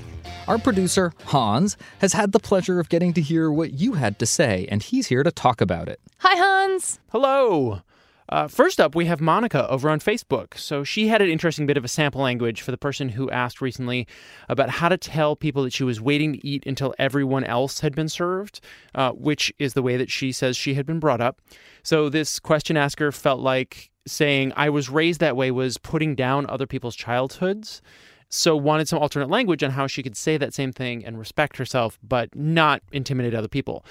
Our 0.48 0.58
producer, 0.58 1.12
Hans, 1.24 1.76
has 2.00 2.12
had 2.12 2.32
the 2.32 2.40
pleasure 2.40 2.80
of 2.80 2.88
getting 2.88 3.12
to 3.14 3.20
hear 3.20 3.50
what 3.50 3.74
you 3.74 3.94
had 3.94 4.18
to 4.18 4.26
say, 4.26 4.66
and 4.70 4.82
he's 4.82 5.06
here 5.06 5.22
to 5.22 5.30
talk 5.30 5.60
about 5.60 5.88
it. 5.88 6.00
Hi, 6.18 6.36
Hans. 6.36 6.98
Hello. 7.10 7.80
Uh, 8.28 8.48
first 8.48 8.80
up, 8.80 8.94
we 8.94 9.04
have 9.06 9.20
Monica 9.20 9.68
over 9.68 9.88
on 9.88 10.00
Facebook. 10.00 10.56
So 10.56 10.82
she 10.82 11.08
had 11.08 11.20
an 11.22 11.28
interesting 11.28 11.66
bit 11.66 11.76
of 11.76 11.84
a 11.84 11.88
sample 11.88 12.22
language 12.22 12.62
for 12.62 12.70
the 12.70 12.78
person 12.78 13.10
who 13.10 13.30
asked 13.30 13.60
recently 13.60 14.06
about 14.48 14.70
how 14.70 14.88
to 14.88 14.96
tell 14.96 15.36
people 15.36 15.62
that 15.64 15.72
she 15.72 15.84
was 15.84 16.00
waiting 16.00 16.32
to 16.32 16.46
eat 16.46 16.64
until 16.66 16.94
everyone 16.98 17.44
else 17.44 17.80
had 17.80 17.94
been 17.94 18.08
served, 18.08 18.60
uh, 18.94 19.12
which 19.12 19.52
is 19.58 19.74
the 19.74 19.82
way 19.82 19.96
that 19.96 20.10
she 20.10 20.32
says 20.32 20.56
she 20.56 20.74
had 20.74 20.86
been 20.86 21.00
brought 21.00 21.20
up. 21.20 21.40
So 21.82 22.08
this 22.08 22.40
question 22.40 22.76
asker 22.76 23.12
felt 23.12 23.40
like 23.40 23.90
saying, 24.06 24.52
I 24.56 24.70
was 24.70 24.88
raised 24.88 25.20
that 25.20 25.36
way 25.36 25.50
was 25.50 25.78
putting 25.78 26.14
down 26.14 26.46
other 26.48 26.66
people's 26.66 26.96
childhoods. 26.96 27.82
So 28.28 28.56
wanted 28.56 28.88
some 28.88 28.98
alternate 28.98 29.30
language 29.30 29.62
on 29.62 29.70
how 29.70 29.86
she 29.86 30.02
could 30.02 30.16
say 30.16 30.36
that 30.36 30.54
same 30.54 30.72
thing 30.72 31.04
and 31.04 31.18
respect 31.18 31.56
herself, 31.56 31.98
but 32.02 32.34
not 32.34 32.82
intimidate 32.92 33.34
other 33.34 33.48
people. 33.48 33.84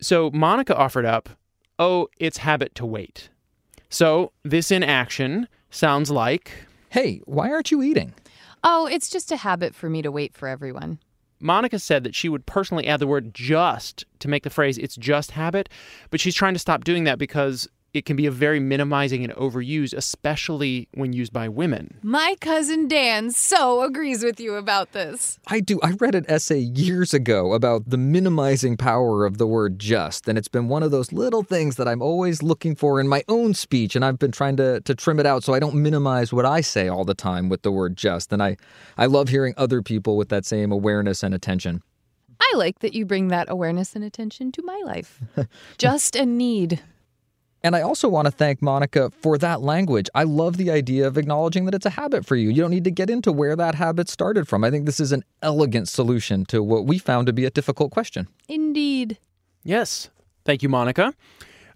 So 0.00 0.30
Monica 0.30 0.76
offered 0.76 1.06
up, 1.06 1.30
oh, 1.78 2.08
it's 2.18 2.38
habit 2.38 2.74
to 2.76 2.86
wait. 2.86 3.30
So, 3.88 4.32
this 4.42 4.70
in 4.70 4.82
action 4.82 5.48
sounds 5.70 6.10
like 6.10 6.52
Hey, 6.92 7.22
why 7.24 7.50
aren't 7.50 7.70
you 7.70 7.82
eating? 7.82 8.12
Oh, 8.62 8.86
it's 8.86 9.08
just 9.08 9.32
a 9.32 9.38
habit 9.38 9.74
for 9.74 9.88
me 9.88 10.02
to 10.02 10.12
wait 10.12 10.34
for 10.34 10.46
everyone. 10.46 10.98
Monica 11.40 11.78
said 11.78 12.04
that 12.04 12.14
she 12.14 12.28
would 12.28 12.44
personally 12.44 12.86
add 12.86 13.00
the 13.00 13.06
word 13.06 13.32
just 13.34 14.04
to 14.18 14.28
make 14.28 14.42
the 14.42 14.50
phrase 14.50 14.76
it's 14.76 14.96
just 14.96 15.30
habit, 15.30 15.70
but 16.10 16.20
she's 16.20 16.34
trying 16.34 16.52
to 16.52 16.58
stop 16.58 16.84
doing 16.84 17.04
that 17.04 17.18
because 17.18 17.66
it 17.94 18.06
can 18.06 18.16
be 18.16 18.26
a 18.26 18.30
very 18.30 18.58
minimizing 18.58 19.22
and 19.22 19.32
overused, 19.34 19.92
especially 19.94 20.88
when 20.94 21.12
used 21.12 21.32
by 21.32 21.48
women. 21.48 21.98
My 22.02 22.36
cousin 22.40 22.88
Dan 22.88 23.30
so 23.30 23.82
agrees 23.82 24.24
with 24.24 24.40
you 24.40 24.54
about 24.54 24.92
this. 24.92 25.38
I 25.46 25.60
do. 25.60 25.78
I 25.82 25.92
read 25.92 26.14
an 26.14 26.24
essay 26.28 26.58
years 26.58 27.12
ago 27.12 27.52
about 27.52 27.90
the 27.90 27.98
minimizing 27.98 28.76
power 28.76 29.26
of 29.26 29.38
the 29.38 29.46
word 29.46 29.78
just, 29.78 30.26
and 30.28 30.38
it's 30.38 30.48
been 30.48 30.68
one 30.68 30.82
of 30.82 30.90
those 30.90 31.12
little 31.12 31.42
things 31.42 31.76
that 31.76 31.86
I'm 31.86 32.00
always 32.00 32.42
looking 32.42 32.74
for 32.74 32.98
in 32.98 33.08
my 33.08 33.22
own 33.28 33.52
speech, 33.54 33.94
and 33.94 34.04
I've 34.04 34.18
been 34.18 34.32
trying 34.32 34.56
to, 34.56 34.80
to 34.80 34.94
trim 34.94 35.20
it 35.20 35.26
out 35.26 35.44
so 35.44 35.52
I 35.52 35.58
don't 35.58 35.74
minimize 35.74 36.32
what 36.32 36.46
I 36.46 36.62
say 36.62 36.88
all 36.88 37.04
the 37.04 37.14
time 37.14 37.48
with 37.48 37.62
the 37.62 37.72
word 37.72 37.96
just. 37.96 38.32
And 38.32 38.42
I, 38.42 38.56
I 38.96 39.06
love 39.06 39.28
hearing 39.28 39.54
other 39.56 39.82
people 39.82 40.16
with 40.16 40.30
that 40.30 40.46
same 40.46 40.72
awareness 40.72 41.22
and 41.22 41.34
attention. 41.34 41.82
I 42.40 42.56
like 42.56 42.80
that 42.80 42.94
you 42.94 43.04
bring 43.04 43.28
that 43.28 43.48
awareness 43.50 43.94
and 43.94 44.04
attention 44.04 44.50
to 44.52 44.62
my 44.62 44.80
life. 44.84 45.20
just 45.78 46.16
a 46.16 46.26
need. 46.26 46.80
And 47.64 47.76
I 47.76 47.82
also 47.82 48.08
want 48.08 48.26
to 48.26 48.32
thank 48.32 48.60
Monica 48.60 49.10
for 49.10 49.38
that 49.38 49.60
language. 49.60 50.08
I 50.14 50.24
love 50.24 50.56
the 50.56 50.70
idea 50.70 51.06
of 51.06 51.16
acknowledging 51.16 51.64
that 51.66 51.74
it's 51.74 51.86
a 51.86 51.90
habit 51.90 52.26
for 52.26 52.34
you. 52.34 52.50
You 52.50 52.62
don't 52.62 52.70
need 52.70 52.84
to 52.84 52.90
get 52.90 53.08
into 53.08 53.30
where 53.30 53.54
that 53.54 53.76
habit 53.76 54.08
started 54.08 54.48
from. 54.48 54.64
I 54.64 54.70
think 54.70 54.84
this 54.84 54.98
is 54.98 55.12
an 55.12 55.22
elegant 55.42 55.88
solution 55.88 56.44
to 56.46 56.62
what 56.62 56.86
we 56.86 56.98
found 56.98 57.26
to 57.28 57.32
be 57.32 57.44
a 57.44 57.50
difficult 57.50 57.92
question. 57.92 58.26
Indeed. 58.48 59.18
Yes. 59.62 60.10
Thank 60.44 60.64
you, 60.64 60.68
Monica. 60.68 61.14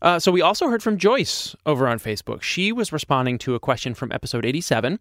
Uh, 0.02 0.18
so 0.18 0.30
we 0.30 0.42
also 0.42 0.68
heard 0.68 0.82
from 0.82 0.98
Joyce 0.98 1.56
over 1.64 1.88
on 1.88 1.98
Facebook. 1.98 2.42
She 2.42 2.72
was 2.72 2.92
responding 2.92 3.38
to 3.38 3.54
a 3.54 3.60
question 3.60 3.94
from 3.94 4.12
episode 4.12 4.44
87. 4.44 4.98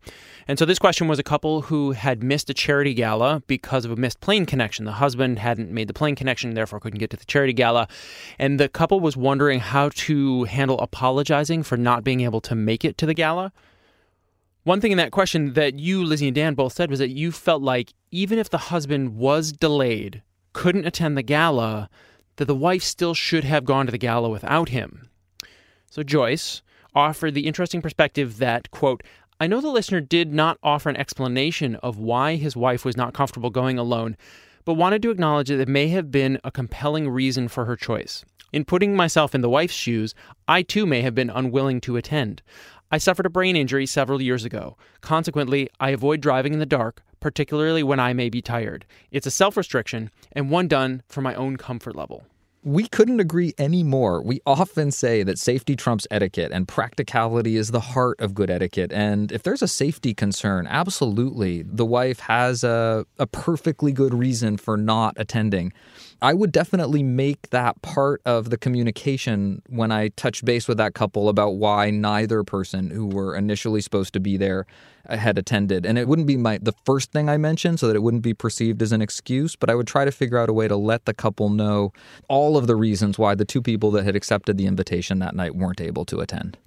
And 0.47 0.57
so 0.57 0.65
this 0.65 0.79
question 0.79 1.07
was 1.07 1.19
a 1.19 1.23
couple 1.23 1.63
who 1.63 1.91
had 1.91 2.23
missed 2.23 2.49
a 2.49 2.53
charity 2.53 2.93
gala 2.93 3.43
because 3.47 3.85
of 3.85 3.91
a 3.91 3.95
missed 3.95 4.21
plane 4.21 4.45
connection. 4.45 4.85
The 4.85 4.93
husband 4.93 5.39
hadn't 5.39 5.71
made 5.71 5.87
the 5.87 5.93
plane 5.93 6.15
connection, 6.15 6.53
therefore 6.53 6.79
couldn't 6.79 6.99
get 6.99 7.09
to 7.11 7.17
the 7.17 7.25
charity 7.25 7.53
gala. 7.53 7.87
And 8.39 8.59
the 8.59 8.69
couple 8.69 8.99
was 8.99 9.17
wondering 9.17 9.59
how 9.59 9.89
to 9.89 10.43
handle 10.45 10.79
apologizing 10.79 11.63
for 11.63 11.77
not 11.77 12.03
being 12.03 12.21
able 12.21 12.41
to 12.41 12.55
make 12.55 12.85
it 12.85 12.97
to 12.99 13.05
the 13.05 13.13
gala. 13.13 13.51
One 14.63 14.81
thing 14.81 14.91
in 14.91 14.97
that 14.97 15.11
question 15.11 15.53
that 15.53 15.77
you, 15.77 16.03
Lizzie, 16.03 16.27
and 16.27 16.35
Dan 16.35 16.55
both 16.55 16.73
said 16.73 16.89
was 16.89 16.97
that 16.97 17.11
you 17.11 17.31
felt 17.31 17.61
like 17.61 17.93
even 18.09 18.39
if 18.39 18.49
the 18.49 18.57
husband 18.57 19.15
was 19.15 19.51
delayed, 19.51 20.23
couldn't 20.53 20.87
attend 20.87 21.15
the 21.15 21.21
gala, 21.21 21.87
that 22.38 22.45
the 22.45 22.55
wife 22.55 22.83
still 22.83 23.13
should 23.13 23.43
have 23.43 23.65
gone 23.65 23.86
to 23.86 23.91
the 23.91 23.97
gala 23.97 24.29
without 24.29 24.69
him. 24.69 25.09
So 25.89 26.03
Joyce 26.03 26.61
offered 26.93 27.33
the 27.33 27.47
interesting 27.47 27.81
perspective 27.81 28.38
that, 28.38 28.71
quote, 28.71 29.03
I 29.39 29.47
know 29.47 29.59
the 29.59 29.69
listener 29.69 29.99
did 29.99 30.33
not 30.33 30.57
offer 30.63 30.89
an 30.89 30.95
explanation 30.95 31.75
of 31.75 31.97
why 31.97 32.36
his 32.36 32.55
wife 32.55 32.86
was 32.86 32.95
not 32.95 33.13
comfortable 33.13 33.49
going 33.49 33.77
alone, 33.77 34.15
but 34.63 34.75
wanted 34.75 35.01
to 35.01 35.11
acknowledge 35.11 35.49
that 35.49 35.59
it 35.59 35.67
may 35.67 35.89
have 35.89 36.09
been 36.09 36.39
a 36.43 36.51
compelling 36.51 37.09
reason 37.09 37.47
for 37.47 37.65
her 37.65 37.75
choice. 37.75 38.23
In 38.53 38.63
putting 38.63 38.95
myself 38.95 39.36
in 39.36 39.41
the 39.41 39.49
wife's 39.49 39.73
shoes, 39.73 40.15
I 40.47 40.61
too 40.61 40.86
may 40.86 41.01
have 41.01 41.13
been 41.13 41.29
unwilling 41.29 41.81
to 41.81 41.97
attend. 41.97 42.41
I 42.91 42.97
suffered 42.97 43.25
a 43.25 43.29
brain 43.29 43.57
injury 43.57 43.86
several 43.86 44.21
years 44.21 44.45
ago. 44.45 44.77
Consequently, 45.01 45.69
I 45.79 45.89
avoid 45.89 46.21
driving 46.21 46.53
in 46.53 46.59
the 46.59 46.65
dark, 46.65 47.03
particularly 47.26 47.82
when 47.82 47.99
I 47.99 48.13
may 48.13 48.30
be 48.30 48.39
tired. 48.39 48.86
It's 49.09 49.26
a 49.26 49.32
self 49.32 49.57
restriction 49.57 50.11
and 50.34 50.51
one 50.51 50.67
done 50.67 51.01
for 51.09 51.21
my 51.21 51.34
own 51.34 51.57
comfort 51.57 51.95
level. 51.95 52.23
We 52.61 52.88
couldn't 52.88 53.19
agree 53.19 53.55
any 53.57 53.82
more. 53.82 54.21
We 54.21 54.41
often 54.45 54.91
say 54.91 55.23
that 55.23 55.39
safety 55.39 55.76
trumps 55.76 56.05
etiquette 56.11 56.51
and 56.51 56.67
practicality 56.67 57.55
is 57.55 57.71
the 57.71 57.80
heart 57.80 58.19
of 58.19 58.36
good 58.36 58.51
etiquette. 58.51 58.93
And 58.93 59.32
if 59.32 59.41
there's 59.41 59.63
a 59.63 59.67
safety 59.67 60.13
concern, 60.13 60.67
absolutely, 60.67 61.63
the 61.63 61.84
wife 61.84 62.19
has 62.19 62.63
a, 62.63 63.07
a 63.17 63.26
perfectly 63.26 63.91
good 63.91 64.13
reason 64.13 64.55
for 64.57 64.78
not 64.78 65.15
attending. 65.17 65.73
I 66.22 66.34
would 66.34 66.51
definitely 66.51 67.03
make 67.03 67.49
that 67.49 67.82
part 67.82 68.22
of 68.26 68.49
the 68.49 68.57
communication 68.57 69.61
when 69.68 69.91
I 69.91 70.09
touch 70.09 70.45
base 70.45 70.68
with 70.68 70.78
that 70.78 70.93
couple 70.93 71.28
about 71.30 71.55
why 71.55 71.91
neither 71.91 72.43
person 72.43 72.89
who 72.89 73.07
were 73.07 73.36
initially 73.36 73.82
supposed 73.82 74.13
to 74.13 74.20
be 74.20 74.38
there 74.38 74.66
uh, 75.09 75.18
had 75.18 75.38
attended. 75.38 75.86
And 75.86 75.97
it 75.97 76.07
wouldn't 76.07 76.28
be 76.28 76.38
my 76.38 76.57
the 76.57 76.74
first 76.86 77.11
thing 77.11 77.30
I 77.30 77.38
mentioned 77.38 77.80
so 77.80 77.88
that 77.88 77.95
it 77.95 78.01
wouldn't 78.01 78.24
be 78.24 78.34
perceived 78.34 78.82
as 78.82 78.91
an 78.91 79.01
excuse, 79.01 79.55
but 79.55 79.70
I 79.70 79.76
would 79.76 79.88
try 79.88 80.05
to 80.05 80.11
figure 80.11 80.38
out 80.38 80.49
a 80.49 80.53
way 80.53 80.68
to 80.68 80.78
let 80.78 81.05
the 81.05 81.13
couple 81.13 81.49
know 81.49 81.91
all 82.30 82.57
of 82.57 82.68
the 82.68 82.76
reasons 82.76 83.20
why 83.20 83.36
the 83.36 83.45
two 83.45 83.61
people 83.61 83.91
that 83.91 84.05
had 84.05 84.16
accepted 84.16 84.57
the 84.57 84.68
invitation 84.68 85.20
that 85.20 85.36
night 85.36 85.55
weren't 85.55 85.82
able 85.82 86.05
to 86.05 86.22
attend. 86.22 86.57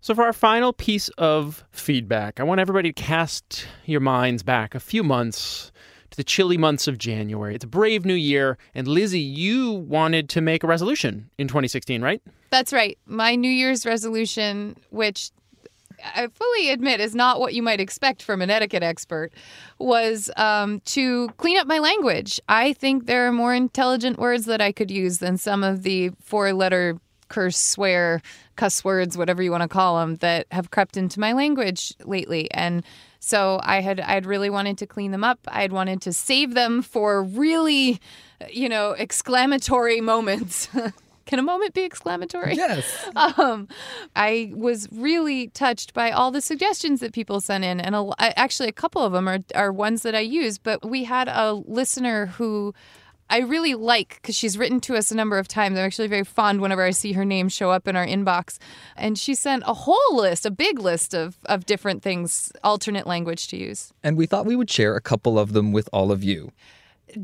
So, 0.00 0.14
for 0.14 0.24
our 0.24 0.32
final 0.32 0.72
piece 0.72 1.08
of 1.10 1.64
feedback, 1.70 2.40
I 2.40 2.42
want 2.42 2.60
everybody 2.60 2.92
to 2.92 3.02
cast 3.02 3.66
your 3.84 4.00
minds 4.00 4.42
back 4.42 4.74
a 4.74 4.80
few 4.80 5.04
months 5.04 5.70
to 6.12 6.16
the 6.16 6.24
chilly 6.24 6.56
months 6.56 6.86
of 6.86 6.98
January. 6.98 7.54
It's 7.54 7.64
a 7.64 7.68
brave 7.68 8.04
new 8.04 8.14
year. 8.14 8.56
And 8.74 8.86
Lizzie, 8.86 9.20
you 9.20 9.72
wanted 9.72 10.28
to 10.30 10.40
make 10.40 10.62
a 10.62 10.66
resolution 10.66 11.28
in 11.38 11.48
2016, 11.48 12.02
right? 12.02 12.22
That's 12.50 12.72
right. 12.72 12.98
My 13.06 13.34
New 13.34 13.50
Year's 13.50 13.84
resolution, 13.84 14.76
which 14.90 15.30
I 16.04 16.26
fully 16.28 16.70
admit 16.70 17.00
is 17.00 17.14
not 17.14 17.40
what 17.40 17.54
you 17.54 17.62
might 17.62 17.80
expect 17.80 18.22
from 18.22 18.42
an 18.42 18.50
etiquette 18.50 18.82
expert, 18.82 19.32
was 19.78 20.30
um, 20.36 20.80
to 20.86 21.28
clean 21.38 21.58
up 21.58 21.66
my 21.66 21.78
language. 21.78 22.40
I 22.48 22.72
think 22.72 23.06
there 23.06 23.26
are 23.26 23.32
more 23.32 23.54
intelligent 23.54 24.18
words 24.18 24.44
that 24.46 24.60
I 24.60 24.72
could 24.72 24.90
use 24.90 25.18
than 25.18 25.38
some 25.38 25.64
of 25.64 25.82
the 25.82 26.10
four 26.20 26.52
letter 26.52 26.98
curse, 27.28 27.56
swear, 27.56 28.20
cuss 28.56 28.84
words, 28.84 29.16
whatever 29.16 29.42
you 29.42 29.50
want 29.50 29.62
to 29.62 29.68
call 29.68 29.98
them, 29.98 30.16
that 30.16 30.46
have 30.50 30.70
crept 30.70 30.98
into 30.98 31.18
my 31.18 31.32
language 31.32 31.94
lately. 32.04 32.50
And 32.52 32.84
so 33.24 33.60
I 33.62 33.80
had 33.80 34.00
I'd 34.00 34.26
really 34.26 34.50
wanted 34.50 34.76
to 34.78 34.86
clean 34.86 35.12
them 35.12 35.22
up. 35.22 35.38
I 35.46 35.62
had 35.62 35.72
wanted 35.72 36.02
to 36.02 36.12
save 36.12 36.54
them 36.54 36.82
for 36.82 37.22
really, 37.22 38.00
you 38.50 38.68
know, 38.68 38.96
exclamatory 38.98 40.00
moments. 40.00 40.68
Can 41.26 41.38
a 41.38 41.42
moment 41.42 41.72
be 41.72 41.84
exclamatory? 41.84 42.56
Yes. 42.56 42.84
Um, 43.16 43.68
I 44.16 44.52
was 44.56 44.88
really 44.90 45.48
touched 45.48 45.94
by 45.94 46.10
all 46.10 46.32
the 46.32 46.40
suggestions 46.40 46.98
that 46.98 47.12
people 47.12 47.40
sent 47.40 47.62
in, 47.62 47.80
and 47.80 47.94
a, 47.94 48.12
actually 48.18 48.68
a 48.68 48.72
couple 48.72 49.02
of 49.02 49.12
them 49.12 49.28
are 49.28 49.38
are 49.54 49.72
ones 49.72 50.02
that 50.02 50.16
I 50.16 50.20
use. 50.20 50.58
But 50.58 50.84
we 50.84 51.04
had 51.04 51.28
a 51.28 51.52
listener 51.52 52.26
who 52.26 52.74
I 53.32 53.38
really 53.38 53.74
like 53.74 54.16
because 54.16 54.36
she's 54.36 54.58
written 54.58 54.78
to 54.82 54.94
us 54.94 55.10
a 55.10 55.14
number 55.14 55.38
of 55.38 55.48
times. 55.48 55.78
I'm 55.78 55.86
actually 55.86 56.08
very 56.08 56.22
fond 56.22 56.60
whenever 56.60 56.82
I 56.82 56.90
see 56.90 57.12
her 57.12 57.24
name 57.24 57.48
show 57.48 57.70
up 57.70 57.88
in 57.88 57.96
our 57.96 58.06
inbox. 58.06 58.58
And 58.94 59.18
she 59.18 59.34
sent 59.34 59.62
a 59.66 59.72
whole 59.72 60.16
list, 60.16 60.44
a 60.44 60.50
big 60.50 60.78
list 60.78 61.14
of, 61.14 61.38
of 61.46 61.64
different 61.64 62.02
things, 62.02 62.52
alternate 62.62 63.06
language 63.06 63.48
to 63.48 63.56
use. 63.56 63.94
And 64.02 64.18
we 64.18 64.26
thought 64.26 64.44
we 64.44 64.54
would 64.54 64.68
share 64.68 64.96
a 64.96 65.00
couple 65.00 65.38
of 65.38 65.54
them 65.54 65.72
with 65.72 65.88
all 65.94 66.12
of 66.12 66.22
you. 66.22 66.52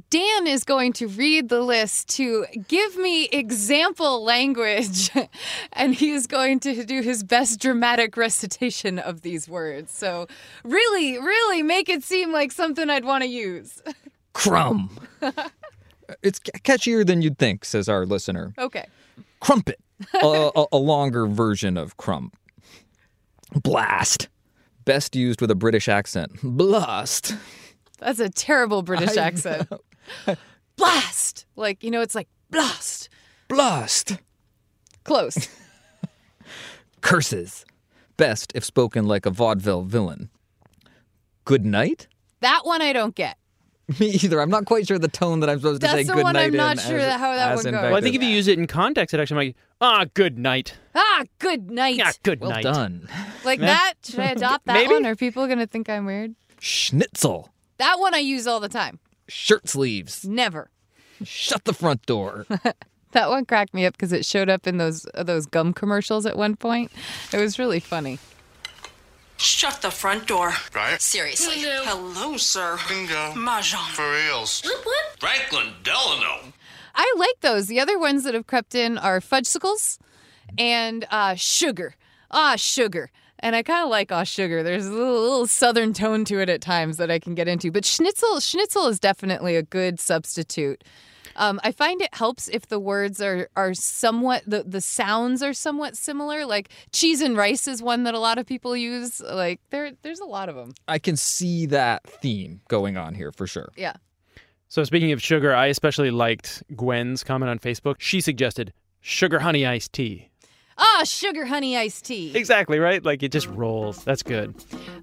Dan 0.09 0.47
is 0.47 0.65
going 0.65 0.95
to 0.95 1.09
read 1.09 1.51
the 1.51 1.61
list 1.61 2.09
to 2.17 2.47
give 2.69 2.97
me 2.97 3.27
example 3.27 4.25
language, 4.25 5.11
and 5.75 5.95
he 5.95 6.11
is 6.11 6.27
going 6.27 6.61
to 6.61 6.85
do 6.87 7.03
his 7.03 7.23
best 7.23 7.61
dramatic 7.61 8.17
recitation 8.17 8.99
of 8.99 9.21
these 9.21 9.47
words. 9.47 9.93
So, 9.93 10.27
really, 10.65 11.19
really 11.19 11.63
make 11.63 11.91
it 11.91 12.03
seem 12.03 12.33
like 12.33 12.53
something 12.53 12.89
I'd 12.89 13.05
want 13.05 13.25
to 13.25 13.29
use. 13.29 13.83
Crumb. 14.33 14.99
It's 16.23 16.39
catchier 16.39 17.07
than 17.07 17.23
you'd 17.23 17.39
think, 17.39 17.65
says 17.65 17.89
our 17.89 18.07
listener. 18.07 18.55
Okay. 18.59 18.87
Crumpet, 19.41 19.81
a, 20.23 20.51
a, 20.55 20.67
a 20.73 20.79
longer 20.79 21.27
version 21.27 21.77
of 21.77 21.97
crump. 21.97 22.37
Blast, 23.53 24.29
best 24.85 25.15
used 25.17 25.41
with 25.41 25.51
a 25.51 25.55
British 25.55 25.89
accent. 25.89 26.33
Blast. 26.43 27.35
That's 27.99 28.21
a 28.21 28.29
terrible 28.29 28.83
British 28.83 29.17
I 29.17 29.27
accent. 29.27 29.69
Blast! 30.77 31.47
Like, 31.57 31.83
you 31.83 31.91
know, 31.91 32.01
it's 32.01 32.15
like 32.15 32.29
blast. 32.51 33.09
Blast. 33.49 34.19
Close. 35.05 35.49
Curses, 37.01 37.65
best 38.17 38.53
if 38.55 38.65
spoken 38.65 39.07
like 39.07 39.27
a 39.27 39.31
vaudeville 39.31 39.83
villain. 39.83 40.31
Good 41.45 41.65
night, 41.65 42.07
That 42.41 42.61
one 42.65 42.83
I 42.83 42.93
don't 42.93 43.15
get. 43.15 43.39
Me 44.01 44.09
either. 44.11 44.41
I'm 44.41 44.51
not 44.51 44.67
quite 44.67 44.87
sure 44.87 44.99
the 44.99 45.09
tone 45.09 45.41
that 45.41 45.49
I'm 45.49 45.59
supposed 45.59 45.81
to 45.81 45.87
That's 45.87 45.99
say 46.01 46.05
the 46.05 46.13
good 46.15 46.25
one 46.25 46.35
night 46.35 46.49
I'm 46.49 46.53
not 46.57 46.77
in 46.79 46.83
sure 46.85 46.99
as- 46.99 47.19
how 47.19 47.35
that 47.35 47.53
as 47.53 47.65
one 47.65 47.73
goes. 47.73 47.83
Well, 47.83 47.97
I 47.97 48.01
think 48.01 48.15
if 48.17 48.23
you 48.23 48.29
use 48.29 48.47
it 48.49 48.59
in 48.59 48.67
context, 48.67 49.15
it 49.15 49.21
actually 49.21 49.37
might. 49.49 49.57
Ah, 49.81 50.05
good 50.15 50.39
night. 50.39 50.75
Ah, 50.95 51.25
good 51.39 51.71
night. 51.71 51.97
Yeah, 51.97 52.13
good 52.23 52.41
well 52.41 52.51
night. 52.51 52.65
done. 52.65 53.09
Like 53.45 53.61
that? 53.61 53.95
Should 54.05 54.21
I 54.21 54.31
adopt 54.33 54.67
that 54.67 54.75
Maybe. 54.75 54.93
one? 54.93 55.07
Are 55.07 55.17
people 55.17 55.47
going 55.47 55.59
to 55.59 55.67
think 55.67 55.89
I'm 55.89 56.05
weird? 56.05 56.35
Schnitzel. 56.61 57.51
That 57.79 57.99
one 57.99 58.15
I 58.15 58.19
use 58.19 58.47
all 58.47 58.61
the 58.61 58.69
time. 58.69 58.99
Shirt 59.29 59.69
sleeves. 59.69 60.27
Never. 60.27 60.71
Shut 61.25 61.65
the 61.65 61.73
front 61.75 62.05
door. 62.07 62.47
That 63.13 63.31
one 63.31 63.47
cracked 63.47 63.73
me 63.73 63.87
up 63.87 63.95
because 63.95 64.13
it 64.13 64.27
showed 64.27 64.51
up 64.51 64.67
in 64.67 64.77
those 64.77 65.07
uh, 65.15 65.23
those 65.23 65.47
gum 65.47 65.73
commercials 65.73 66.27
at 66.27 66.37
one 66.37 66.57
point. 66.57 66.93
It 67.33 67.39
was 67.39 67.59
really 67.59 67.81
funny. 67.81 68.19
Shut 69.39 69.83
the 69.83 69.91
front 69.91 70.27
door. 70.27 70.53
Right? 70.75 71.01
Seriously. 71.01 71.55
Hello, 71.59 72.37
sir. 72.37 72.77
Bingo. 72.89 73.33
Mahjong. 73.35 73.93
For 73.93 74.11
reals. 74.11 74.63
Franklin 75.21 75.75
Delano. 75.85 76.53
I 76.95 77.15
like 77.17 77.41
those. 77.41 77.69
The 77.69 77.79
other 77.79 77.99
ones 77.99 78.25
that 78.25 78.35
have 78.35 78.49
crept 78.49 78.75
in 78.75 78.99
are 78.99 79.21
fudgesicles 79.21 79.99
and 80.59 81.07
uh, 81.11 81.37
sugar. 81.37 81.95
Ah, 82.33 82.57
sugar. 82.57 83.11
And 83.39 83.55
I 83.55 83.63
kind 83.63 83.85
of 83.85 83.91
like 83.91 84.11
ah 84.11 84.25
sugar. 84.25 84.65
There's 84.65 84.87
a 84.87 84.91
little, 84.91 85.21
little 85.21 85.47
southern 85.47 85.93
tone 85.93 86.25
to 86.25 86.41
it 86.41 86.49
at 86.49 86.61
times 86.61 86.97
that 86.97 87.09
I 87.09 87.21
can 87.21 87.37
get 87.37 87.47
into. 87.47 87.71
But 87.71 87.85
schnitzel, 87.85 88.41
schnitzel 88.41 88.89
is 88.89 88.99
definitely 88.99 89.55
a 89.55 89.63
good 89.63 90.01
substitute. 90.01 90.83
Um, 91.39 91.61
I 91.63 91.73
find 91.73 92.03
it 92.03 92.15
helps 92.15 92.49
if 92.49 92.67
the 92.67 92.81
words 92.81 93.23
are 93.23 93.49
are 93.57 93.73
somewhat 93.73 94.43
the 94.47 94.65
the 94.65 94.81
sounds 94.81 95.43
are 95.43 95.55
somewhat 95.55 95.97
similar. 95.97 96.45
Like 96.45 96.69
cheese 96.93 97.21
and 97.21 97.37
rice 97.37 97.67
is 97.67 97.81
one 97.81 98.03
that 98.05 98.15
a 98.15 98.19
lot 98.19 98.39
of 98.39 98.47
people 98.47 98.77
use. 98.77 99.21
Like 99.21 99.61
there 99.71 99.93
there's 100.03 100.21
a 100.21 100.27
lot 100.27 100.49
of 100.49 100.57
them. 100.57 100.75
I 100.87 100.99
can 100.99 101.17
see 101.17 101.65
that 101.67 102.03
theme 102.05 102.61
going 102.69 102.97
on 102.97 103.15
here 103.15 103.33
for 103.33 103.47
sure. 103.47 103.71
Yeah. 103.77 103.95
So 104.69 104.85
speaking 104.85 105.13
of 105.13 105.23
sugar, 105.23 105.55
I 105.55 105.67
especially 105.67 106.11
liked 106.11 106.63
Gwen's 106.75 107.25
comment 107.25 107.49
on 107.51 107.59
Facebook. 107.59 107.97
She 107.99 108.21
suggested 108.21 108.75
sugar 109.01 109.39
honey 109.39 109.65
iced 109.65 109.93
tea. 109.93 110.29
Ah, 110.81 111.03
sugar 111.05 111.45
honey 111.45 111.77
iced 111.77 112.05
tea. 112.05 112.33
Exactly 112.37 112.79
right. 112.79 113.05
Like 113.05 113.23
it 113.23 113.33
just 113.33 113.49
rolls. 113.49 114.05
That's 114.05 114.23
good. 114.23 114.55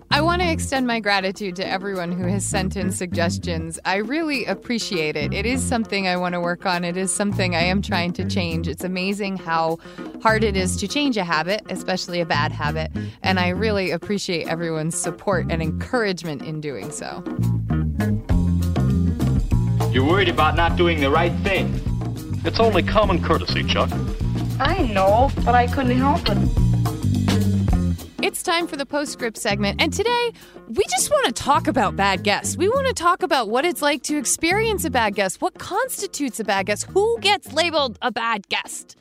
I 0.09 0.21
want 0.21 0.41
to 0.41 0.49
extend 0.49 0.87
my 0.87 1.01
gratitude 1.01 1.57
to 1.57 1.67
everyone 1.67 2.13
who 2.13 2.25
has 2.27 2.45
sent 2.45 2.77
in 2.77 2.91
suggestions. 2.91 3.77
I 3.83 3.97
really 3.97 4.45
appreciate 4.45 5.17
it. 5.17 5.33
It 5.33 5.45
is 5.45 5.61
something 5.61 6.07
I 6.07 6.15
want 6.15 6.33
to 6.33 6.39
work 6.39 6.65
on. 6.65 6.85
It 6.85 6.95
is 6.95 7.13
something 7.13 7.55
I 7.55 7.63
am 7.63 7.81
trying 7.81 8.13
to 8.13 8.25
change. 8.25 8.69
It's 8.69 8.85
amazing 8.85 9.35
how 9.37 9.77
hard 10.21 10.45
it 10.45 10.55
is 10.55 10.77
to 10.77 10.87
change 10.87 11.17
a 11.17 11.25
habit, 11.25 11.63
especially 11.69 12.21
a 12.21 12.25
bad 12.25 12.53
habit. 12.53 12.91
And 13.23 13.39
I 13.39 13.49
really 13.49 13.91
appreciate 13.91 14.47
everyone's 14.47 14.97
support 14.97 15.47
and 15.49 15.61
encouragement 15.61 16.43
in 16.43 16.61
doing 16.61 16.91
so. 16.91 17.21
You're 19.91 20.05
worried 20.05 20.29
about 20.29 20.55
not 20.55 20.77
doing 20.77 21.01
the 21.01 21.09
right 21.09 21.33
thing. 21.39 21.81
It's 22.45 22.59
only 22.59 22.83
common 22.83 23.21
courtesy, 23.21 23.63
Chuck. 23.63 23.89
I 24.59 24.83
know, 24.83 25.29
but 25.43 25.53
I 25.53 25.67
couldn't 25.67 25.97
help 25.97 26.21
it. 26.29 26.37
It's 28.23 28.41
time 28.41 28.67
for 28.67 28.77
the 28.77 28.85
postscript 28.85 29.37
segment, 29.37 29.81
and 29.81 29.91
today 29.91 30.31
we 30.69 30.83
just 30.89 31.11
want 31.11 31.25
to 31.27 31.33
talk 31.33 31.67
about 31.67 31.97
bad 31.97 32.23
guests. 32.23 32.55
We 32.55 32.69
want 32.69 32.87
to 32.87 32.93
talk 32.93 33.21
about 33.21 33.49
what 33.49 33.65
it's 33.65 33.81
like 33.81 34.01
to 34.03 34.17
experience 34.17 34.85
a 34.85 34.89
bad 34.89 35.13
guest, 35.13 35.41
what 35.41 35.55
constitutes 35.59 36.39
a 36.39 36.45
bad 36.45 36.67
guest, 36.67 36.85
who 36.85 37.19
gets 37.19 37.51
labeled 37.51 37.99
a 38.01 38.11
bad 38.11 38.47
guest. 38.47 38.95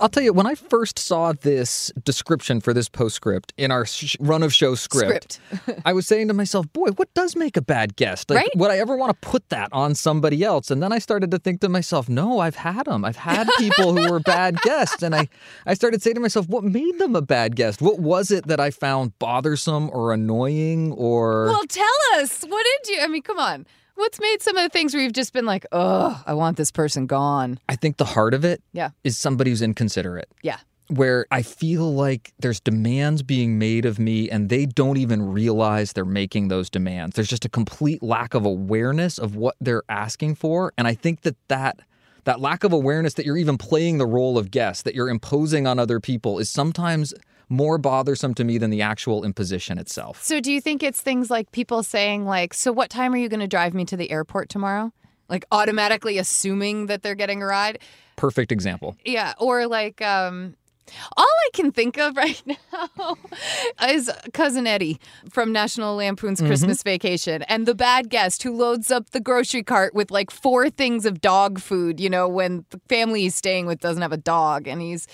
I'll 0.00 0.08
tell 0.08 0.22
you, 0.22 0.32
when 0.32 0.46
I 0.46 0.54
first 0.54 0.98
saw 0.98 1.32
this 1.32 1.92
description 2.04 2.60
for 2.60 2.72
this 2.74 2.88
postscript 2.88 3.52
in 3.56 3.70
our 3.70 3.86
sh- 3.86 4.16
run 4.20 4.42
of 4.42 4.52
show 4.52 4.74
script, 4.74 5.40
I 5.84 5.92
was 5.92 6.06
saying 6.06 6.28
to 6.28 6.34
myself, 6.34 6.70
boy, 6.72 6.90
what 6.96 7.12
does 7.14 7.36
make 7.36 7.56
a 7.56 7.62
bad 7.62 7.96
guest? 7.96 8.30
Like, 8.30 8.38
Right? 8.38 8.50
Would 8.56 8.70
I 8.70 8.78
ever 8.78 8.96
want 8.96 9.10
to 9.10 9.28
put 9.28 9.48
that 9.50 9.68
on 9.72 9.94
somebody 9.94 10.42
else? 10.42 10.70
And 10.70 10.82
then 10.82 10.92
I 10.92 10.98
started 10.98 11.30
to 11.30 11.38
think 11.38 11.60
to 11.60 11.68
myself, 11.68 12.08
no, 12.08 12.38
I've 12.40 12.56
had 12.56 12.86
them. 12.86 13.04
I've 13.04 13.16
had 13.16 13.48
people 13.58 13.96
who 13.96 14.10
were 14.10 14.20
bad 14.20 14.60
guests. 14.62 15.02
And 15.02 15.14
I, 15.14 15.28
I 15.66 15.74
started 15.74 16.02
saying 16.02 16.14
to 16.14 16.20
myself, 16.20 16.48
what 16.48 16.64
made 16.64 16.98
them 16.98 17.14
a 17.16 17.22
bad 17.22 17.56
guest? 17.56 17.80
What 17.80 17.98
was 18.00 18.30
it 18.30 18.46
that 18.46 18.60
I 18.60 18.70
found 18.70 19.18
bothersome 19.18 19.90
or 19.90 20.12
annoying 20.12 20.92
or. 20.92 21.46
Well, 21.46 21.64
tell 21.68 21.86
us. 22.16 22.42
What 22.42 22.64
did 22.84 22.94
you? 22.96 23.00
I 23.02 23.08
mean, 23.08 23.22
come 23.22 23.38
on. 23.38 23.66
What's 23.96 24.20
made 24.20 24.42
some 24.42 24.56
of 24.56 24.62
the 24.64 24.68
things 24.68 24.92
where 24.92 25.02
you've 25.02 25.12
just 25.12 25.32
been 25.32 25.46
like, 25.46 25.66
oh, 25.72 26.20
I 26.26 26.34
want 26.34 26.56
this 26.56 26.70
person 26.70 27.06
gone? 27.06 27.58
I 27.68 27.76
think 27.76 27.96
the 27.96 28.04
heart 28.04 28.34
of 28.34 28.44
it 28.44 28.62
Yeah. 28.72 28.90
is 29.04 29.16
somebody 29.16 29.50
who's 29.50 29.62
inconsiderate. 29.62 30.28
Yeah. 30.42 30.58
where 30.88 31.24
I 31.30 31.40
feel 31.40 31.94
like 31.94 32.34
there's 32.40 32.60
demands 32.60 33.22
being 33.22 33.58
made 33.58 33.86
of 33.86 33.98
me 33.98 34.28
and 34.28 34.50
they 34.50 34.66
don't 34.66 34.98
even 34.98 35.22
realize 35.32 35.94
they're 35.94 36.04
making 36.04 36.48
those 36.48 36.68
demands. 36.68 37.16
There's 37.16 37.26
just 37.28 37.46
a 37.46 37.48
complete 37.48 38.02
lack 38.02 38.34
of 38.34 38.44
awareness 38.44 39.16
of 39.16 39.34
what 39.34 39.56
they're 39.62 39.82
asking 39.88 40.34
for 40.34 40.74
and 40.76 40.86
I 40.86 40.92
think 40.94 41.22
that 41.22 41.36
that 41.48 41.80
that 42.24 42.38
lack 42.40 42.64
of 42.64 42.72
awareness 42.74 43.14
that 43.14 43.24
you're 43.24 43.38
even 43.38 43.56
playing 43.56 43.96
the 43.96 44.06
role 44.06 44.36
of 44.36 44.50
guest 44.50 44.84
that 44.84 44.94
you're 44.94 45.08
imposing 45.08 45.66
on 45.66 45.78
other 45.78 46.00
people 46.00 46.38
is 46.38 46.50
sometimes 46.50 47.14
more 47.48 47.78
bothersome 47.78 48.34
to 48.34 48.44
me 48.44 48.58
than 48.58 48.70
the 48.70 48.82
actual 48.82 49.24
imposition 49.24 49.78
itself. 49.78 50.22
So, 50.22 50.40
do 50.40 50.52
you 50.52 50.60
think 50.60 50.82
it's 50.82 51.00
things 51.00 51.30
like 51.30 51.52
people 51.52 51.82
saying, 51.82 52.24
like, 52.24 52.54
so 52.54 52.72
what 52.72 52.90
time 52.90 53.12
are 53.14 53.18
you 53.18 53.28
going 53.28 53.40
to 53.40 53.46
drive 53.46 53.74
me 53.74 53.84
to 53.86 53.96
the 53.96 54.10
airport 54.10 54.48
tomorrow? 54.48 54.92
Like, 55.28 55.44
automatically 55.50 56.18
assuming 56.18 56.86
that 56.86 57.02
they're 57.02 57.14
getting 57.14 57.42
a 57.42 57.46
ride? 57.46 57.78
Perfect 58.16 58.52
example. 58.52 58.96
Yeah. 59.04 59.34
Or 59.38 59.66
like, 59.66 60.00
um, 60.02 60.54
all 61.16 61.24
I 61.24 61.48
can 61.52 61.72
think 61.72 61.98
of 61.98 62.16
right 62.16 62.42
now 62.46 63.16
is 63.88 64.10
cousin 64.32 64.66
Eddie 64.66 65.00
from 65.30 65.52
National 65.52 65.96
Lampoon's 65.96 66.40
Christmas 66.40 66.82
Vacation 66.82 67.42
and 67.44 67.66
the 67.66 67.74
bad 67.74 68.10
guest 68.10 68.42
who 68.42 68.52
loads 68.52 68.90
up 68.90 69.10
the 69.10 69.20
grocery 69.20 69.62
cart 69.62 69.94
with 69.94 70.10
like 70.10 70.30
four 70.30 70.70
things 70.70 71.06
of 71.06 71.20
dog 71.20 71.58
food, 71.58 72.00
you 72.00 72.10
know, 72.10 72.28
when 72.28 72.64
the 72.70 72.80
family 72.88 73.22
he's 73.22 73.34
staying 73.34 73.66
with 73.66 73.80
doesn't 73.80 74.02
have 74.02 74.12
a 74.12 74.18
dog 74.18 74.68
and 74.68 74.80
he's, 74.80 75.06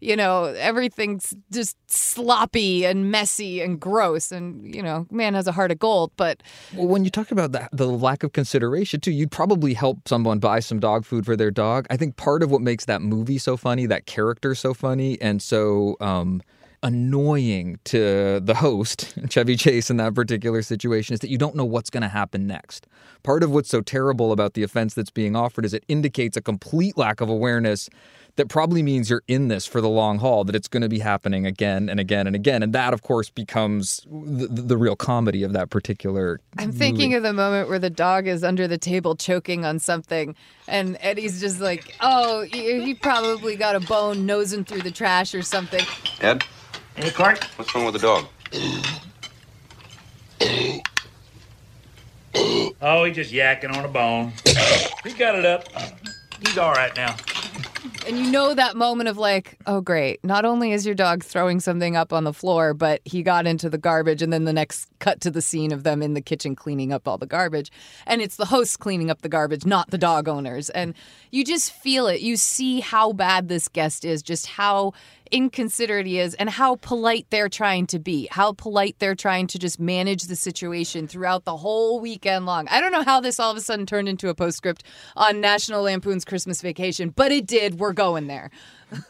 you 0.00 0.16
know, 0.16 0.44
everything's 0.44 1.34
just 1.50 1.76
sloppy 1.90 2.84
and 2.84 3.10
messy 3.10 3.60
and 3.60 3.80
gross. 3.80 4.32
And, 4.32 4.74
you 4.74 4.82
know, 4.82 5.06
man 5.10 5.34
has 5.34 5.46
a 5.46 5.52
heart 5.52 5.70
of 5.70 5.78
gold, 5.78 6.12
but 6.16 6.42
Well, 6.74 6.86
when 6.86 7.04
you 7.04 7.10
talk 7.10 7.30
about 7.30 7.52
that, 7.52 7.70
the 7.72 7.86
lack 7.86 8.22
of 8.22 8.32
consideration 8.32 9.00
too, 9.00 9.12
you'd 9.12 9.30
probably 9.30 9.74
help 9.74 10.08
someone 10.08 10.38
buy 10.38 10.60
some 10.60 10.80
dog 10.80 11.04
food 11.04 11.24
for 11.24 11.36
their 11.36 11.50
dog. 11.50 11.86
I 11.90 11.96
think 11.96 12.16
part 12.16 12.42
of 12.42 12.50
what 12.50 12.60
makes 12.60 12.84
that 12.86 13.02
movie 13.02 13.38
so 13.38 13.56
funny, 13.56 13.86
that 13.86 14.06
character 14.06 14.54
so 14.54 14.74
funny, 14.74 15.20
and 15.20 15.42
so 15.42 15.96
um, 16.00 16.42
annoying 16.82 17.78
to 17.84 18.40
the 18.40 18.54
host, 18.54 19.14
Chevy 19.30 19.56
Chase, 19.56 19.90
in 19.90 19.96
that 19.96 20.14
particular 20.14 20.62
situation, 20.62 21.14
is 21.14 21.20
that 21.20 21.30
you 21.30 21.38
don't 21.38 21.56
know 21.56 21.64
what's 21.64 21.90
going 21.90 22.02
to 22.02 22.08
happen 22.08 22.46
next. 22.46 22.86
Part 23.22 23.42
of 23.42 23.50
what's 23.50 23.68
so 23.68 23.80
terrible 23.80 24.32
about 24.32 24.54
the 24.54 24.62
offense 24.62 24.94
that's 24.94 25.10
being 25.10 25.34
offered 25.34 25.64
is 25.64 25.74
it 25.74 25.84
indicates 25.88 26.36
a 26.36 26.40
complete 26.40 26.96
lack 26.96 27.20
of 27.20 27.28
awareness 27.28 27.88
that 28.38 28.48
probably 28.48 28.82
means 28.82 29.10
you're 29.10 29.22
in 29.28 29.48
this 29.48 29.66
for 29.66 29.80
the 29.80 29.88
long 29.88 30.18
haul, 30.18 30.44
that 30.44 30.54
it's 30.56 30.68
going 30.68 30.82
to 30.82 30.88
be 30.88 31.00
happening 31.00 31.44
again 31.44 31.88
and 31.88 32.00
again 32.00 32.26
and 32.26 32.34
again. 32.34 32.62
And 32.62 32.72
that, 32.72 32.94
of 32.94 33.02
course, 33.02 33.28
becomes 33.30 34.00
the, 34.10 34.46
the 34.46 34.76
real 34.76 34.96
comedy 34.96 35.42
of 35.42 35.52
that 35.52 35.70
particular. 35.70 36.40
I'm 36.56 36.72
thinking 36.72 37.14
of 37.14 37.22
the 37.22 37.32
moment 37.32 37.68
where 37.68 37.78
the 37.78 37.90
dog 37.90 38.26
is 38.26 38.42
under 38.42 38.66
the 38.66 38.78
table 38.78 39.14
choking 39.16 39.64
on 39.64 39.78
something, 39.78 40.34
and 40.66 40.96
Eddie's 41.00 41.40
just 41.40 41.60
like, 41.60 41.94
"Oh, 42.00 42.42
he 42.42 42.80
he 42.82 42.94
probably 42.94 43.56
got 43.56 43.76
a 43.76 43.80
bone 43.80 44.24
nosing 44.24 44.64
through 44.64 44.82
the 44.82 44.90
trash 44.90 45.34
or 45.34 45.42
something." 45.42 45.84
Ed, 46.20 46.44
Hey, 46.94 47.10
Clark. 47.10 47.44
what's 47.56 47.74
wrong 47.74 47.84
with 47.84 47.94
the 47.94 48.00
dog? 48.00 48.26
Oh, 52.80 53.04
he's 53.04 53.16
just 53.16 53.32
yakking 53.32 53.76
on 53.76 53.84
a 53.84 53.88
bone. 53.88 54.32
He 55.04 55.12
got 55.12 55.34
it 55.34 55.44
up. 55.44 55.64
He's 56.40 56.56
all 56.56 56.72
right 56.72 56.94
now. 56.96 57.16
And 58.06 58.18
you 58.18 58.30
know 58.30 58.54
that 58.54 58.76
moment 58.76 59.08
of 59.08 59.18
like, 59.18 59.58
"Oh, 59.66 59.80
great! 59.80 60.24
Not 60.24 60.44
only 60.44 60.72
is 60.72 60.86
your 60.86 60.94
dog 60.94 61.22
throwing 61.22 61.60
something 61.60 61.96
up 61.96 62.12
on 62.12 62.24
the 62.24 62.32
floor, 62.32 62.74
but 62.74 63.00
he 63.04 63.22
got 63.22 63.46
into 63.46 63.68
the 63.68 63.78
garbage." 63.78 64.22
And 64.22 64.32
then 64.32 64.44
the 64.44 64.52
next 64.52 64.88
cut 64.98 65.20
to 65.20 65.30
the 65.30 65.42
scene 65.42 65.72
of 65.72 65.82
them 65.84 66.02
in 66.02 66.14
the 66.14 66.20
kitchen 66.20 66.56
cleaning 66.56 66.92
up 66.92 67.06
all 67.06 67.18
the 67.18 67.26
garbage, 67.26 67.70
and 68.06 68.22
it's 68.22 68.36
the 68.36 68.46
hosts 68.46 68.76
cleaning 68.76 69.10
up 69.10 69.22
the 69.22 69.28
garbage, 69.28 69.66
not 69.66 69.90
the 69.90 69.98
dog 69.98 70.28
owners. 70.28 70.70
And 70.70 70.94
you 71.30 71.44
just 71.44 71.72
feel 71.72 72.06
it. 72.06 72.20
You 72.20 72.36
see 72.36 72.80
how 72.80 73.12
bad 73.12 73.48
this 73.48 73.68
guest 73.68 74.04
is, 74.04 74.22
just 74.22 74.46
how 74.46 74.92
inconsiderate 75.30 76.06
he 76.06 76.18
is 76.18 76.34
and 76.34 76.50
how 76.50 76.76
polite 76.76 77.26
they're 77.30 77.48
trying 77.48 77.86
to 77.88 77.98
be, 77.98 78.28
how 78.30 78.52
polite 78.52 78.96
they're 78.98 79.14
trying 79.14 79.46
to 79.48 79.58
just 79.58 79.80
manage 79.80 80.24
the 80.24 80.36
situation 80.36 81.08
throughout 81.08 81.44
the 81.44 81.56
whole 81.56 82.00
weekend 82.00 82.46
long. 82.46 82.68
I 82.68 82.80
don't 82.80 82.92
know 82.92 83.02
how 83.02 83.20
this 83.20 83.38
all 83.40 83.50
of 83.50 83.56
a 83.56 83.60
sudden 83.60 83.86
turned 83.86 84.08
into 84.08 84.28
a 84.28 84.34
postscript 84.34 84.84
on 85.16 85.40
National 85.40 85.82
Lampoon's 85.82 86.24
Christmas 86.24 86.60
Vacation, 86.60 87.10
but 87.10 87.32
it 87.32 87.46
did. 87.46 87.78
We're 87.78 87.92
going 87.92 88.26
there. 88.26 88.50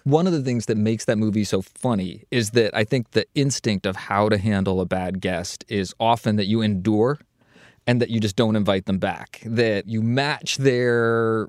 One 0.05 0.27
of 0.27 0.33
the 0.33 0.43
things 0.43 0.67
that 0.67 0.77
makes 0.77 1.05
that 1.05 1.19
movie 1.19 1.45
so 1.45 1.63
funny 1.63 2.25
is 2.31 2.51
that 2.51 2.77
I 2.77 2.85
think 2.85 3.13
the 3.13 3.27
instinct 3.35 3.87
of 3.87 3.97
how 3.97 4.29
to 4.29 4.39
handle 4.39 4.81
a 4.81 4.87
bad 4.87 5.21
guest 5.21 5.65
is 5.69 5.95
often 6.01 6.37
that 6.37 6.47
you 6.47 6.63
endure 6.63 7.19
and 7.87 8.03
that 8.03 8.11
you 8.11 8.21
just 8.21 8.37
don't 8.37 8.57
invite 8.57 8.87
them 8.87 8.99
back, 8.99 9.41
that 9.45 9.89
you 9.89 10.03
match 10.03 10.59
their 10.59 11.49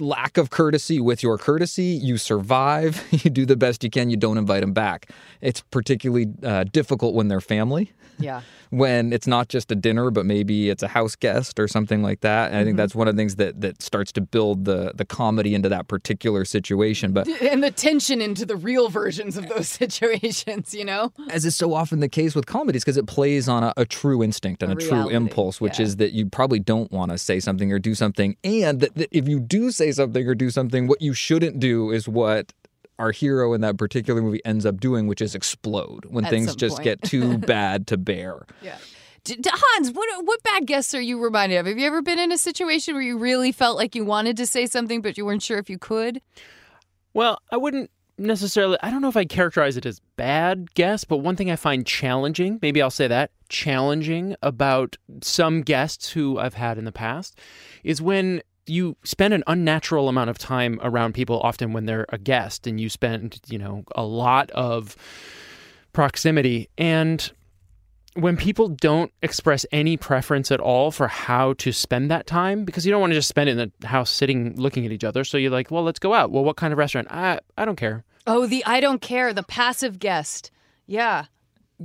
lack 0.00 0.36
of 0.36 0.50
courtesy 0.50 1.00
with 1.00 1.22
your 1.22 1.38
courtesy. 1.38 1.84
You 1.84 2.18
survive. 2.18 3.04
You 3.18 3.30
do 3.30 3.44
the 3.44 3.56
best 3.56 3.82
you 3.82 3.90
can. 3.90 4.10
You 4.10 4.16
don't 4.16 4.38
invite 4.38 4.60
them 4.60 4.72
back. 4.72 5.10
It's 5.40 5.60
particularly 5.60 6.28
uh, 6.42 6.64
difficult 6.64 7.14
when 7.14 7.28
they're 7.28 7.40
family. 7.40 7.92
Yeah. 8.18 8.42
When 8.70 9.12
it's 9.12 9.26
not 9.26 9.48
just 9.48 9.70
a 9.72 9.74
dinner, 9.74 10.10
but 10.10 10.26
maybe 10.26 10.68
it's 10.70 10.82
a 10.82 10.88
house 10.88 11.16
guest 11.16 11.58
or 11.58 11.68
something 11.68 12.02
like 12.02 12.20
that. 12.20 12.50
And 12.50 12.58
I 12.60 12.64
think 12.64 12.74
Mhm. 12.74 12.78
that's 12.78 12.94
one 12.94 13.08
of 13.08 13.16
the 13.16 13.20
things 13.20 13.36
that 13.36 13.60
that 13.60 13.82
starts 13.82 14.12
to 14.12 14.20
build 14.20 14.64
the 14.64 14.92
the 14.94 15.04
comedy 15.04 15.54
into 15.54 15.68
that 15.68 15.88
particular 15.88 16.44
situation. 16.44 17.12
But 17.12 17.28
And 17.42 17.62
the 17.62 17.70
tension 17.70 18.20
into 18.20 18.44
the 18.44 18.56
real 18.56 18.88
versions 18.88 19.36
of 19.36 19.48
those 19.48 19.68
situations, 19.82 20.74
you 20.74 20.84
know? 20.84 21.12
as 21.30 21.44
is 21.44 21.54
so 21.56 21.72
often 21.74 22.00
the 22.00 22.08
case 22.08 22.34
with 22.34 22.46
comedies, 22.46 22.84
because 22.84 22.96
it 22.96 23.06
plays 23.06 23.48
on 23.48 23.62
a, 23.64 23.72
a 23.76 23.84
true 23.84 24.22
instinct 24.22 24.62
and 24.62 24.72
A 24.72 24.76
a, 24.76 24.78
true 24.88 25.08
impulse, 25.08 25.60
which 25.60 25.78
yeah. 25.78 25.84
is 25.86 25.96
that 25.96 26.12
you 26.12 26.26
probably 26.26 26.58
don't 26.60 26.90
want 26.92 27.10
to 27.10 27.18
say 27.18 27.40
something 27.40 27.72
or 27.72 27.78
do 27.78 27.94
something. 27.94 28.36
And 28.44 28.80
that, 28.80 28.94
that 28.96 29.08
if 29.10 29.28
you 29.28 29.40
do 29.40 29.70
say 29.70 29.92
something 29.92 30.26
or 30.26 30.34
do 30.34 30.50
something, 30.50 30.86
what 30.86 31.00
you 31.00 31.14
shouldn't 31.14 31.58
do 31.58 31.90
is 31.90 32.08
what 32.08 32.52
our 32.98 33.12
hero 33.12 33.52
in 33.52 33.60
that 33.62 33.76
particular 33.76 34.20
movie 34.22 34.44
ends 34.44 34.66
up 34.66 34.80
doing, 34.80 35.06
which 35.06 35.20
is 35.20 35.34
explode 35.34 36.04
when 36.06 36.24
At 36.24 36.30
things 36.30 36.54
just 36.56 36.76
point. 36.76 36.84
get 36.84 37.02
too 37.02 37.38
bad 37.38 37.86
to 37.88 37.96
bear. 37.96 38.46
Yeah. 38.62 38.76
D- 39.24 39.36
D- 39.36 39.50
Hans, 39.52 39.90
what 39.92 40.08
what 40.24 40.42
bad 40.42 40.66
guests 40.66 40.94
are 40.94 41.00
you 41.00 41.22
reminded 41.22 41.56
of? 41.58 41.66
Have 41.66 41.78
you 41.78 41.86
ever 41.86 42.02
been 42.02 42.18
in 42.18 42.32
a 42.32 42.38
situation 42.38 42.94
where 42.94 43.02
you 43.02 43.18
really 43.18 43.52
felt 43.52 43.76
like 43.76 43.94
you 43.94 44.04
wanted 44.04 44.36
to 44.38 44.46
say 44.46 44.66
something 44.66 45.02
but 45.02 45.18
you 45.18 45.24
weren't 45.24 45.42
sure 45.42 45.58
if 45.58 45.68
you 45.68 45.78
could? 45.78 46.20
Well, 47.14 47.40
I 47.50 47.56
wouldn't 47.56 47.90
necessarily, 48.16 48.78
I 48.82 48.90
don't 48.90 49.00
know 49.02 49.08
if 49.08 49.16
I'd 49.16 49.28
characterize 49.28 49.76
it 49.76 49.86
as 49.86 50.00
bad 50.16 50.74
guests, 50.74 51.04
but 51.04 51.18
one 51.18 51.36
thing 51.36 51.50
I 51.50 51.56
find 51.56 51.86
challenging, 51.86 52.58
maybe 52.62 52.82
I'll 52.82 52.90
say 52.90 53.06
that, 53.08 53.30
challenging 53.48 54.34
about 54.42 54.96
some 55.22 55.62
guests 55.62 56.10
who 56.10 56.38
I've 56.38 56.54
had 56.54 56.78
in 56.78 56.84
the 56.84 56.92
past 56.92 57.38
is 57.84 58.02
when 58.02 58.42
you 58.68 58.96
spend 59.04 59.34
an 59.34 59.44
unnatural 59.46 60.08
amount 60.08 60.30
of 60.30 60.38
time 60.38 60.80
around 60.82 61.14
people, 61.14 61.40
often 61.40 61.72
when 61.72 61.86
they're 61.86 62.06
a 62.10 62.18
guest, 62.18 62.66
and 62.66 62.80
you 62.80 62.88
spend, 62.88 63.40
you 63.48 63.58
know, 63.58 63.84
a 63.94 64.04
lot 64.04 64.50
of 64.50 64.96
proximity. 65.92 66.68
And 66.76 67.30
when 68.14 68.36
people 68.36 68.68
don't 68.68 69.12
express 69.22 69.64
any 69.72 69.96
preference 69.96 70.50
at 70.50 70.60
all 70.60 70.90
for 70.90 71.08
how 71.08 71.52
to 71.54 71.72
spend 71.72 72.10
that 72.10 72.26
time, 72.26 72.64
because 72.64 72.84
you 72.84 72.90
don't 72.90 73.00
want 73.00 73.12
to 73.12 73.18
just 73.18 73.28
spend 73.28 73.48
it 73.48 73.58
in 73.58 73.72
the 73.80 73.86
house 73.86 74.10
sitting 74.10 74.56
looking 74.56 74.84
at 74.86 74.92
each 74.92 75.04
other. 75.04 75.24
So 75.24 75.38
you're 75.38 75.50
like, 75.50 75.70
well, 75.70 75.82
let's 75.82 75.98
go 75.98 76.14
out. 76.14 76.30
Well, 76.30 76.44
what 76.44 76.56
kind 76.56 76.72
of 76.72 76.78
restaurant? 76.78 77.08
I 77.10 77.40
I 77.56 77.64
don't 77.64 77.76
care. 77.76 78.04
Oh, 78.26 78.46
the 78.46 78.64
I 78.64 78.80
don't 78.80 79.00
care, 79.00 79.32
the 79.32 79.42
passive 79.42 79.98
guest. 79.98 80.50
Yeah. 80.86 81.26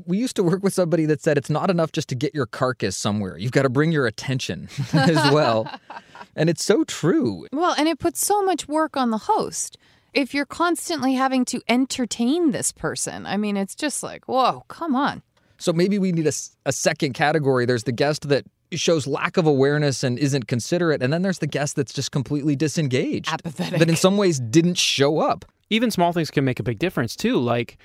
We 0.08 0.18
used 0.18 0.36
to 0.38 0.44
work 0.44 0.64
with 0.64 0.74
somebody 0.74 1.06
that 1.06 1.22
said 1.22 1.38
it's 1.38 1.52
not 1.52 1.70
enough 1.70 1.92
just 1.92 2.10
to 2.10 2.16
get 2.16 2.34
your 2.34 2.48
carcass 2.48 2.98
somewhere. 2.98 3.38
You've 3.38 3.52
got 3.52 3.62
to 3.62 3.70
bring 3.70 3.92
your 3.92 4.08
attention 4.08 4.68
as 4.94 5.32
well. 5.32 5.72
and 6.36 6.50
it's 6.50 6.64
so 6.64 6.84
true. 6.84 7.48
Well, 7.52 7.76
and 7.78 7.88
it 7.88 8.00
puts 8.00 8.26
so 8.26 8.44
much 8.44 8.68
work 8.68 8.98
on 8.98 9.12
the 9.12 9.18
host. 9.18 9.78
If 10.14 10.34
you're 10.34 10.46
constantly 10.46 11.14
having 11.16 11.44
to 11.46 11.62
entertain 11.68 12.52
this 12.52 12.72
person, 12.72 13.26
I 13.26 13.38
mean, 13.38 13.58
it's 13.58 13.76
just 13.76 14.04
like, 14.04 14.26
whoa, 14.26 14.64
come 14.68 14.96
on. 14.96 15.24
So 15.58 15.74
maybe 15.74 15.98
we 15.98 16.12
need 16.12 16.28
a 16.28 16.72
second 16.72 17.14
category. 17.14 17.66
There's 17.66 17.86
the 17.86 17.92
guest 17.92 18.30
that 18.30 18.46
shows 18.74 19.08
lack 19.08 19.38
of 19.38 19.48
awareness 19.48 20.04
and 20.04 20.20
isn't 20.20 20.48
considerate. 20.48 21.02
And 21.02 21.14
then 21.14 21.22
there's 21.22 21.40
the 21.40 21.48
guest 21.48 21.76
that's 21.76 21.94
just 21.94 22.12
completely 22.12 22.56
disengaged. 22.56 23.32
Apathetic. 23.32 23.80
That 23.80 23.90
in 23.90 23.96
some 23.96 24.18
ways 24.18 24.40
didn't 24.40 24.78
show 24.78 25.20
up. 25.20 25.46
Even 25.70 25.90
small 25.90 26.12
things 26.12 26.30
can 26.30 26.44
make 26.44 26.60
a 26.60 26.64
big 26.64 26.80
difference 26.80 27.16
too. 27.16 27.40
Like, 27.40 27.78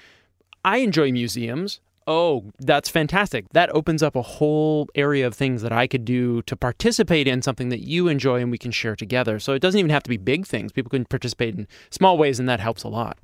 I 0.64 0.78
enjoy 0.78 1.12
museums. 1.12 1.80
Oh, 2.10 2.50
that's 2.58 2.88
fantastic. 2.88 3.44
That 3.52 3.68
opens 3.74 4.02
up 4.02 4.16
a 4.16 4.22
whole 4.22 4.88
area 4.94 5.26
of 5.26 5.34
things 5.34 5.60
that 5.60 5.72
I 5.72 5.86
could 5.86 6.06
do 6.06 6.40
to 6.42 6.56
participate 6.56 7.28
in 7.28 7.42
something 7.42 7.68
that 7.68 7.86
you 7.86 8.08
enjoy 8.08 8.40
and 8.40 8.50
we 8.50 8.56
can 8.56 8.70
share 8.70 8.96
together. 8.96 9.38
So 9.38 9.52
it 9.52 9.58
doesn't 9.60 9.78
even 9.78 9.90
have 9.90 10.04
to 10.04 10.08
be 10.08 10.16
big 10.16 10.46
things. 10.46 10.72
People 10.72 10.88
can 10.88 11.04
participate 11.04 11.54
in 11.54 11.68
small 11.90 12.16
ways, 12.16 12.40
and 12.40 12.48
that 12.48 12.60
helps 12.60 12.82
a 12.82 12.88
lot. 12.88 13.18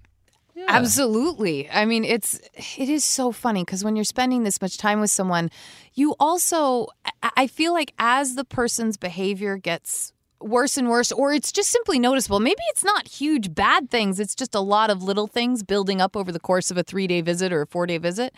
Absolutely. 0.68 1.68
I 1.70 1.86
mean, 1.86 2.04
it's 2.04 2.38
it 2.76 2.90
is 2.90 3.04
so 3.04 3.32
funny 3.32 3.64
because 3.64 3.84
when 3.84 3.96
you're 3.96 4.04
spending 4.04 4.44
this 4.44 4.60
much 4.60 4.76
time 4.76 5.00
with 5.00 5.10
someone, 5.10 5.50
you 5.94 6.14
also 6.20 6.88
I- 7.22 7.46
feel 7.46 7.72
like 7.72 7.94
as 7.98 8.34
the 8.34 8.44
person's 8.44 8.96
behavior 8.98 9.56
gets 9.56 10.12
worse 10.40 10.76
and 10.76 10.88
worse 10.90 11.10
or 11.10 11.32
it's 11.32 11.50
just 11.52 11.70
simply 11.70 11.98
noticeable. 11.98 12.38
Maybe 12.38 12.60
it's 12.68 12.84
not 12.84 13.08
huge 13.08 13.54
bad 13.54 13.90
things, 13.90 14.20
it's 14.20 14.34
just 14.34 14.54
a 14.54 14.60
lot 14.60 14.90
of 14.90 15.02
little 15.02 15.26
things 15.26 15.62
building 15.62 16.00
up 16.02 16.16
over 16.16 16.30
the 16.30 16.40
course 16.40 16.70
of 16.70 16.76
a 16.76 16.84
3-day 16.84 17.22
visit 17.22 17.52
or 17.52 17.62
a 17.62 17.66
4-day 17.66 17.98
visit. 17.98 18.34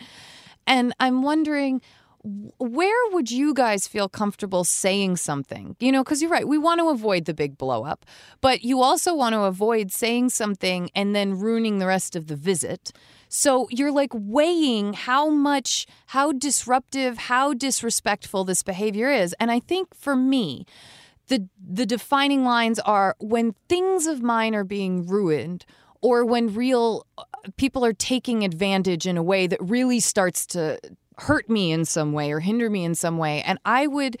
And 0.67 0.93
I'm 0.99 1.23
wondering 1.23 1.81
where 2.57 3.11
would 3.11 3.31
you 3.31 3.53
guys 3.53 3.87
feel 3.87 4.09
comfortable 4.09 4.63
saying 4.63 5.17
something? 5.17 5.75
You 5.79 5.91
know, 5.91 6.03
because 6.03 6.21
you're 6.21 6.31
right, 6.31 6.47
we 6.47 6.57
want 6.57 6.79
to 6.79 6.89
avoid 6.89 7.25
the 7.25 7.33
big 7.33 7.57
blow 7.57 7.85
up, 7.85 8.05
but 8.41 8.63
you 8.63 8.81
also 8.81 9.15
want 9.15 9.33
to 9.33 9.41
avoid 9.41 9.91
saying 9.91 10.29
something 10.29 10.89
and 10.93 11.15
then 11.15 11.39
ruining 11.39 11.79
the 11.79 11.87
rest 11.87 12.15
of 12.15 12.27
the 12.27 12.35
visit. 12.35 12.91
So 13.29 13.67
you're 13.69 13.91
like 13.91 14.11
weighing 14.13 14.93
how 14.93 15.29
much, 15.29 15.85
how 16.07 16.31
disruptive, 16.31 17.17
how 17.17 17.53
disrespectful 17.53 18.43
this 18.43 18.63
behavior 18.63 19.09
is. 19.09 19.33
And 19.39 19.51
I 19.51 19.59
think 19.59 19.95
for 19.95 20.15
me, 20.15 20.65
the 21.27 21.47
the 21.61 21.85
defining 21.85 22.45
lines 22.45 22.79
are 22.79 23.15
when 23.19 23.53
things 23.67 24.07
of 24.07 24.21
mine 24.21 24.55
are 24.55 24.63
being 24.63 25.05
ruined 25.05 25.65
or 26.07 26.23
when 26.23 26.53
real 26.53 27.05
uh, 27.17 27.23
people 27.57 27.83
are 27.83 27.91
taking 27.91 28.45
advantage 28.45 29.05
in 29.05 29.17
a 29.17 29.23
way 29.23 29.45
that 29.45 29.59
really 29.61 29.99
starts 29.99 30.45
to 30.45 30.79
hurt 31.17 31.49
me 31.49 31.73
in 31.73 31.83
some 31.83 32.13
way 32.13 32.31
or 32.31 32.39
hinder 32.39 32.69
me 32.69 32.85
in 32.85 32.95
some 32.95 33.17
way 33.17 33.41
and 33.41 33.59
i 33.65 33.85
would 33.85 34.15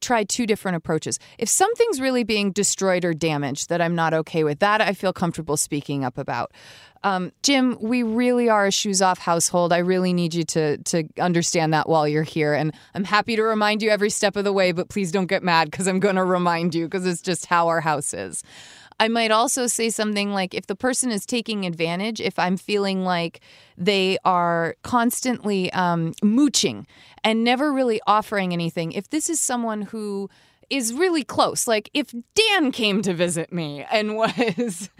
try 0.00 0.24
two 0.24 0.44
different 0.46 0.76
approaches 0.76 1.20
if 1.38 1.48
something's 1.48 2.00
really 2.00 2.24
being 2.24 2.50
destroyed 2.50 3.04
or 3.04 3.14
damaged 3.14 3.68
that 3.68 3.80
i'm 3.80 3.94
not 3.94 4.12
okay 4.12 4.42
with 4.42 4.58
that 4.58 4.80
i 4.80 4.92
feel 4.92 5.12
comfortable 5.12 5.56
speaking 5.56 6.04
up 6.04 6.18
about 6.18 6.50
um, 7.02 7.32
Jim, 7.42 7.78
we 7.80 8.02
really 8.02 8.50
are 8.50 8.66
a 8.66 8.70
shoes 8.70 9.00
off 9.00 9.18
household. 9.18 9.72
I 9.72 9.78
really 9.78 10.12
need 10.12 10.34
you 10.34 10.44
to 10.44 10.76
to 10.76 11.04
understand 11.18 11.72
that 11.72 11.88
while 11.88 12.06
you're 12.06 12.22
here, 12.22 12.52
and 12.52 12.74
I'm 12.94 13.04
happy 13.04 13.36
to 13.36 13.42
remind 13.42 13.82
you 13.82 13.88
every 13.88 14.10
step 14.10 14.36
of 14.36 14.44
the 14.44 14.52
way. 14.52 14.72
But 14.72 14.90
please 14.90 15.10
don't 15.10 15.26
get 15.26 15.42
mad 15.42 15.70
because 15.70 15.86
I'm 15.86 15.98
going 15.98 16.16
to 16.16 16.24
remind 16.24 16.74
you 16.74 16.84
because 16.84 17.06
it's 17.06 17.22
just 17.22 17.46
how 17.46 17.68
our 17.68 17.80
house 17.80 18.12
is. 18.12 18.42
I 19.00 19.08
might 19.08 19.30
also 19.30 19.66
say 19.66 19.88
something 19.88 20.30
like 20.30 20.52
if 20.54 20.66
the 20.66 20.76
person 20.76 21.10
is 21.10 21.24
taking 21.24 21.64
advantage, 21.64 22.20
if 22.20 22.38
I'm 22.38 22.58
feeling 22.58 23.02
like 23.02 23.40
they 23.78 24.18
are 24.26 24.76
constantly 24.82 25.72
um, 25.72 26.12
mooching 26.22 26.86
and 27.24 27.42
never 27.42 27.72
really 27.72 28.02
offering 28.06 28.52
anything, 28.52 28.92
if 28.92 29.08
this 29.08 29.30
is 29.30 29.40
someone 29.40 29.82
who 29.82 30.28
is 30.70 30.94
really 30.94 31.24
close. 31.24 31.66
Like 31.66 31.90
if 31.92 32.14
Dan 32.34 32.70
came 32.72 33.02
to 33.02 33.12
visit 33.12 33.52
me 33.52 33.84
and 33.90 34.16
was 34.16 34.90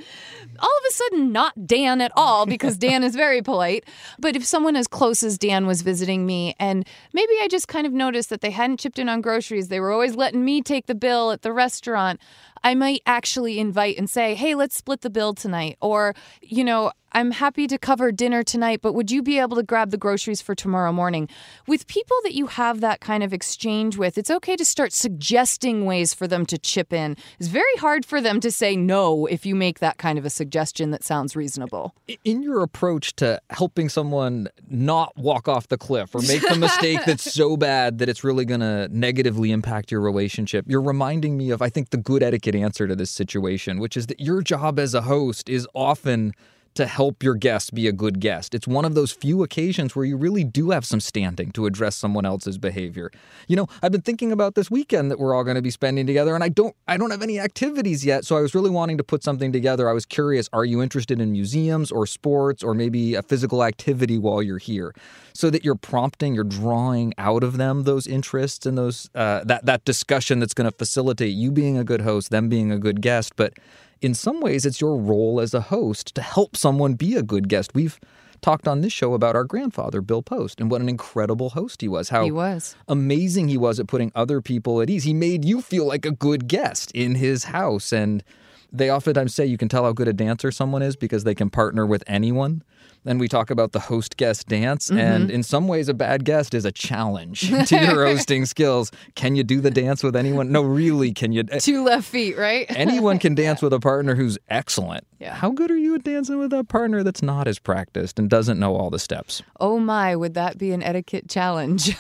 all 0.58 0.68
of 0.68 0.84
a 0.88 0.92
sudden 0.92 1.32
not 1.32 1.66
Dan 1.66 2.00
at 2.00 2.12
all 2.16 2.44
because 2.44 2.76
Dan 2.78 3.04
is 3.04 3.14
very 3.14 3.40
polite, 3.40 3.84
but 4.18 4.36
if 4.36 4.44
someone 4.44 4.76
as 4.76 4.88
close 4.88 5.22
as 5.22 5.38
Dan 5.38 5.66
was 5.66 5.82
visiting 5.82 6.26
me 6.26 6.54
and 6.58 6.86
maybe 7.12 7.32
I 7.40 7.48
just 7.48 7.68
kind 7.68 7.86
of 7.86 7.92
noticed 7.92 8.28
that 8.30 8.40
they 8.40 8.50
hadn't 8.50 8.80
chipped 8.80 8.98
in 8.98 9.08
on 9.08 9.20
groceries, 9.20 9.68
they 9.68 9.80
were 9.80 9.92
always 9.92 10.16
letting 10.16 10.44
me 10.44 10.60
take 10.60 10.86
the 10.86 10.94
bill 10.94 11.30
at 11.30 11.42
the 11.42 11.52
restaurant, 11.52 12.20
I 12.62 12.74
might 12.74 13.02
actually 13.06 13.58
invite 13.58 13.98
and 13.98 14.08
say, 14.08 14.34
"Hey, 14.34 14.54
let's 14.54 14.76
split 14.76 15.00
the 15.00 15.10
bill 15.10 15.34
tonight." 15.34 15.76
Or, 15.80 16.14
you 16.42 16.64
know, 16.64 16.92
I'm 17.12 17.32
happy 17.32 17.66
to 17.66 17.76
cover 17.76 18.12
dinner 18.12 18.44
tonight, 18.44 18.80
but 18.82 18.92
would 18.92 19.10
you 19.10 19.20
be 19.20 19.40
able 19.40 19.56
to 19.56 19.64
grab 19.64 19.90
the 19.90 19.96
groceries 19.96 20.40
for 20.40 20.54
tomorrow 20.54 20.92
morning? 20.92 21.28
With 21.66 21.88
people 21.88 22.16
that 22.22 22.34
you 22.34 22.46
have 22.46 22.80
that 22.82 23.00
kind 23.00 23.24
of 23.24 23.32
exchange 23.32 23.96
with, 23.96 24.16
it's 24.16 24.30
okay 24.30 24.54
to 24.54 24.64
start 24.64 24.92
suggesting 24.92 25.84
ways 25.84 26.14
for 26.14 26.28
them 26.28 26.46
to 26.46 26.56
chip 26.56 26.92
in. 26.92 27.16
It's 27.40 27.48
very 27.48 27.74
hard 27.78 28.06
for 28.06 28.20
them 28.20 28.38
to 28.40 28.50
say 28.52 28.76
no 28.76 29.26
if 29.26 29.44
you 29.44 29.56
make 29.56 29.80
that 29.80 29.98
kind 29.98 30.18
of 30.18 30.24
a 30.24 30.30
suggestion 30.30 30.92
that 30.92 31.02
sounds 31.02 31.34
reasonable. 31.34 31.94
In 32.24 32.44
your 32.44 32.62
approach 32.62 33.16
to 33.16 33.40
helping 33.50 33.88
someone 33.88 34.48
not 34.68 35.16
walk 35.16 35.48
off 35.48 35.66
the 35.66 35.78
cliff 35.78 36.14
or 36.14 36.22
make 36.22 36.42
the 36.42 36.56
mistake 36.56 37.00
that's 37.06 37.32
so 37.32 37.56
bad 37.56 37.98
that 37.98 38.08
it's 38.08 38.22
really 38.22 38.44
going 38.44 38.60
to 38.60 38.88
negatively 38.92 39.50
impact 39.50 39.90
your 39.90 40.00
relationship, 40.00 40.64
you're 40.68 40.80
reminding 40.80 41.36
me 41.36 41.50
of, 41.50 41.60
I 41.60 41.70
think, 41.70 41.90
the 41.90 41.96
good 41.96 42.22
etiquette 42.22 42.49
answer 42.54 42.86
to 42.86 42.96
this 42.96 43.10
situation, 43.10 43.78
which 43.78 43.96
is 43.96 44.06
that 44.08 44.20
your 44.20 44.42
job 44.42 44.78
as 44.78 44.94
a 44.94 45.02
host 45.02 45.48
is 45.48 45.66
often 45.74 46.32
to 46.74 46.86
help 46.86 47.22
your 47.22 47.34
guest 47.34 47.74
be 47.74 47.88
a 47.88 47.92
good 47.92 48.20
guest. 48.20 48.54
It's 48.54 48.68
one 48.68 48.84
of 48.84 48.94
those 48.94 49.10
few 49.10 49.42
occasions 49.42 49.96
where 49.96 50.04
you 50.04 50.16
really 50.16 50.44
do 50.44 50.70
have 50.70 50.84
some 50.84 51.00
standing 51.00 51.50
to 51.52 51.66
address 51.66 51.96
someone 51.96 52.24
else's 52.24 52.58
behavior. 52.58 53.10
You 53.48 53.56
know, 53.56 53.66
I've 53.82 53.90
been 53.90 54.02
thinking 54.02 54.30
about 54.30 54.54
this 54.54 54.70
weekend 54.70 55.10
that 55.10 55.18
we're 55.18 55.34
all 55.34 55.42
going 55.42 55.56
to 55.56 55.62
be 55.62 55.70
spending 55.70 56.06
together 56.06 56.34
and 56.34 56.44
I 56.44 56.48
don't 56.48 56.74
I 56.86 56.96
don't 56.96 57.10
have 57.10 57.22
any 57.22 57.40
activities 57.40 58.04
yet, 58.04 58.24
so 58.24 58.36
I 58.36 58.40
was 58.40 58.54
really 58.54 58.70
wanting 58.70 58.98
to 58.98 59.04
put 59.04 59.24
something 59.24 59.52
together. 59.52 59.88
I 59.88 59.92
was 59.92 60.06
curious, 60.06 60.48
are 60.52 60.64
you 60.64 60.80
interested 60.80 61.20
in 61.20 61.32
museums 61.32 61.90
or 61.90 62.06
sports 62.06 62.62
or 62.62 62.74
maybe 62.74 63.14
a 63.14 63.22
physical 63.22 63.64
activity 63.64 64.18
while 64.18 64.42
you're 64.42 64.58
here? 64.58 64.94
So 65.32 65.50
that 65.50 65.64
you're 65.64 65.76
prompting, 65.76 66.34
you're 66.34 66.44
drawing 66.44 67.14
out 67.18 67.42
of 67.42 67.56
them 67.56 67.84
those 67.84 68.06
interests 68.06 68.66
and 68.66 68.78
those 68.78 69.10
uh, 69.14 69.42
that 69.44 69.66
that 69.66 69.84
discussion 69.84 70.38
that's 70.38 70.54
going 70.54 70.70
to 70.70 70.76
facilitate 70.76 71.32
you 71.32 71.50
being 71.50 71.78
a 71.78 71.84
good 71.84 72.02
host, 72.02 72.30
them 72.30 72.48
being 72.48 72.70
a 72.70 72.78
good 72.78 73.00
guest, 73.00 73.34
but 73.36 73.54
in 74.00 74.14
some 74.14 74.40
ways, 74.40 74.64
it's 74.64 74.80
your 74.80 74.96
role 74.96 75.40
as 75.40 75.54
a 75.54 75.60
host 75.60 76.14
to 76.14 76.22
help 76.22 76.56
someone 76.56 76.94
be 76.94 77.16
a 77.16 77.22
good 77.22 77.48
guest. 77.48 77.74
We've 77.74 77.98
talked 78.40 78.66
on 78.66 78.80
this 78.80 78.92
show 78.92 79.12
about 79.12 79.36
our 79.36 79.44
grandfather, 79.44 80.00
Bill 80.00 80.22
Post, 80.22 80.60
and 80.60 80.70
what 80.70 80.80
an 80.80 80.88
incredible 80.88 81.50
host 81.50 81.82
he 81.82 81.88
was. 81.88 82.08
How 82.08 82.24
He 82.24 82.30
was. 82.30 82.74
amazing 82.88 83.48
he 83.48 83.58
was 83.58 83.78
at 83.78 83.86
putting 83.86 84.10
other 84.14 84.40
people 84.40 84.80
at 84.80 84.88
ease. 84.88 85.04
He 85.04 85.12
made 85.12 85.44
you 85.44 85.60
feel 85.60 85.86
like 85.86 86.06
a 86.06 86.10
good 86.10 86.48
guest 86.48 86.90
in 86.92 87.16
his 87.16 87.44
house. 87.44 87.92
And 87.92 88.24
They 88.72 88.90
oftentimes 88.90 89.34
say 89.34 89.44
you 89.46 89.58
can 89.58 89.68
tell 89.68 89.84
how 89.84 89.92
good 89.92 90.08
a 90.08 90.12
dancer 90.12 90.50
someone 90.50 90.80
is 90.80 90.96
because 90.96 91.24
they 91.24 91.34
can 91.34 91.50
partner 91.50 91.84
with 91.84 92.02
anyone. 92.06 92.62
And 93.06 93.18
we 93.18 93.28
talk 93.28 93.50
about 93.50 93.72
the 93.72 93.80
host 93.80 94.16
guest 94.16 94.46
dance. 94.46 94.88
Mm-hmm. 94.88 94.98
And 94.98 95.30
in 95.30 95.42
some 95.42 95.68
ways, 95.68 95.88
a 95.88 95.94
bad 95.94 96.24
guest 96.24 96.52
is 96.52 96.64
a 96.64 96.72
challenge 96.72 97.48
to 97.68 97.80
your 97.80 98.04
hosting 98.06 98.44
skills. 98.44 98.90
Can 99.14 99.36
you 99.36 99.42
do 99.42 99.60
the 99.60 99.70
dance 99.70 100.02
with 100.02 100.14
anyone? 100.14 100.52
No, 100.52 100.62
really, 100.62 101.12
can 101.12 101.32
you? 101.32 101.44
Two 101.44 101.84
left 101.84 102.06
feet, 102.06 102.36
right? 102.36 102.66
Anyone 102.76 103.18
can 103.18 103.34
dance 103.34 103.62
with 103.62 103.72
a 103.72 103.80
partner 103.80 104.14
who's 104.14 104.38
excellent. 104.48 105.06
Yeah. 105.18 105.34
How 105.34 105.50
good 105.50 105.70
are 105.70 105.76
you 105.76 105.94
at 105.94 106.04
dancing 106.04 106.38
with 106.38 106.52
a 106.52 106.64
partner 106.64 107.02
that's 107.02 107.22
not 107.22 107.48
as 107.48 107.58
practiced 107.58 108.18
and 108.18 108.28
doesn't 108.28 108.58
know 108.58 108.76
all 108.76 108.90
the 108.90 108.98
steps? 108.98 109.42
Oh 109.58 109.78
my, 109.78 110.14
would 110.14 110.34
that 110.34 110.58
be 110.58 110.72
an 110.72 110.82
etiquette 110.82 111.28
challenge? 111.28 111.96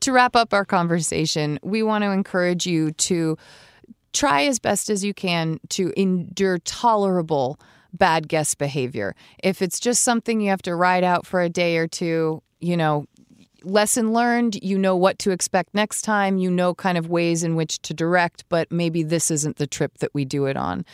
to 0.00 0.12
wrap 0.12 0.36
up 0.36 0.54
our 0.54 0.64
conversation, 0.64 1.58
we 1.62 1.82
want 1.82 2.04
to 2.04 2.10
encourage 2.10 2.66
you 2.66 2.92
to 2.92 3.36
try 4.16 4.44
as 4.44 4.58
best 4.58 4.88
as 4.88 5.04
you 5.04 5.12
can 5.12 5.60
to 5.68 5.92
endure 5.96 6.58
tolerable 6.58 7.60
bad 7.96 8.28
guest 8.28 8.58
behavior. 8.58 9.14
If 9.42 9.62
it's 9.62 9.80
just 9.80 10.02
something 10.02 10.40
you 10.40 10.50
have 10.50 10.62
to 10.62 10.74
ride 10.74 11.04
out 11.04 11.26
for 11.26 11.40
a 11.40 11.48
day 11.48 11.76
or 11.78 11.88
two, 11.88 12.42
you 12.60 12.76
know, 12.76 13.06
lesson 13.62 14.12
learned, 14.12 14.62
you 14.62 14.78
know 14.78 14.96
what 14.96 15.18
to 15.20 15.30
expect 15.30 15.74
next 15.74 16.02
time, 16.02 16.38
you 16.38 16.50
know 16.50 16.74
kind 16.74 16.96
of 16.96 17.08
ways 17.08 17.42
in 17.42 17.56
which 17.56 17.80
to 17.82 17.94
direct, 17.94 18.44
but 18.48 18.70
maybe 18.70 19.02
this 19.02 19.30
isn't 19.30 19.56
the 19.56 19.66
trip 19.66 19.98
that 19.98 20.14
we 20.14 20.24
do 20.24 20.46
it 20.46 20.56
on. 20.56 20.84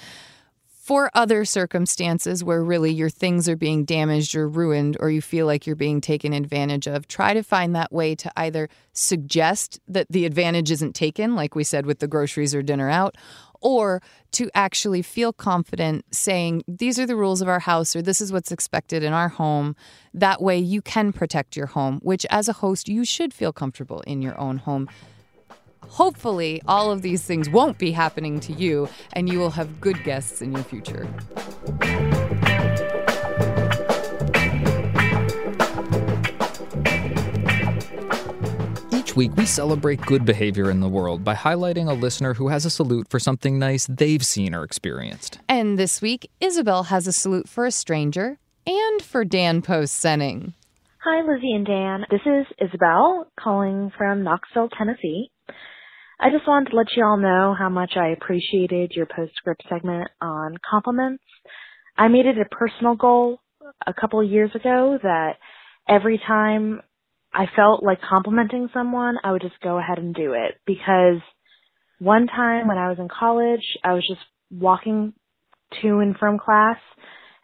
For 0.67 1.11
other 1.15 1.45
circumstances 1.45 2.43
where 2.43 2.65
really 2.65 2.93
your 2.93 3.09
things 3.09 3.49
are 3.49 3.57
being 3.57 3.85
damaged 3.85 4.35
or 4.35 4.49
ruined, 4.49 4.97
or 4.99 5.11
you 5.11 5.23
feel 5.23 5.47
like 5.47 5.65
you're 5.65 5.77
being 5.77 6.01
taken 6.01 6.33
advantage 6.33 6.89
of, 6.89 7.07
try 7.07 7.35
to 7.35 7.43
find 7.43 7.77
that 7.77 7.93
way 7.93 8.17
to 8.17 8.33
either 8.37 8.69
suggest 8.93 9.79
that 9.87 10.09
the 10.11 10.25
advantage 10.25 10.73
isn't 10.73 10.95
taken, 10.95 11.37
like 11.37 11.55
we 11.55 11.63
said 11.63 11.87
with 11.87 12.01
the 12.01 12.09
groceries 12.09 12.53
or 12.53 12.63
dinner 12.63 12.91
out, 12.91 13.17
or 13.63 14.03
to 14.33 14.51
actually 14.55 15.03
feel 15.03 15.33
confident 15.33 16.05
saying, 16.11 16.65
These 16.69 16.99
are 16.99 17.07
the 17.07 17.17
rules 17.17 17.41
of 17.41 17.49
our 17.49 17.61
house, 17.61 17.97
or 17.97 18.03
this 18.03 18.21
is 18.21 18.33
what's 18.33 18.53
expected 18.53 19.03
in 19.03 19.13
our 19.13 19.29
home. 19.29 19.77
That 20.13 20.43
way 20.43 20.59
you 20.59 20.83
can 20.83 21.13
protect 21.13 21.57
your 21.57 21.67
home, 21.67 22.01
which 22.03 22.27
as 22.31 22.49
a 22.49 22.55
host, 22.55 22.89
you 22.89 23.05
should 23.05 23.33
feel 23.33 23.53
comfortable 23.53 24.01
in 24.03 24.23
your 24.23 24.39
own 24.39 24.59
home. 24.59 24.89
Hopefully, 25.89 26.63
all 26.67 26.91
of 26.91 27.03
these 27.03 27.23
things 27.23 27.51
won't 27.51 27.79
be 27.79 27.93
happening 27.93 28.41
to 28.41 28.53
you, 28.53 28.89
and 29.13 29.29
you 29.29 29.39
will 29.39 29.51
have 29.51 29.81
good 29.81 30.03
guests 30.05 30.41
in 30.41 30.53
your 30.53 30.63
future. 30.63 31.09
Each 39.13 39.17
week, 39.17 39.37
we 39.37 39.45
celebrate 39.45 40.01
good 40.01 40.25
behavior 40.25 40.71
in 40.71 40.81
the 40.81 40.89
world 40.89 41.23
by 41.23 41.35
highlighting 41.35 41.87
a 41.87 41.93
listener 41.93 42.33
who 42.33 42.49
has 42.49 42.65
a 42.65 42.71
salute 42.71 43.09
for 43.11 43.19
something 43.19 43.59
nice 43.59 43.87
they've 43.87 44.25
seen 44.25 44.55
or 44.55 44.65
experienced. 44.65 45.39
And 45.51 45.79
this 45.79 46.01
week, 46.01 46.31
Isabel 46.41 46.85
has 46.85 47.07
a 47.07 47.13
salute 47.13 47.47
for 47.47 47.67
a 47.67 47.71
stranger 47.71 48.39
and 48.67 49.03
for 49.03 49.27
Dan 49.27 49.61
Post 49.61 50.03
Senning. 50.03 50.55
Hi, 51.05 51.21
Lizzie 51.31 51.53
and 51.53 51.67
Dan. 51.67 52.07
This 52.11 52.23
is 52.25 52.47
Isabel 52.59 53.27
calling 53.39 53.93
from 53.99 54.25
Knoxville, 54.25 54.71
Tennessee. 54.71 55.31
I 56.19 56.31
just 56.31 56.49
wanted 56.49 56.71
to 56.71 56.77
let 56.77 56.87
you 56.97 57.05
all 57.05 57.19
know 57.19 57.55
how 57.59 57.69
much 57.69 57.93
I 57.97 58.15
appreciated 58.19 58.93
your 58.97 59.05
postscript 59.05 59.65
segment 59.69 60.09
on 60.23 60.57
compliments. 60.71 61.23
I 61.99 62.09
made 62.09 62.25
it 62.25 62.39
a 62.39 62.47
personal 62.47 62.95
goal 62.95 63.43
a 63.87 63.93
couple 63.93 64.23
of 64.23 64.31
years 64.31 64.53
ago 64.55 64.99
that 65.03 65.33
every 65.87 66.19
time 66.27 66.81
I 67.35 67.47
felt 67.57 67.83
like 67.83 67.99
complimenting 68.01 68.69
someone, 68.75 69.17
I 69.25 69.33
would 69.33 69.43
just 69.43 69.61
go 69.63 69.79
ahead 69.79 69.99
and 69.99 70.15
do 70.15 70.35
it 70.35 70.57
because 70.67 71.21
one 71.99 72.27
time 72.27 72.69
when 72.69 72.79
I 72.79 72.89
was 72.89 72.99
in 72.99 73.09
college, 73.09 73.65
I 73.85 73.95
was 73.95 74.07
just 74.07 74.21
walking 74.51 75.15
to 75.81 75.99
and 76.01 76.17
from 76.17 76.39
class 76.39 76.77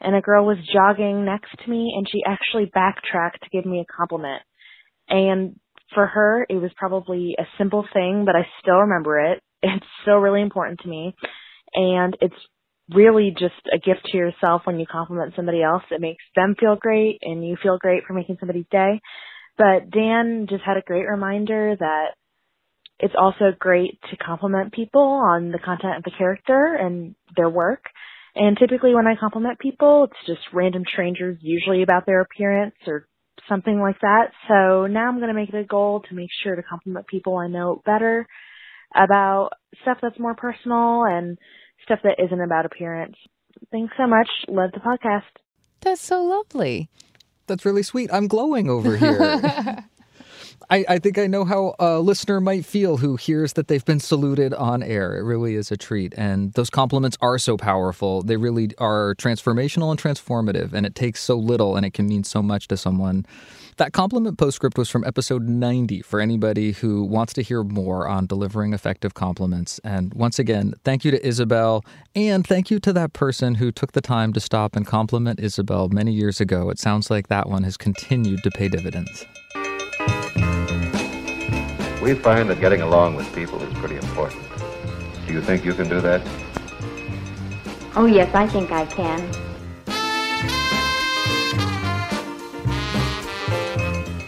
and 0.01 0.15
a 0.15 0.21
girl 0.21 0.45
was 0.45 0.59
jogging 0.73 1.25
next 1.25 1.51
to 1.65 1.71
me 1.71 1.95
and 1.97 2.07
she 2.11 2.23
actually 2.27 2.67
backtracked 2.67 3.43
to 3.43 3.51
give 3.51 3.65
me 3.65 3.81
a 3.81 3.93
compliment. 3.93 4.43
And 5.09 5.59
for 5.95 6.07
her, 6.07 6.47
it 6.49 6.57
was 6.57 6.71
probably 6.77 7.35
a 7.39 7.45
simple 7.57 7.87
thing, 7.93 8.25
but 8.27 8.37
I 8.37 8.47
still 8.61 8.79
remember 8.79 9.21
it. 9.21 9.43
It's 9.61 9.87
still 10.03 10.19
really 10.19 10.43
important 10.43 10.79
to 10.81 10.89
me. 10.89 11.17
And 11.75 12.17
it's 12.21 12.37
really 12.95 13.35
just 13.37 13.61
a 13.73 13.79
gift 13.79 14.07
to 14.07 14.17
yourself 14.17 14.63
when 14.65 14.79
you 14.79 14.87
compliment 14.87 15.33
somebody 15.35 15.63
else. 15.63 15.83
It 15.91 16.01
makes 16.01 16.23
them 16.37 16.55
feel 16.59 16.77
great 16.77 17.19
and 17.23 17.45
you 17.45 17.57
feel 17.61 17.77
great 17.77 18.05
for 18.07 18.13
making 18.13 18.37
somebody's 18.39 18.69
day. 18.71 19.01
But 19.59 19.91
Dan 19.91 20.47
just 20.49 20.63
had 20.65 20.77
a 20.77 20.83
great 20.83 21.07
reminder 21.07 21.77
that 21.79 22.15
it's 23.01 23.15
also 23.19 23.53
great 23.59 24.01
to 24.11 24.17
compliment 24.17 24.73
people 24.73 25.03
on 25.03 25.51
the 25.51 25.59
content 25.59 25.99
of 25.99 26.05
the 26.05 26.13
character 26.17 26.77
and 26.81 27.15
their 27.37 27.51
work. 27.51 27.85
And 28.35 28.57
typically 28.57 28.95
when 28.95 29.07
I 29.07 29.15
compliment 29.19 29.59
people, 29.59 30.05
it's 30.05 30.27
just 30.27 30.41
random 30.53 30.85
strangers, 30.91 31.39
usually 31.41 31.83
about 31.83 32.07
their 32.07 32.21
appearance 32.21 32.75
or 32.87 33.07
something 33.49 33.81
like 33.81 34.01
that. 34.01 34.31
So 34.49 34.87
now 34.87 35.09
I'm 35.09 35.17
going 35.17 35.29
to 35.29 35.35
make 35.35 35.49
it 35.49 35.59
a 35.59 35.65
goal 35.65 36.03
to 36.09 36.15
make 36.15 36.31
sure 36.43 36.55
to 36.55 36.63
compliment 36.63 37.07
people 37.07 37.37
I 37.37 37.49
know 37.49 37.83
better 37.85 38.27
about 38.95 39.51
stuff 39.83 39.99
that's 40.01 40.19
more 40.19 40.35
personal 40.35 41.05
and 41.05 41.39
stuff 41.85 42.01
that 42.05 42.23
isn't 42.25 42.41
about 42.41 42.67
appearance. 42.67 43.17
Thanks 43.71 43.95
so 43.97 44.07
much. 44.07 44.29
Love 44.49 44.71
the 44.73 44.81
podcast. 44.81 45.23
That's 45.81 46.01
so 46.01 46.23
lovely. 46.23 46.89
That's 47.49 47.65
really 47.65 47.83
sweet. 47.83 48.11
I'm 48.13 48.29
glowing 48.29 48.71
over 48.71 48.97
here. 48.97 49.85
I, 50.71 50.85
I 50.89 50.99
think 50.99 51.19
I 51.19 51.27
know 51.27 51.45
how 51.45 51.75
a 51.79 51.99
listener 51.99 52.41
might 52.41 52.65
feel 52.65 52.99
who 52.99 53.17
hears 53.17 53.55
that 53.55 53.69
they've 53.69 53.85
been 53.85 54.01
saluted 54.01 54.53
on 54.55 54.83
air. 54.83 55.17
It 55.17 55.23
really 55.23 55.55
is 55.55 55.71
a 55.71 55.77
treat. 55.77 56.15
And 56.17 56.53
those 56.53 56.71
compliments 56.71 57.17
are 57.21 57.39
so 57.39 57.57
powerful. 57.57 58.23
They 58.23 58.37
really 58.37 58.71
are 58.79 59.15
transformational 59.17 59.91
and 59.91 60.01
transformative. 60.01 60.73
And 60.73 60.85
it 60.85 60.95
takes 60.95 61.23
so 61.23 61.37
little 61.37 61.77
and 61.77 61.87
it 61.87 61.95
can 61.95 62.07
mean 62.07 62.25
so 62.25 62.43
much 62.43 62.69
to 62.69 62.77
someone. 62.77 63.25
That 63.79 63.93
compliment 63.93 64.39
postscript 64.39 64.77
was 64.77 64.91
from 64.91 65.05
episode 65.05 65.49
90 65.49 66.03
for 66.03 66.21
anybody 66.21 66.73
who 66.73 67.05
wants 67.05 67.33
to 67.35 67.43
hear 67.43 67.63
more 67.63 68.09
on 68.09 68.27
delivering 68.27 68.73
effective 68.73 69.15
compliments. 69.15 69.79
And 69.85 70.13
once 70.15 70.41
again, 70.41 70.75
thank 70.83 71.05
you 71.05 71.13
to 71.13 71.27
Isabel. 71.27 71.85
And 72.17 72.45
thank 72.45 72.73
you 72.73 72.81
to 72.81 72.93
that 72.95 73.13
person 73.13 73.55
who 73.55 73.71
took 73.71 73.93
the 73.93 74.01
time 74.01 74.33
to 74.33 74.41
stop 74.41 74.75
and 74.75 74.85
compliment 74.85 75.39
Isabel 75.39 75.89
many 75.89 76.13
years 76.13 76.41
ago. 76.41 76.71
It 76.71 76.81
sounds 76.81 77.09
like 77.09 77.29
that 77.29 77.49
one 77.49 77.63
has 77.63 77.77
continued 77.77 78.43
to 78.43 78.51
pay 78.51 78.69
dividends. 78.69 79.25
We 82.03 82.15
find 82.15 82.49
that 82.49 82.61
getting 82.61 82.81
along 82.81 83.17
with 83.17 83.33
people 83.35 83.63
is 83.63 83.73
pretty 83.75 83.97
important. 83.97 84.43
Do 85.27 85.33
you 85.33 85.43
think 85.43 85.65
you 85.65 85.75
can 85.75 85.89
do 85.89 86.01
that? 86.01 86.23
Oh, 87.97 88.07
yes, 88.07 88.35
I 88.35 88.47
think 88.47 88.71
I 88.71 88.87
can. 88.87 89.21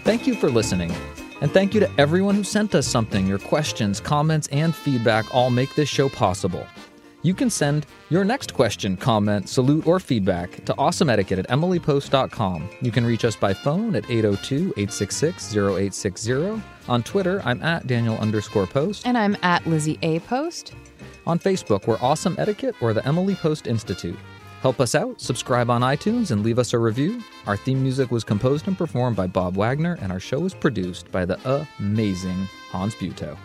Thank 0.05 0.27
you 0.27 0.35
for 0.35 0.51
listening. 0.51 0.93
And 1.41 1.51
thank 1.53 1.73
you 1.73 1.81
to 1.81 1.91
everyone 1.97 2.35
who 2.35 2.45
sent 2.45 2.75
us 2.75 2.87
something. 2.87 3.27
Your 3.27 3.39
questions, 3.39 4.01
comments, 4.01 4.49
and 4.49 4.75
feedback 4.75 5.35
all 5.35 5.51
make 5.51 5.75
this 5.75 5.89
show 5.89 6.09
possible. 6.09 6.67
You 7.23 7.35
can 7.35 7.51
send 7.51 7.87
your 8.09 8.25
next 8.25 8.55
question, 8.55 8.97
comment, 8.97 9.49
salute, 9.49 9.87
or 9.87 10.01
feedback 10.01 10.65
to 10.65 10.73
awesomeetiquette 10.75 11.39
at 11.39 11.49
emilypost.com. 11.49 12.71
You 12.81 12.91
can 12.91 13.05
reach 13.05 13.27
us 13.27 13.37
by 13.37 13.53
phone 13.53 13.95
at 13.95 14.11
802 14.11 14.73
866 14.77 15.55
0860. 15.55 16.63
On 16.89 17.03
Twitter, 17.03 17.43
I'm 17.45 17.63
at 17.63 17.87
Daniel 17.87 18.17
underscore 18.19 18.67
post. 18.67 19.07
And 19.07 19.19
I'm 19.19 19.37
at 19.43 19.67
Lizzie 19.67 19.99
A. 20.01 20.21
Post. 20.21 20.73
On 21.27 21.39
Facebook, 21.39 21.87
we're 21.87 21.99
Awesome 22.01 22.37
Etiquette 22.39 22.75
or 22.81 22.95
the 22.95 23.07
Emily 23.07 23.35
Post 23.35 23.67
Institute. 23.67 24.19
Help 24.63 24.81
us 24.81 24.95
out, 24.95 25.21
subscribe 25.21 25.71
on 25.71 25.83
iTunes, 25.83 26.31
and 26.31 26.43
leave 26.43 26.59
us 26.59 26.73
a 26.73 26.79
review. 26.79 27.23
Our 27.47 27.57
theme 27.57 27.83
music 27.83 28.11
was 28.11 28.25
composed 28.25 28.67
and 28.67 28.77
performed 28.77 29.17
by 29.17 29.27
Bob 29.27 29.57
Wagner, 29.57 29.99
and 30.01 30.11
our 30.11 30.21
show 30.21 30.41
was 30.41 30.55
produced 30.55 31.11
by 31.13 31.25
the 31.25 31.39
amazing 31.79 32.47
Hans 32.71 32.95
Buetow. 32.95 33.37